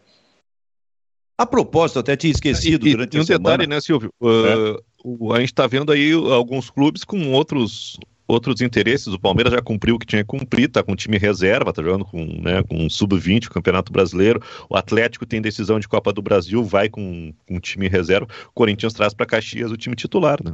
A 1.36 1.44
propósito, 1.44 1.98
até 1.98 2.16
tinha 2.16 2.30
esquecido 2.30 2.86
e, 2.86 2.92
durante 2.92 3.16
e 3.16 3.20
um 3.20 3.24
semana. 3.24 3.50
detalhe, 3.50 3.66
né, 3.66 3.80
Silvio? 3.80 4.10
Uh, 4.20 4.78
é. 4.78 4.93
A 5.32 5.40
gente 5.40 5.50
está 5.52 5.66
vendo 5.66 5.92
aí 5.92 6.12
alguns 6.12 6.70
clubes 6.70 7.05
com 7.05 7.32
outros 7.32 7.98
outros 8.26 8.61
interesses. 8.61 9.09
O 9.09 9.18
Palmeiras 9.18 9.52
já 9.52 9.61
cumpriu 9.61 9.96
o 9.96 9.98
que 9.98 10.07
tinha 10.07 10.22
que 10.22 10.28
cumprir, 10.28 10.66
está 10.66 10.82
com 10.82 10.96
time 10.96 11.18
reserva, 11.18 11.70
está 11.70 11.82
jogando 11.82 12.05
com, 12.05 12.24
né, 12.40 12.62
com 12.62 12.88
sub-20, 12.88 13.46
o 13.46 13.50
Campeonato 13.50 13.92
Brasileiro. 13.92 14.40
O 14.68 14.76
Atlético 14.76 15.26
tem 15.26 15.40
decisão 15.40 15.78
de 15.78 15.88
Copa 15.88 16.12
do 16.12 16.22
Brasil, 16.22 16.64
vai 16.64 16.88
com, 16.88 17.32
com 17.46 17.61
time 17.61 17.88
reserva. 17.88 18.26
O 18.48 18.52
Corinthians 18.52 18.92
traz 18.92 19.12
para 19.12 19.26
Caxias 19.26 19.70
o 19.70 19.76
time 19.76 19.94
titular, 19.94 20.38
né? 20.42 20.52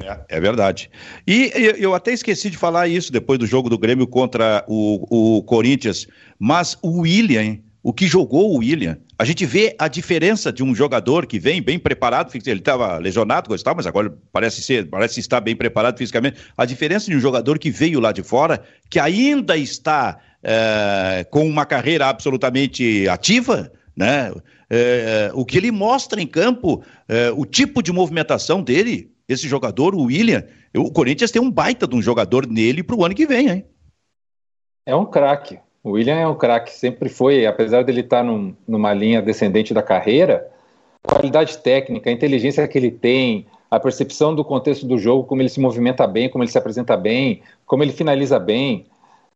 É, 0.00 0.36
é 0.36 0.40
verdade. 0.40 0.90
E, 1.26 1.50
eu 1.78 1.94
até 1.94 2.12
esqueci 2.12 2.50
de 2.50 2.56
falar 2.56 2.86
isso 2.86 3.12
depois 3.12 3.38
do 3.38 3.46
jogo 3.46 3.68
do 3.68 3.78
Grêmio 3.78 4.06
contra 4.06 4.64
o, 4.68 5.38
o 5.38 5.42
Corinthians, 5.42 6.06
mas 6.38 6.78
o 6.82 7.00
William, 7.00 7.58
o 7.82 7.92
que 7.92 8.06
jogou 8.06 8.52
o 8.52 8.58
William, 8.58 8.98
a 9.18 9.24
gente 9.24 9.46
vê 9.46 9.74
a 9.78 9.88
diferença 9.88 10.52
de 10.52 10.62
um 10.62 10.74
jogador 10.74 11.26
que 11.26 11.38
vem 11.38 11.62
bem 11.62 11.78
preparado, 11.78 12.30
ele 12.34 12.58
estava 12.58 12.98
lesionado, 12.98 13.48
gostava, 13.48 13.76
mas 13.76 13.86
agora 13.86 14.12
parece 14.32 14.62
ser, 14.62 14.88
parece 14.88 15.20
estar 15.20 15.40
bem 15.40 15.54
preparado 15.54 15.96
fisicamente. 15.96 16.40
A 16.56 16.64
diferença 16.64 17.10
de 17.10 17.16
um 17.16 17.20
jogador 17.20 17.58
que 17.58 17.70
veio 17.70 18.00
lá 18.00 18.12
de 18.12 18.22
fora, 18.22 18.62
que 18.90 18.98
ainda 18.98 19.56
está 19.56 20.18
é, 20.42 21.24
com 21.30 21.48
uma 21.48 21.64
carreira 21.64 22.06
absolutamente 22.06 23.08
ativa, 23.08 23.72
né? 23.96 24.32
É, 24.70 25.30
o 25.34 25.44
que 25.46 25.56
ele 25.56 25.70
mostra 25.70 26.20
em 26.20 26.26
campo, 26.26 26.84
é, 27.08 27.30
o 27.30 27.46
tipo 27.46 27.82
de 27.82 27.90
movimentação 27.90 28.62
dele, 28.62 29.10
esse 29.26 29.48
jogador, 29.48 29.94
o 29.94 30.02
William, 30.02 30.44
o 30.76 30.90
Corinthians 30.90 31.30
tem 31.30 31.40
um 31.40 31.50
baita 31.50 31.86
de 31.86 31.96
um 31.96 32.02
jogador 32.02 32.46
nele 32.46 32.82
para 32.82 32.96
o 32.96 33.04
ano 33.04 33.14
que 33.14 33.26
vem, 33.26 33.48
hein? 33.48 33.64
É 34.84 34.94
um 34.94 35.06
craque. 35.06 35.58
O 35.82 35.92
William 35.92 36.16
é 36.16 36.26
um 36.26 36.34
craque, 36.34 36.72
sempre 36.72 37.08
foi, 37.08 37.46
apesar 37.46 37.82
dele 37.82 38.00
estar 38.00 38.22
num, 38.22 38.54
numa 38.66 38.92
linha 38.92 39.22
descendente 39.22 39.72
da 39.72 39.82
carreira, 39.82 40.48
a 41.04 41.14
qualidade 41.14 41.58
técnica, 41.58 42.10
a 42.10 42.12
inteligência 42.12 42.66
que 42.66 42.76
ele 42.76 42.90
tem, 42.90 43.46
a 43.70 43.78
percepção 43.78 44.34
do 44.34 44.44
contexto 44.44 44.86
do 44.86 44.98
jogo, 44.98 45.24
como 45.24 45.42
ele 45.42 45.48
se 45.48 45.60
movimenta 45.60 46.06
bem, 46.06 46.28
como 46.28 46.42
ele 46.42 46.50
se 46.50 46.58
apresenta 46.58 46.96
bem, 46.96 47.42
como 47.66 47.82
ele 47.82 47.92
finaliza 47.92 48.38
bem, 48.38 48.86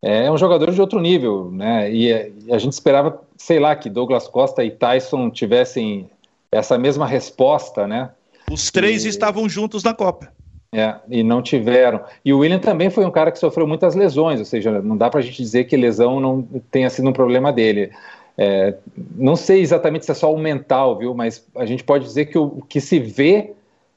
é 0.03 0.31
um 0.31 0.37
jogador 0.37 0.73
de 0.73 0.81
outro 0.81 1.01
nível, 1.01 1.49
né? 1.53 1.93
E, 1.93 2.13
a 2.51 2.59
gente 2.59 2.73
esperava, 2.73 3.23
sei 3.37 3.61
lá, 3.61 3.77
que 3.77 3.89
Douglas 3.89 4.27
Costa 4.27 4.65
e 4.65 4.71
Tyson 4.71 5.31
tivessem 5.31 6.11
essa 6.51 6.77
mesma 6.77 7.07
resposta, 7.07 7.87
né? 7.87 8.11
Os 8.51 8.71
três 8.71 9.05
e... 9.05 9.09
estavam 9.09 9.49
juntos 9.49 9.85
na 9.85 9.95
Copa. 9.95 10.33
É, 10.75 10.95
e 11.11 11.23
não 11.23 11.43
tiveram. 11.43 12.01
E 12.25 12.33
o 12.33 12.39
William 12.39 12.59
também 12.59 12.89
foi 12.89 13.05
um 13.05 13.11
cara 13.11 13.31
que 13.31 13.39
sofreu 13.39 13.67
muitas 13.67 13.95
lesões, 13.95 14.39
ou 14.39 14.47
seja, 14.47 14.81
não 14.81 14.97
dá 14.97 15.11
para 15.11 15.21
a 15.21 15.23
gente 15.23 15.37
dizer 15.37 15.65
que 15.65 15.77
lesão 15.77 16.19
não 16.19 16.43
tenha 16.71 16.89
sido 16.89 17.11
um 17.11 17.13
problema 17.13 17.53
dele. 17.53 17.91
É, 18.39 18.75
não 19.15 19.37
sei 19.37 19.61
exatamente 19.61 20.07
se 20.07 20.11
é 20.11 20.15
só 20.15 20.33
o 20.33 20.39
mental, 20.39 20.97
viu? 20.97 21.15
Mas 21.15 21.47
a 21.55 21.67
gente 21.67 21.85
pode 21.85 22.05
dizer 22.05 22.27
que 22.27 22.39
o, 22.39 22.63
que 22.67 22.81
se 22.81 22.99
vê 22.99 23.53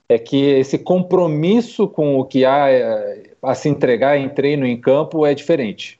é 0.09 0.19
que 0.19 0.35
esse 0.37 0.77
compromisso 0.77 1.87
com 1.87 2.19
o 2.19 2.25
que 2.25 2.43
há 2.43 2.69
é, 2.69 3.23
a 3.41 3.55
se 3.55 3.69
entregar 3.69 4.17
em 4.17 4.27
treino 4.27 4.65
em 4.65 4.75
campo 4.75 5.25
é 5.25 5.33
diferente. 5.33 5.97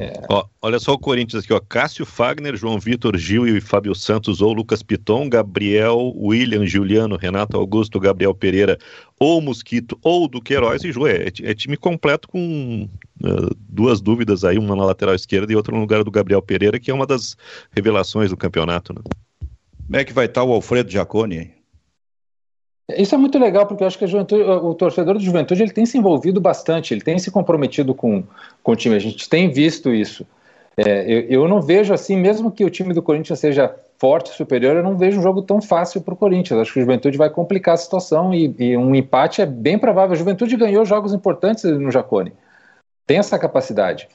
É. 0.00 0.22
Ó, 0.30 0.46
olha 0.62 0.78
só 0.78 0.94
o 0.94 0.98
Corinthians 0.98 1.44
aqui, 1.44 1.52
ó. 1.52 1.60
Cássio 1.60 2.06
Fagner, 2.06 2.56
João 2.56 2.80
Vitor 2.80 3.18
Gil 3.18 3.46
e 3.46 3.60
Fábio 3.60 3.94
Santos 3.94 4.40
ou 4.40 4.50
Lucas 4.54 4.82
Piton, 4.82 5.28
Gabriel, 5.28 6.14
William, 6.16 6.64
Juliano, 6.64 7.16
Renato 7.16 7.58
Augusto, 7.58 8.00
Gabriel 8.00 8.34
Pereira 8.34 8.78
ou 9.18 9.42
Mosquito 9.42 9.98
ou 10.02 10.26
Duqueiroz 10.26 10.84
e 10.84 10.90
Joé. 10.90 11.26
É, 11.26 11.50
é, 11.50 11.54
time 11.54 11.76
completo 11.76 12.28
com 12.28 12.88
uh, 13.22 13.54
duas 13.68 14.00
dúvidas 14.00 14.42
aí, 14.42 14.56
uma 14.56 14.74
na 14.74 14.86
lateral 14.86 15.14
esquerda 15.14 15.52
e 15.52 15.56
outra 15.56 15.74
no 15.74 15.80
lugar 15.80 16.02
do 16.02 16.10
Gabriel 16.10 16.40
Pereira, 16.40 16.80
que 16.80 16.90
é 16.90 16.94
uma 16.94 17.06
das 17.06 17.36
revelações 17.70 18.30
do 18.30 18.38
campeonato. 18.38 18.94
Né? 18.94 19.02
Como 19.86 19.96
é 19.96 20.02
que 20.02 20.14
vai 20.14 20.24
estar 20.24 20.44
o 20.44 20.52
Alfredo 20.52 20.90
Jaconi 20.90 21.59
isso 22.96 23.14
é 23.14 23.18
muito 23.18 23.38
legal, 23.38 23.66
porque 23.66 23.82
eu 23.82 23.86
acho 23.86 23.98
que 23.98 24.04
o 24.04 24.74
torcedor 24.74 25.14
do 25.14 25.20
Juventude 25.20 25.62
ele 25.62 25.72
tem 25.72 25.84
se 25.84 25.98
envolvido 25.98 26.40
bastante, 26.40 26.94
ele 26.94 27.00
tem 27.00 27.18
se 27.18 27.30
comprometido 27.30 27.94
com, 27.94 28.22
com 28.62 28.72
o 28.72 28.76
time. 28.76 28.94
A 28.94 28.98
gente 28.98 29.28
tem 29.28 29.50
visto 29.50 29.92
isso. 29.92 30.26
É, 30.76 31.04
eu, 31.12 31.20
eu, 31.42 31.48
não 31.48 31.60
vejo 31.60 31.92
assim, 31.92 32.16
mesmo 32.16 32.50
que 32.50 32.64
o 32.64 32.70
time 32.70 32.94
do 32.94 33.02
Corinthians 33.02 33.38
seja 33.38 33.74
forte, 33.98 34.30
superior, 34.30 34.76
eu 34.76 34.82
não 34.82 34.96
vejo 34.96 35.18
um 35.18 35.22
jogo 35.22 35.42
tão 35.42 35.60
fácil 35.60 36.00
para 36.00 36.14
o 36.14 36.16
Corinthians. 36.16 36.58
Acho 36.58 36.72
que 36.72 36.78
o 36.78 36.82
Juventude 36.82 37.18
vai 37.18 37.28
complicar 37.28 37.74
a 37.74 37.78
situação 37.78 38.32
e, 38.32 38.54
e, 38.58 38.76
um 38.76 38.94
empate 38.94 39.42
é 39.42 39.46
bem 39.46 39.78
provável. 39.78 40.14
A 40.14 40.18
Juventude 40.18 40.56
ganhou 40.56 40.84
jogos 40.84 41.12
importantes 41.12 41.64
no 41.64 41.90
Jacone. 41.90 42.32
Tem 43.06 43.18
essa 43.18 43.38
capacidade. 43.38 44.08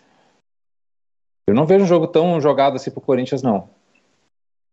Eu 1.47 1.53
não 1.53 1.67
vejo 1.67 1.85
um 1.85 1.87
jogo 1.87 2.07
tão 2.07 2.41
jogado 2.41 2.77
assim 2.77 2.89
para 2.89 2.99
o 2.99 3.03
Corinthians, 3.03 3.43
não. 3.43 3.69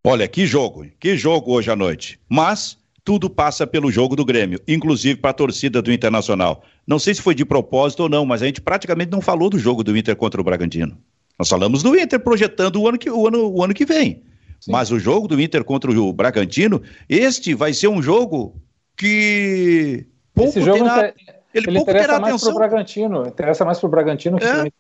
Olha, 0.05 0.26
que 0.26 0.46
jogo, 0.46 0.86
que 0.98 1.16
jogo 1.16 1.53
hoje 1.53 1.70
à 1.70 1.76
noite. 1.76 2.18
Mas 2.28 2.78
tudo 3.05 3.28
passa 3.28 3.66
pelo 3.66 3.90
jogo 3.90 4.14
do 4.14 4.24
Grêmio, 4.24 4.61
inclusive 4.66 5.20
para 5.20 5.30
a 5.30 5.34
torcida 5.34 5.82
do 5.82 5.92
Internacional. 5.92 6.62
Não 6.86 6.98
sei 6.98 7.14
se 7.14 7.22
foi 7.22 7.34
de 7.34 7.44
propósito 7.44 8.05
ou 8.05 8.09
não, 8.09 8.24
mas 8.24 8.42
a 8.42 8.46
gente 8.46 8.61
praticamente 8.61 9.11
não 9.11 9.20
falou 9.20 9.50
do 9.50 9.59
jogo 9.59 9.82
do 9.82 9.96
Inter 9.96 10.14
contra 10.16 10.40
o 10.40 10.44
Bragantino. 10.44 10.96
Nós 11.38 11.48
falamos 11.48 11.82
do 11.82 11.98
Inter 11.98 12.20
projetando 12.20 12.80
o 12.80 12.88
ano 12.88 12.98
que, 12.98 13.11
o 13.11 13.26
ano, 13.26 13.50
o 13.50 13.64
ano 13.64 13.74
que 13.74 13.84
vem. 13.84 14.22
Sim. 14.61 14.70
Mas 14.70 14.92
o 14.92 14.98
jogo 14.98 15.26
do 15.26 15.40
Inter 15.40 15.64
contra 15.64 15.90
o 15.90 16.12
Bragantino, 16.12 16.80
este 17.09 17.55
vai 17.55 17.74
ser 17.74 17.88
um 17.88 18.00
jogo 18.00 18.55
que 18.96 20.07
pouco 20.32 20.50
Esse 20.50 20.62
jogo 20.62 20.84
terá, 20.84 21.09
ele, 21.09 21.14
ele 21.55 21.76
pouco 21.76 21.90
interessa 21.90 22.07
terá 22.07 22.20
mais 22.20 22.40
para 22.40 22.50
o 22.50 22.55
Bragantino, 22.55 23.26
interessa 23.26 23.64
mais 23.64 23.80
para 23.80 23.86
o 23.86 23.90
Bragantino 23.90 24.38
que 24.38 24.44
é. 24.44 24.70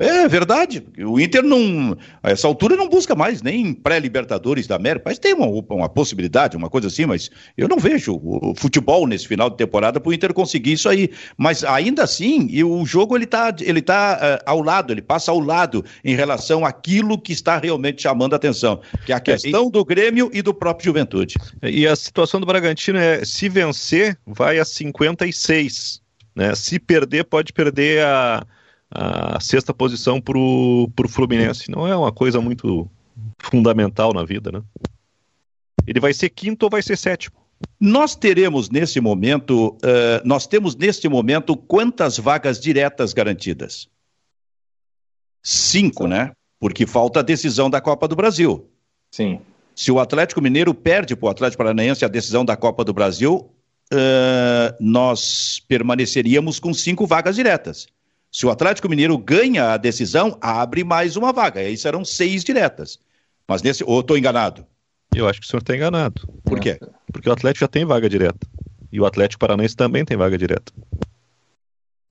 É 0.00 0.26
verdade. 0.26 0.82
O 0.98 1.20
Inter 1.20 1.42
não, 1.42 1.94
a 2.22 2.30
essa 2.30 2.48
altura 2.48 2.74
não 2.74 2.88
busca 2.88 3.14
mais 3.14 3.42
nem 3.42 3.74
pré-libertadores 3.74 4.66
da 4.66 4.76
América, 4.76 5.04
mas 5.04 5.18
tem 5.18 5.34
uma, 5.34 5.46
uma 5.46 5.90
possibilidade, 5.90 6.56
uma 6.56 6.70
coisa 6.70 6.88
assim, 6.88 7.04
mas 7.04 7.30
eu 7.54 7.68
não 7.68 7.78
vejo 7.78 8.18
o 8.22 8.54
futebol 8.56 9.06
nesse 9.06 9.28
final 9.28 9.50
de 9.50 9.58
temporada 9.58 10.00
para 10.00 10.08
o 10.08 10.14
Inter 10.14 10.32
conseguir 10.32 10.72
isso 10.72 10.88
aí. 10.88 11.10
Mas 11.36 11.62
ainda 11.62 12.02
assim, 12.02 12.62
o 12.62 12.86
jogo 12.86 13.14
ele 13.14 13.24
está 13.24 13.54
ele 13.60 13.82
tá, 13.82 14.40
uh, 14.40 14.42
ao 14.50 14.62
lado, 14.62 14.90
ele 14.90 15.02
passa 15.02 15.32
ao 15.32 15.38
lado 15.38 15.84
em 16.02 16.14
relação 16.14 16.64
àquilo 16.64 17.20
que 17.20 17.34
está 17.34 17.58
realmente 17.58 18.00
chamando 18.00 18.32
a 18.32 18.36
atenção, 18.36 18.80
que 19.04 19.12
é 19.12 19.16
a 19.16 19.20
questão 19.20 19.64
é, 19.64 19.68
e... 19.68 19.70
do 19.70 19.84
Grêmio 19.84 20.30
e 20.32 20.40
do 20.40 20.54
próprio 20.54 20.86
Juventude. 20.86 21.34
E 21.62 21.86
a 21.86 21.94
situação 21.94 22.40
do 22.40 22.46
Bragantino 22.46 22.98
é 22.98 23.22
se 23.22 23.50
vencer, 23.50 24.18
vai 24.26 24.58
a 24.58 24.64
56. 24.64 26.00
Né? 26.34 26.54
Se 26.54 26.78
perder, 26.78 27.24
pode 27.24 27.52
perder 27.52 28.02
a 28.02 28.46
a 28.90 29.38
sexta 29.40 29.72
posição 29.72 30.20
para 30.20 30.36
o 30.36 31.08
Fluminense. 31.08 31.70
Não 31.70 31.86
é 31.86 31.96
uma 31.96 32.10
coisa 32.10 32.40
muito 32.40 32.90
fundamental 33.38 34.12
na 34.12 34.24
vida, 34.24 34.50
né? 34.50 34.62
Ele 35.86 36.00
vai 36.00 36.12
ser 36.12 36.28
quinto 36.30 36.64
ou 36.64 36.70
vai 36.70 36.82
ser 36.82 36.96
sétimo? 36.96 37.36
Nós 37.78 38.14
teremos 38.14 38.70
nesse 38.70 39.00
momento, 39.00 39.76
uh, 39.76 40.20
nós 40.24 40.46
temos 40.46 40.74
neste 40.76 41.08
momento 41.08 41.56
quantas 41.56 42.18
vagas 42.18 42.58
diretas 42.58 43.12
garantidas? 43.12 43.88
Cinco, 45.42 46.04
Sim. 46.04 46.10
né? 46.10 46.32
Porque 46.58 46.86
falta 46.86 47.20
a 47.20 47.22
decisão 47.22 47.70
da 47.70 47.80
Copa 47.80 48.06
do 48.06 48.16
Brasil. 48.16 48.68
Sim. 49.10 49.40
Se 49.74 49.90
o 49.90 49.98
Atlético 49.98 50.42
Mineiro 50.42 50.74
perde 50.74 51.16
para 51.16 51.26
o 51.26 51.30
Atlético 51.30 51.62
Paranaense 51.62 52.04
a 52.04 52.08
decisão 52.08 52.44
da 52.44 52.56
Copa 52.56 52.84
do 52.84 52.92
Brasil, 52.92 53.50
uh, 53.92 54.76
nós 54.78 55.62
permaneceríamos 55.66 56.58
com 56.58 56.74
cinco 56.74 57.06
vagas 57.06 57.36
diretas. 57.36 57.86
Se 58.32 58.46
o 58.46 58.50
Atlético 58.50 58.88
Mineiro 58.88 59.18
ganha 59.18 59.72
a 59.72 59.76
decisão, 59.76 60.38
abre 60.40 60.84
mais 60.84 61.16
uma 61.16 61.32
vaga. 61.32 61.60
Aí 61.60 61.76
serão 61.76 62.04
seis 62.04 62.44
diretas. 62.44 62.98
Mas 63.46 63.62
nesse. 63.62 63.82
Ou 63.84 64.00
estou 64.00 64.16
enganado? 64.16 64.64
Eu 65.14 65.28
acho 65.28 65.40
que 65.40 65.46
o 65.46 65.48
senhor 65.48 65.60
está 65.60 65.74
enganado. 65.74 66.28
Por 66.44 66.60
quê? 66.60 66.78
Porque 67.12 67.28
o 67.28 67.32
Atlético 67.32 67.64
já 67.64 67.68
tem 67.68 67.84
vaga 67.84 68.08
direta. 68.08 68.46
E 68.92 69.00
o 69.00 69.06
Atlético 69.06 69.40
Paranaense 69.40 69.74
também 69.74 70.04
tem 70.04 70.16
vaga 70.16 70.38
direta. 70.38 70.72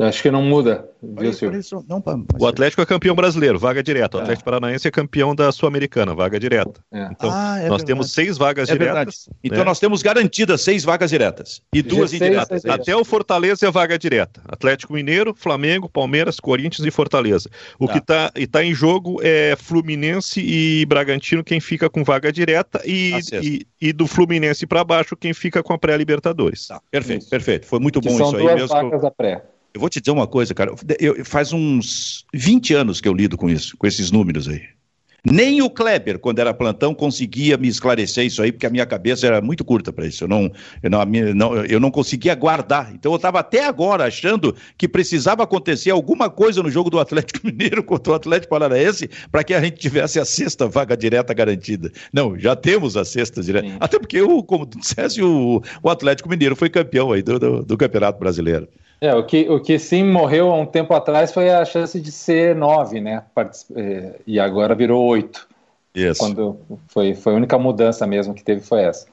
Acho 0.02 0.22
que 0.22 0.32
não 0.32 0.42
muda, 0.42 0.90
viu, 1.04 1.34
senhor? 1.34 1.54
Não, 1.86 2.02
o 2.40 2.48
Atlético 2.48 2.82
é 2.82 2.86
campeão 2.86 3.14
brasileiro, 3.14 3.60
vaga 3.60 3.84
direta. 3.84 4.16
O 4.16 4.20
é. 4.22 4.24
Atlético 4.24 4.46
Paranaense 4.46 4.88
é 4.88 4.92
campeão 4.92 5.36
da 5.36 5.52
Sul-Americana, 5.52 6.16
vaga 6.16 6.40
direta. 6.40 6.80
É. 6.90 7.10
Então, 7.12 7.30
ah, 7.30 7.58
é 7.58 7.68
nós 7.68 7.82
verdade. 7.82 7.86
temos 7.86 8.14
seis 8.14 8.38
vagas 8.38 8.70
é 8.70 8.72
diretas. 8.72 8.96
Verdade. 8.96 9.40
Então, 9.44 9.58
né? 9.58 9.66
nós 9.66 9.78
temos 9.78 10.02
garantidas 10.02 10.62
seis 10.62 10.86
vagas 10.86 11.10
diretas 11.10 11.62
e 11.74 11.82
duas 11.82 12.14
indiretas. 12.14 12.66
Até 12.66 12.96
o 12.96 13.04
Fortaleza 13.04 13.68
é 13.68 13.72
vaga 13.72 14.00
direta. 14.00 14.42
Atlético 14.48 14.94
Mineiro, 14.94 15.36
Flamengo, 15.36 15.90
Palmeiras, 15.90 16.40
Corinthians 16.40 16.88
e 16.88 16.92
Fortaleza. 16.92 17.50
O 17.78 17.86
tá. 17.86 17.92
que 17.92 18.00
está 18.00 18.32
tá 18.50 18.64
em 18.64 18.74
jogo 18.74 19.20
é 19.22 19.58
Fluminense 19.58 20.40
e 20.40 20.86
Bragantino, 20.86 21.44
quem 21.44 21.60
fica 21.60 21.90
com 21.90 22.06
vaga 22.06 22.32
direta, 22.32 22.82
e, 22.86 23.20
e, 23.34 23.68
e, 23.82 23.92
do 23.92 24.08
Fluminense 24.08 24.66
para 24.66 24.82
baixo, 24.86 25.18
quem 25.18 25.34
fica 25.34 25.62
com 25.62 25.74
a 25.74 25.78
pré-Libertadores. 25.78 26.68
Tá. 26.68 26.80
Perfeito, 26.90 27.24
isso. 27.24 27.30
perfeito. 27.30 27.66
Foi 27.66 27.80
muito 27.80 28.00
bom 28.00 28.12
isso 28.12 28.38
aí 28.38 28.46
mesmo. 28.46 28.68
São 28.68 28.68
duas 28.68 28.70
vagas 28.70 29.02
da 29.02 29.12
pré. 29.12 29.44
Eu 29.74 29.80
vou 29.80 29.90
te 29.90 30.00
dizer 30.00 30.12
uma 30.12 30.28
coisa, 30.28 30.54
cara. 30.54 30.74
Eu, 31.00 31.24
faz 31.24 31.54
uns 31.54 32.26
20 32.34 32.74
anos 32.74 33.00
que 33.00 33.08
eu 33.08 33.14
lido 33.14 33.38
com 33.38 33.50
isso, 33.50 33.78
com 33.78 33.86
esses 33.86 34.12
números 34.12 34.48
aí. 34.48 34.62
Nem 35.24 35.62
o 35.62 35.70
Kleber, 35.70 36.18
quando 36.18 36.40
era 36.40 36.54
plantão, 36.54 36.94
conseguia 36.94 37.58
me 37.58 37.68
esclarecer 37.68 38.26
isso 38.26 38.42
aí, 38.42 38.52
porque 38.52 38.66
a 38.66 38.70
minha 38.70 38.86
cabeça 38.86 39.28
era 39.28 39.42
muito 39.42 39.66
curta 39.66 39.92
para 39.92 40.08
isso. 40.08 40.24
Eu 40.24 40.28
não, 40.30 40.52
eu 40.82 40.90
não, 40.90 41.06
não, 41.36 41.66
eu 41.66 41.80
não 41.80 41.92
conseguia 41.92 42.34
guardar. 42.36 42.92
Então 42.94 43.12
eu 43.12 43.18
estava 43.18 43.40
até 43.40 43.66
agora 43.66 44.06
achando 44.06 44.56
que 44.78 44.88
precisava 44.88 45.44
acontecer 45.44 45.92
alguma 45.92 46.30
coisa 46.30 46.64
no 46.64 46.72
jogo 46.72 46.90
do 46.90 47.00
Atlético 47.00 47.42
Mineiro 47.46 47.84
contra 47.84 48.14
o 48.14 48.16
Atlético 48.16 48.52
Paranaense 48.52 49.10
para 49.30 49.44
que 49.44 49.54
a 49.54 49.62
gente 49.62 49.78
tivesse 49.78 50.20
a 50.20 50.26
sexta 50.26 50.68
vaga 50.68 50.96
direta 50.96 51.34
garantida. 51.34 51.92
Não, 52.14 52.40
já 52.40 52.56
temos 52.56 52.96
a 52.96 53.04
sexta 53.04 53.44
direta. 53.44 53.68
Sim. 53.68 53.78
Até 53.80 54.00
porque, 54.00 54.22
o, 54.22 54.42
como 54.42 54.66
tu 54.66 54.80
dissesse, 54.80 55.22
o, 55.22 55.62
o 55.84 55.90
Atlético 55.90 56.30
Mineiro 56.30 56.56
foi 56.56 56.70
campeão 56.70 57.12
aí 57.12 57.22
do, 57.22 57.38
do, 57.38 57.64
do 57.64 57.78
Campeonato 57.78 58.20
Brasileiro. 58.20 58.70
É, 59.02 59.16
o 59.16 59.24
que, 59.24 59.50
o 59.50 59.62
que 59.62 59.80
sim 59.80 60.04
morreu 60.04 60.52
há 60.52 60.56
um 60.56 60.66
tempo 60.66 60.94
atrás 60.94 61.32
foi 61.32 61.50
a 61.50 61.64
chance 61.64 62.00
de 62.02 62.12
ser 62.12 62.54
nove, 62.54 63.00
né? 63.00 63.24
É, 63.76 64.16
e 64.28 64.40
agora 64.40 64.76
virou 64.76 65.06
oito. 65.06 65.48
Isso. 65.96 66.20
Quando 66.20 66.60
foi, 66.88 67.16
foi 67.16 67.34
a 67.34 67.36
única 67.38 67.58
mudança 67.58 68.06
mesmo 68.06 68.34
que 68.34 68.44
teve 68.44 68.62
foi 68.62 68.82
essa. 68.82 69.08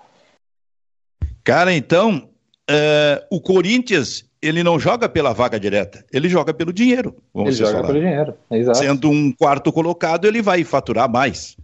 Cara, 1.44 1.72
então, 1.72 2.28
uh, 2.68 3.24
o 3.30 3.40
Corinthians, 3.40 4.24
ele 4.42 4.64
não 4.64 4.78
joga 4.78 5.08
pela 5.08 5.32
vaga 5.32 5.58
direta, 5.60 6.04
ele 6.12 6.28
joga 6.28 6.52
pelo 6.52 6.72
dinheiro. 6.72 7.14
ele 7.34 7.52
joga 7.52 7.72
falar. 7.72 7.86
pelo 7.86 8.00
dinheiro, 8.00 8.34
exato. 8.50 8.78
Sendo 8.78 9.08
um 9.08 9.32
quarto 9.32 9.72
colocado, 9.72 10.26
ele 10.26 10.42
vai 10.42 10.64
faturar 10.64 11.08
mais. 11.08 11.56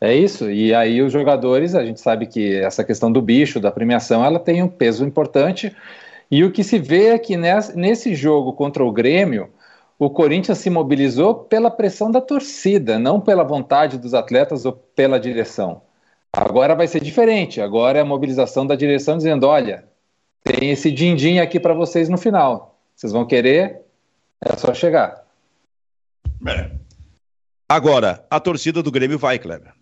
É 0.00 0.14
isso, 0.14 0.50
e 0.50 0.74
aí 0.74 1.02
os 1.02 1.12
jogadores, 1.12 1.74
a 1.74 1.84
gente 1.84 2.00
sabe 2.00 2.26
que 2.26 2.56
essa 2.56 2.84
questão 2.84 3.10
do 3.10 3.22
bicho, 3.22 3.58
da 3.58 3.70
premiação, 3.70 4.24
ela 4.24 4.38
tem 4.38 4.62
um 4.62 4.68
peso 4.68 5.04
importante, 5.04 5.74
e 6.34 6.42
o 6.42 6.50
que 6.50 6.64
se 6.64 6.80
vê 6.80 7.10
é 7.10 7.18
que 7.18 7.36
nesse 7.36 8.12
jogo 8.12 8.54
contra 8.54 8.82
o 8.82 8.90
Grêmio, 8.90 9.50
o 9.96 10.10
Corinthians 10.10 10.58
se 10.58 10.68
mobilizou 10.68 11.32
pela 11.32 11.70
pressão 11.70 12.10
da 12.10 12.20
torcida, 12.20 12.98
não 12.98 13.20
pela 13.20 13.44
vontade 13.44 13.98
dos 13.98 14.14
atletas 14.14 14.64
ou 14.64 14.72
pela 14.72 15.20
direção. 15.20 15.82
Agora 16.32 16.74
vai 16.74 16.88
ser 16.88 17.00
diferente. 17.00 17.60
Agora 17.60 18.00
é 18.00 18.02
a 18.02 18.04
mobilização 18.04 18.66
da 18.66 18.74
direção 18.74 19.16
dizendo: 19.16 19.46
olha, 19.46 19.84
tem 20.42 20.72
esse 20.72 20.90
din-din 20.90 21.38
aqui 21.38 21.60
para 21.60 21.72
vocês 21.72 22.08
no 22.08 22.18
final. 22.18 22.80
Vocês 22.96 23.12
vão 23.12 23.24
querer? 23.24 23.82
É 24.40 24.56
só 24.56 24.74
chegar. 24.74 25.24
É. 26.48 26.68
Agora, 27.68 28.26
a 28.28 28.40
torcida 28.40 28.82
do 28.82 28.90
Grêmio 28.90 29.20
vai, 29.20 29.38
Kleber. 29.38 29.72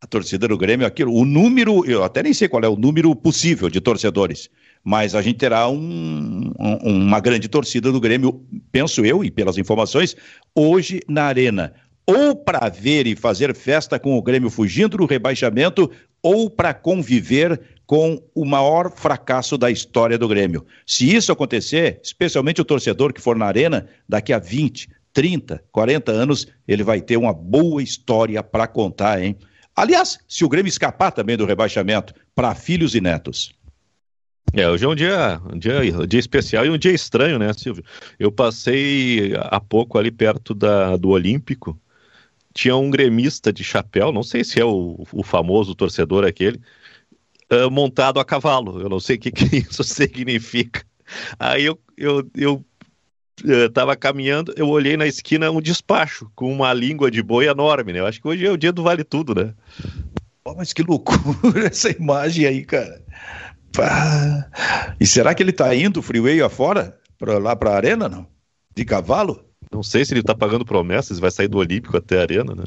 A 0.00 0.06
torcida 0.06 0.46
do 0.46 0.56
Grêmio, 0.56 0.86
aquilo, 0.86 1.12
o 1.12 1.24
número, 1.24 1.84
eu 1.84 2.04
até 2.04 2.22
nem 2.22 2.32
sei 2.32 2.48
qual 2.48 2.62
é 2.62 2.68
o 2.68 2.76
número 2.76 3.12
possível 3.16 3.68
de 3.68 3.80
torcedores, 3.80 4.48
mas 4.84 5.14
a 5.14 5.22
gente 5.22 5.38
terá 5.38 5.68
um, 5.68 6.52
um, 6.58 6.76
uma 6.84 7.20
grande 7.20 7.48
torcida 7.48 7.92
do 7.92 8.00
Grêmio, 8.00 8.44
penso 8.72 9.04
eu, 9.04 9.24
e 9.24 9.30
pelas 9.30 9.58
informações, 9.58 10.16
hoje 10.54 11.00
na 11.08 11.24
Arena. 11.24 11.72
Ou 12.06 12.34
para 12.34 12.68
ver 12.68 13.06
e 13.06 13.14
fazer 13.14 13.54
festa 13.54 13.98
com 13.98 14.16
o 14.16 14.22
Grêmio 14.22 14.50
fugindo 14.50 14.96
do 14.96 15.06
rebaixamento, 15.06 15.90
ou 16.22 16.50
para 16.50 16.74
conviver 16.74 17.60
com 17.86 18.22
o 18.34 18.44
maior 18.44 18.90
fracasso 18.90 19.58
da 19.58 19.70
história 19.70 20.16
do 20.16 20.28
Grêmio. 20.28 20.64
Se 20.86 21.14
isso 21.14 21.32
acontecer, 21.32 22.00
especialmente 22.02 22.60
o 22.60 22.64
torcedor 22.64 23.12
que 23.12 23.20
for 23.20 23.36
na 23.36 23.46
Arena, 23.46 23.86
daqui 24.08 24.32
a 24.32 24.38
20, 24.38 24.88
30, 25.12 25.62
40 25.72 26.12
anos, 26.12 26.46
ele 26.66 26.82
vai 26.82 27.00
ter 27.00 27.16
uma 27.16 27.32
boa 27.32 27.82
história 27.82 28.42
para 28.42 28.66
contar, 28.66 29.22
hein? 29.22 29.36
Aliás, 29.74 30.18
se 30.28 30.44
o 30.44 30.48
Grêmio 30.48 30.68
escapar 30.68 31.10
também 31.10 31.36
do 31.36 31.46
rebaixamento, 31.46 32.14
para 32.34 32.54
filhos 32.54 32.94
e 32.94 33.00
netos. 33.00 33.52
É, 34.52 34.68
hoje 34.68 34.84
é 34.84 34.88
um 34.88 34.94
dia, 34.94 35.40
um 35.52 35.58
dia, 35.58 35.80
um 36.00 36.06
dia 36.06 36.18
especial 36.18 36.66
e 36.66 36.70
um 36.70 36.78
dia 36.78 36.92
estranho, 36.92 37.38
né, 37.38 37.52
Silvio? 37.52 37.84
Eu 38.18 38.32
passei 38.32 39.32
há 39.36 39.60
pouco 39.60 39.96
ali 39.96 40.10
perto 40.10 40.54
da, 40.54 40.96
do 40.96 41.10
Olímpico, 41.10 41.78
tinha 42.52 42.74
um 42.76 42.90
gremista 42.90 43.52
de 43.52 43.62
chapéu, 43.62 44.12
não 44.12 44.24
sei 44.24 44.42
se 44.42 44.60
é 44.60 44.64
o, 44.64 45.06
o 45.12 45.22
famoso 45.22 45.74
torcedor 45.74 46.24
aquele, 46.24 46.60
uh, 47.50 47.70
montado 47.70 48.18
a 48.18 48.24
cavalo. 48.24 48.80
Eu 48.80 48.88
não 48.88 49.00
sei 49.00 49.16
o 49.16 49.20
que, 49.20 49.30
que 49.30 49.56
isso 49.70 49.84
significa. 49.84 50.84
Aí 51.38 51.64
eu, 51.64 51.78
eu, 51.96 52.28
eu 52.36 52.64
estava 53.66 53.96
caminhando, 53.96 54.52
eu 54.56 54.68
olhei 54.68 54.96
na 54.96 55.06
esquina 55.06 55.50
um 55.50 55.60
despacho 55.60 56.30
com 56.34 56.52
uma 56.52 56.72
língua 56.72 57.10
de 57.10 57.22
boi 57.22 57.46
enorme, 57.46 57.92
né? 57.92 58.00
Eu 58.00 58.06
acho 58.06 58.20
que 58.20 58.28
hoje 58.28 58.46
é 58.46 58.50
o 58.50 58.56
dia 58.56 58.72
do 58.72 58.82
Vale 58.82 59.04
Tudo, 59.04 59.34
né? 59.34 59.54
Oh, 60.44 60.54
mas 60.54 60.72
que 60.72 60.82
loucura 60.82 61.66
essa 61.70 61.90
imagem 61.90 62.46
aí, 62.46 62.64
cara. 62.64 63.02
E 65.00 65.06
será 65.06 65.34
que 65.34 65.42
ele 65.42 65.50
está 65.50 65.74
indo 65.74 66.02
freeway 66.02 66.40
afora? 66.42 66.98
Pra, 67.18 67.38
lá 67.38 67.54
para 67.54 67.70
a 67.70 67.76
arena, 67.76 68.08
não? 68.08 68.26
De 68.74 68.84
cavalo? 68.84 69.44
Não 69.72 69.82
sei 69.82 70.04
se 70.04 70.12
ele 70.12 70.20
está 70.20 70.34
pagando 70.34 70.64
promessas, 70.64 71.18
vai 71.18 71.30
sair 71.30 71.48
do 71.48 71.58
Olímpico 71.58 71.96
até 71.96 72.18
a 72.18 72.22
arena, 72.22 72.54
né? 72.54 72.64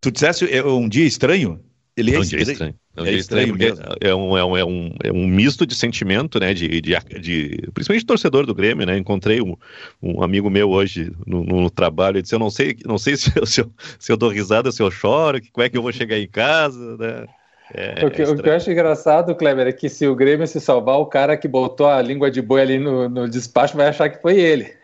Tu 0.00 0.10
dissesse 0.10 0.50
é 0.50 0.64
um 0.64 0.88
dia 0.88 1.04
estranho? 1.04 1.60
Ele 1.96 2.12
é, 2.12 2.14
é 2.14 2.18
um 2.20 2.22
dia 2.22 2.40
estranho. 2.40 2.74
É, 2.96 3.02
um 3.02 3.06
é 3.06 3.12
estranho, 3.12 3.54
estranho 3.54 3.56
mesmo. 3.56 3.84
É 4.00 4.14
um, 4.14 4.36
é, 4.36 4.44
um, 4.44 4.56
é, 4.56 4.64
um, 4.64 4.94
é 5.04 5.12
um 5.12 5.26
misto 5.26 5.66
de 5.66 5.74
sentimento, 5.74 6.40
né? 6.40 6.54
De, 6.54 6.80
de, 6.80 6.96
de, 7.20 7.68
principalmente 7.74 8.06
torcedor 8.06 8.46
do 8.46 8.54
Grêmio, 8.54 8.86
né? 8.86 8.96
Encontrei 8.96 9.42
um, 9.42 9.54
um 10.02 10.22
amigo 10.22 10.48
meu 10.48 10.70
hoje 10.70 11.12
no, 11.26 11.44
no, 11.44 11.70
trabalho 11.70 12.18
e 12.18 12.22
disse: 12.22 12.34
Eu 12.34 12.38
não 12.38 12.50
sei, 12.50 12.76
não 12.86 12.96
sei 12.96 13.16
se, 13.16 13.32
eu, 13.36 13.44
se, 13.44 13.60
eu, 13.60 13.72
se 13.98 14.10
eu 14.10 14.16
dou 14.16 14.30
risada, 14.30 14.72
se 14.72 14.82
eu 14.82 14.90
choro, 14.90 15.40
como 15.52 15.64
é 15.64 15.68
que 15.68 15.76
eu 15.76 15.82
vou 15.82 15.92
chegar 15.92 16.18
em 16.18 16.28
casa, 16.28 16.96
né? 16.96 17.26
É, 17.72 18.04
o, 18.04 18.10
que, 18.10 18.22
o, 18.22 18.36
que, 18.36 18.48
eu 18.48 18.54
acho 18.54 18.70
engraçado, 18.70 19.34
Kleber, 19.34 19.68
é 19.68 19.72
que 19.72 19.88
se 19.88 20.06
o 20.06 20.14
Grêmio 20.14 20.46
se 20.46 20.60
salvar, 20.60 20.98
o 20.98 21.06
cara 21.06 21.36
que 21.36 21.46
botou 21.46 21.86
a 21.86 22.02
língua 22.02 22.30
de 22.30 22.42
boi 22.42 22.60
ali 22.60 22.78
no, 22.78 23.08
no 23.08 23.28
despacho 23.28 23.76
vai 23.76 23.88
achar 23.88 24.08
que 24.08 24.20
foi 24.20 24.38
ele. 24.38 24.74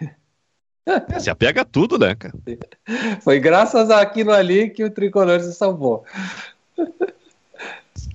É, 0.86 1.18
se 1.18 1.28
apega 1.28 1.62
a 1.62 1.64
tudo, 1.64 1.98
né, 1.98 2.14
cara? 2.14 2.34
Foi 3.20 3.40
graças 3.40 3.90
àquilo 3.90 4.32
ali 4.32 4.70
que 4.70 4.84
o 4.84 4.90
tricolor 4.90 5.40
se 5.40 5.52
salvou. 5.52 6.04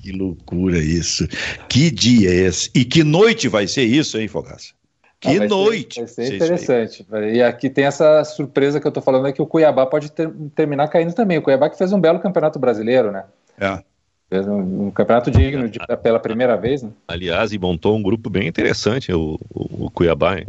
Que 0.02 0.14
loucura 0.14 0.78
isso. 0.78 1.28
Que 1.68 1.92
dia 1.92 2.30
é 2.30 2.48
esse? 2.48 2.72
E 2.74 2.86
que 2.86 3.04
noite 3.04 3.50
vai 3.50 3.68
ser 3.68 3.84
isso, 3.84 4.18
hein, 4.18 4.30
Fogaça? 4.30 4.74
Que 5.20 5.36
ah, 5.36 5.38
vai 5.40 5.48
noite! 5.50 5.96
Ser, 5.96 6.00
vai 6.00 6.08
ser 6.08 6.36
interessante. 6.36 7.06
E 7.34 7.44
aqui 7.44 7.70
tem 7.70 7.84
essa 7.84 8.24
surpresa 8.24 8.80
que 8.80 8.88
eu 8.88 8.92
tô 8.92 9.02
falando, 9.02 9.28
é 9.28 9.34
que 9.34 9.42
o 9.42 9.46
Cuiabá 9.46 9.86
pode 9.86 10.10
ter, 10.10 10.32
terminar 10.56 10.88
caindo 10.88 11.14
também. 11.14 11.38
O 11.38 11.42
Cuiabá 11.42 11.70
que 11.70 11.78
fez 11.78 11.92
um 11.92 12.00
belo 12.00 12.20
campeonato 12.20 12.58
brasileiro, 12.58 13.12
né? 13.12 13.26
É. 13.60 13.84
Fez 14.32 14.48
um, 14.48 14.86
um 14.86 14.92
campeonato 14.92 15.30
digno 15.30 15.68
de, 15.68 15.78
pela 16.02 16.18
primeira 16.18 16.56
vez, 16.56 16.82
né? 16.82 16.90
Aliás, 17.06 17.52
e 17.52 17.60
montou 17.60 17.98
um 17.98 18.02
grupo 18.02 18.30
bem 18.30 18.48
interessante, 18.48 19.12
o, 19.12 19.38
o, 19.54 19.88
o 19.88 19.92
Cuiabá, 19.92 20.40
hein? 20.40 20.46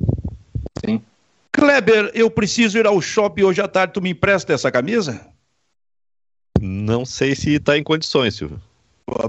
Sim. 0.84 1.02
Kleber, 1.50 2.12
eu 2.14 2.30
preciso 2.30 2.78
ir 2.78 2.86
ao 2.86 3.00
shopping 3.02 3.42
hoje 3.42 3.60
à 3.60 3.66
tarde, 3.66 3.94
tu 3.94 4.00
me 4.00 4.10
empresta 4.10 4.52
essa 4.52 4.70
camisa? 4.70 5.26
Não 6.60 7.04
sei 7.04 7.34
se 7.34 7.54
está 7.54 7.76
em 7.76 7.82
condições, 7.82 8.36
Silvio. 8.36 8.60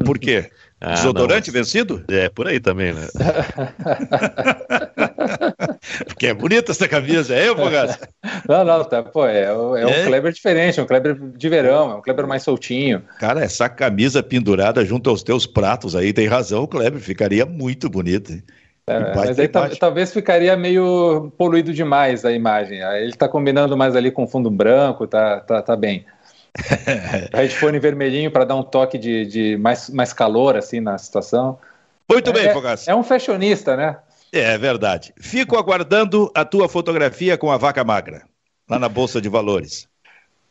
Por 0.05 0.19
quê? 0.19 0.51
Ah, 0.85 0.95
Desodorante 0.95 1.49
não. 1.49 1.53
vencido? 1.53 2.03
É, 2.09 2.27
por 2.27 2.45
aí 2.45 2.59
também, 2.59 2.93
né? 2.93 3.07
Porque 6.05 6.27
é 6.27 6.33
bonita 6.33 6.73
essa 6.73 6.89
camisa, 6.89 7.33
é, 7.33 7.47
Fogaça? 7.47 7.99
Não, 8.47 8.65
não, 8.65 8.83
tá, 8.83 9.01
pô, 9.01 9.25
é, 9.25 9.43
é, 9.43 9.45
é, 9.45 9.87
um 9.87 10.05
Kleber 10.07 10.33
diferente, 10.33 10.81
é 10.81 10.83
um 10.83 10.85
Kleber 10.85 11.15
de 11.15 11.49
verão, 11.49 11.91
é 11.91 11.95
um 11.95 12.01
Kleber 12.01 12.27
mais 12.27 12.43
soltinho. 12.43 13.01
Cara, 13.17 13.41
essa 13.41 13.69
camisa 13.69 14.21
pendurada 14.21 14.83
junto 14.83 15.09
aos 15.09 15.23
teus 15.23 15.45
pratos 15.45 15.95
aí, 15.95 16.11
tem 16.11 16.27
razão, 16.27 16.63
o 16.63 16.67
Kleber, 16.67 16.99
ficaria 16.99 17.45
muito 17.45 17.89
bonito. 17.89 18.33
É, 18.85 19.15
mas 19.15 19.39
aí 19.39 19.47
talvez 19.47 20.11
ficaria 20.11 20.57
meio 20.57 21.31
poluído 21.37 21.73
demais 21.73 22.25
a 22.25 22.33
imagem. 22.33 22.83
Aí 22.83 23.03
ele 23.03 23.13
tá 23.13 23.29
combinando 23.29 23.77
mais 23.77 23.95
ali 23.95 24.11
com 24.11 24.27
fundo 24.27 24.51
branco, 24.51 25.07
tá, 25.07 25.39
tá, 25.39 25.61
tá 25.61 25.77
bem. 25.77 26.05
Headphone 27.33 27.79
vermelhinho 27.79 28.31
para 28.31 28.45
dar 28.45 28.55
um 28.55 28.63
toque 28.63 28.97
de, 28.97 29.25
de, 29.25 29.57
mais, 29.57 29.89
mais 29.89 30.13
calor 30.13 30.55
assim 30.55 30.79
na 30.79 30.97
situação. 30.97 31.57
Muito 32.09 32.29
é, 32.29 32.33
bem, 32.33 32.53
Fogaça. 32.53 32.91
É 32.91 32.95
um 32.95 33.03
fashionista, 33.03 33.75
né? 33.75 33.97
É 34.31 34.57
verdade. 34.57 35.13
Fico 35.17 35.57
aguardando 35.57 36.31
a 36.33 36.43
tua 36.43 36.67
fotografia 36.67 37.37
com 37.37 37.51
a 37.51 37.57
vaca 37.57 37.83
magra, 37.83 38.23
lá 38.69 38.79
na 38.79 38.89
Bolsa 38.89 39.21
de 39.21 39.29
Valores. 39.29 39.87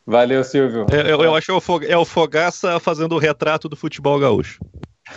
Valeu, 0.05 0.43
Silvio. 0.43 0.85
Eu, 0.91 1.01
eu, 1.01 1.21
eu 1.23 1.35
acho 1.35 1.45
que 1.45 1.91
é 1.91 1.97
o 1.97 2.05
Fogaça 2.05 2.79
fazendo 2.79 3.15
o 3.15 3.19
retrato 3.19 3.69
do 3.69 3.75
futebol 3.75 4.19
gaúcho. 4.19 4.59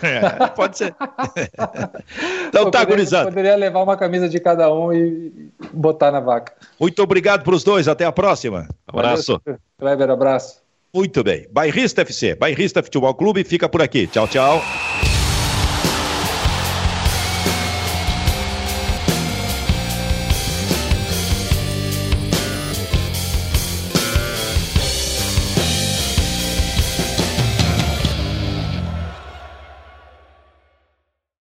É, 0.02 0.46
pode 0.48 0.78
ser. 0.78 0.94
então 2.48 2.70
tá, 2.70 2.84
gurizada. 2.84 3.28
Poderia 3.28 3.54
levar 3.54 3.82
uma 3.82 3.96
camisa 3.96 4.28
de 4.28 4.38
cada 4.40 4.72
um 4.72 4.92
e 4.92 5.50
botar 5.72 6.10
na 6.10 6.20
vaca. 6.20 6.52
Muito 6.78 7.00
obrigado 7.02 7.44
para 7.44 7.54
os 7.54 7.62
dois. 7.62 7.88
Até 7.88 8.04
a 8.04 8.12
próxima. 8.12 8.68
Abraço. 8.86 9.40
Valeu, 9.44 9.60
Kleber, 9.78 10.10
abraço. 10.10 10.65
Muito 10.96 11.22
bem. 11.22 11.46
Bairrista 11.52 12.00
FC, 12.00 12.34
Bairrista 12.34 12.82
Futebol 12.82 13.14
Clube, 13.14 13.44
fica 13.44 13.68
por 13.68 13.82
aqui. 13.82 14.06
Tchau, 14.06 14.26
tchau. 14.26 14.62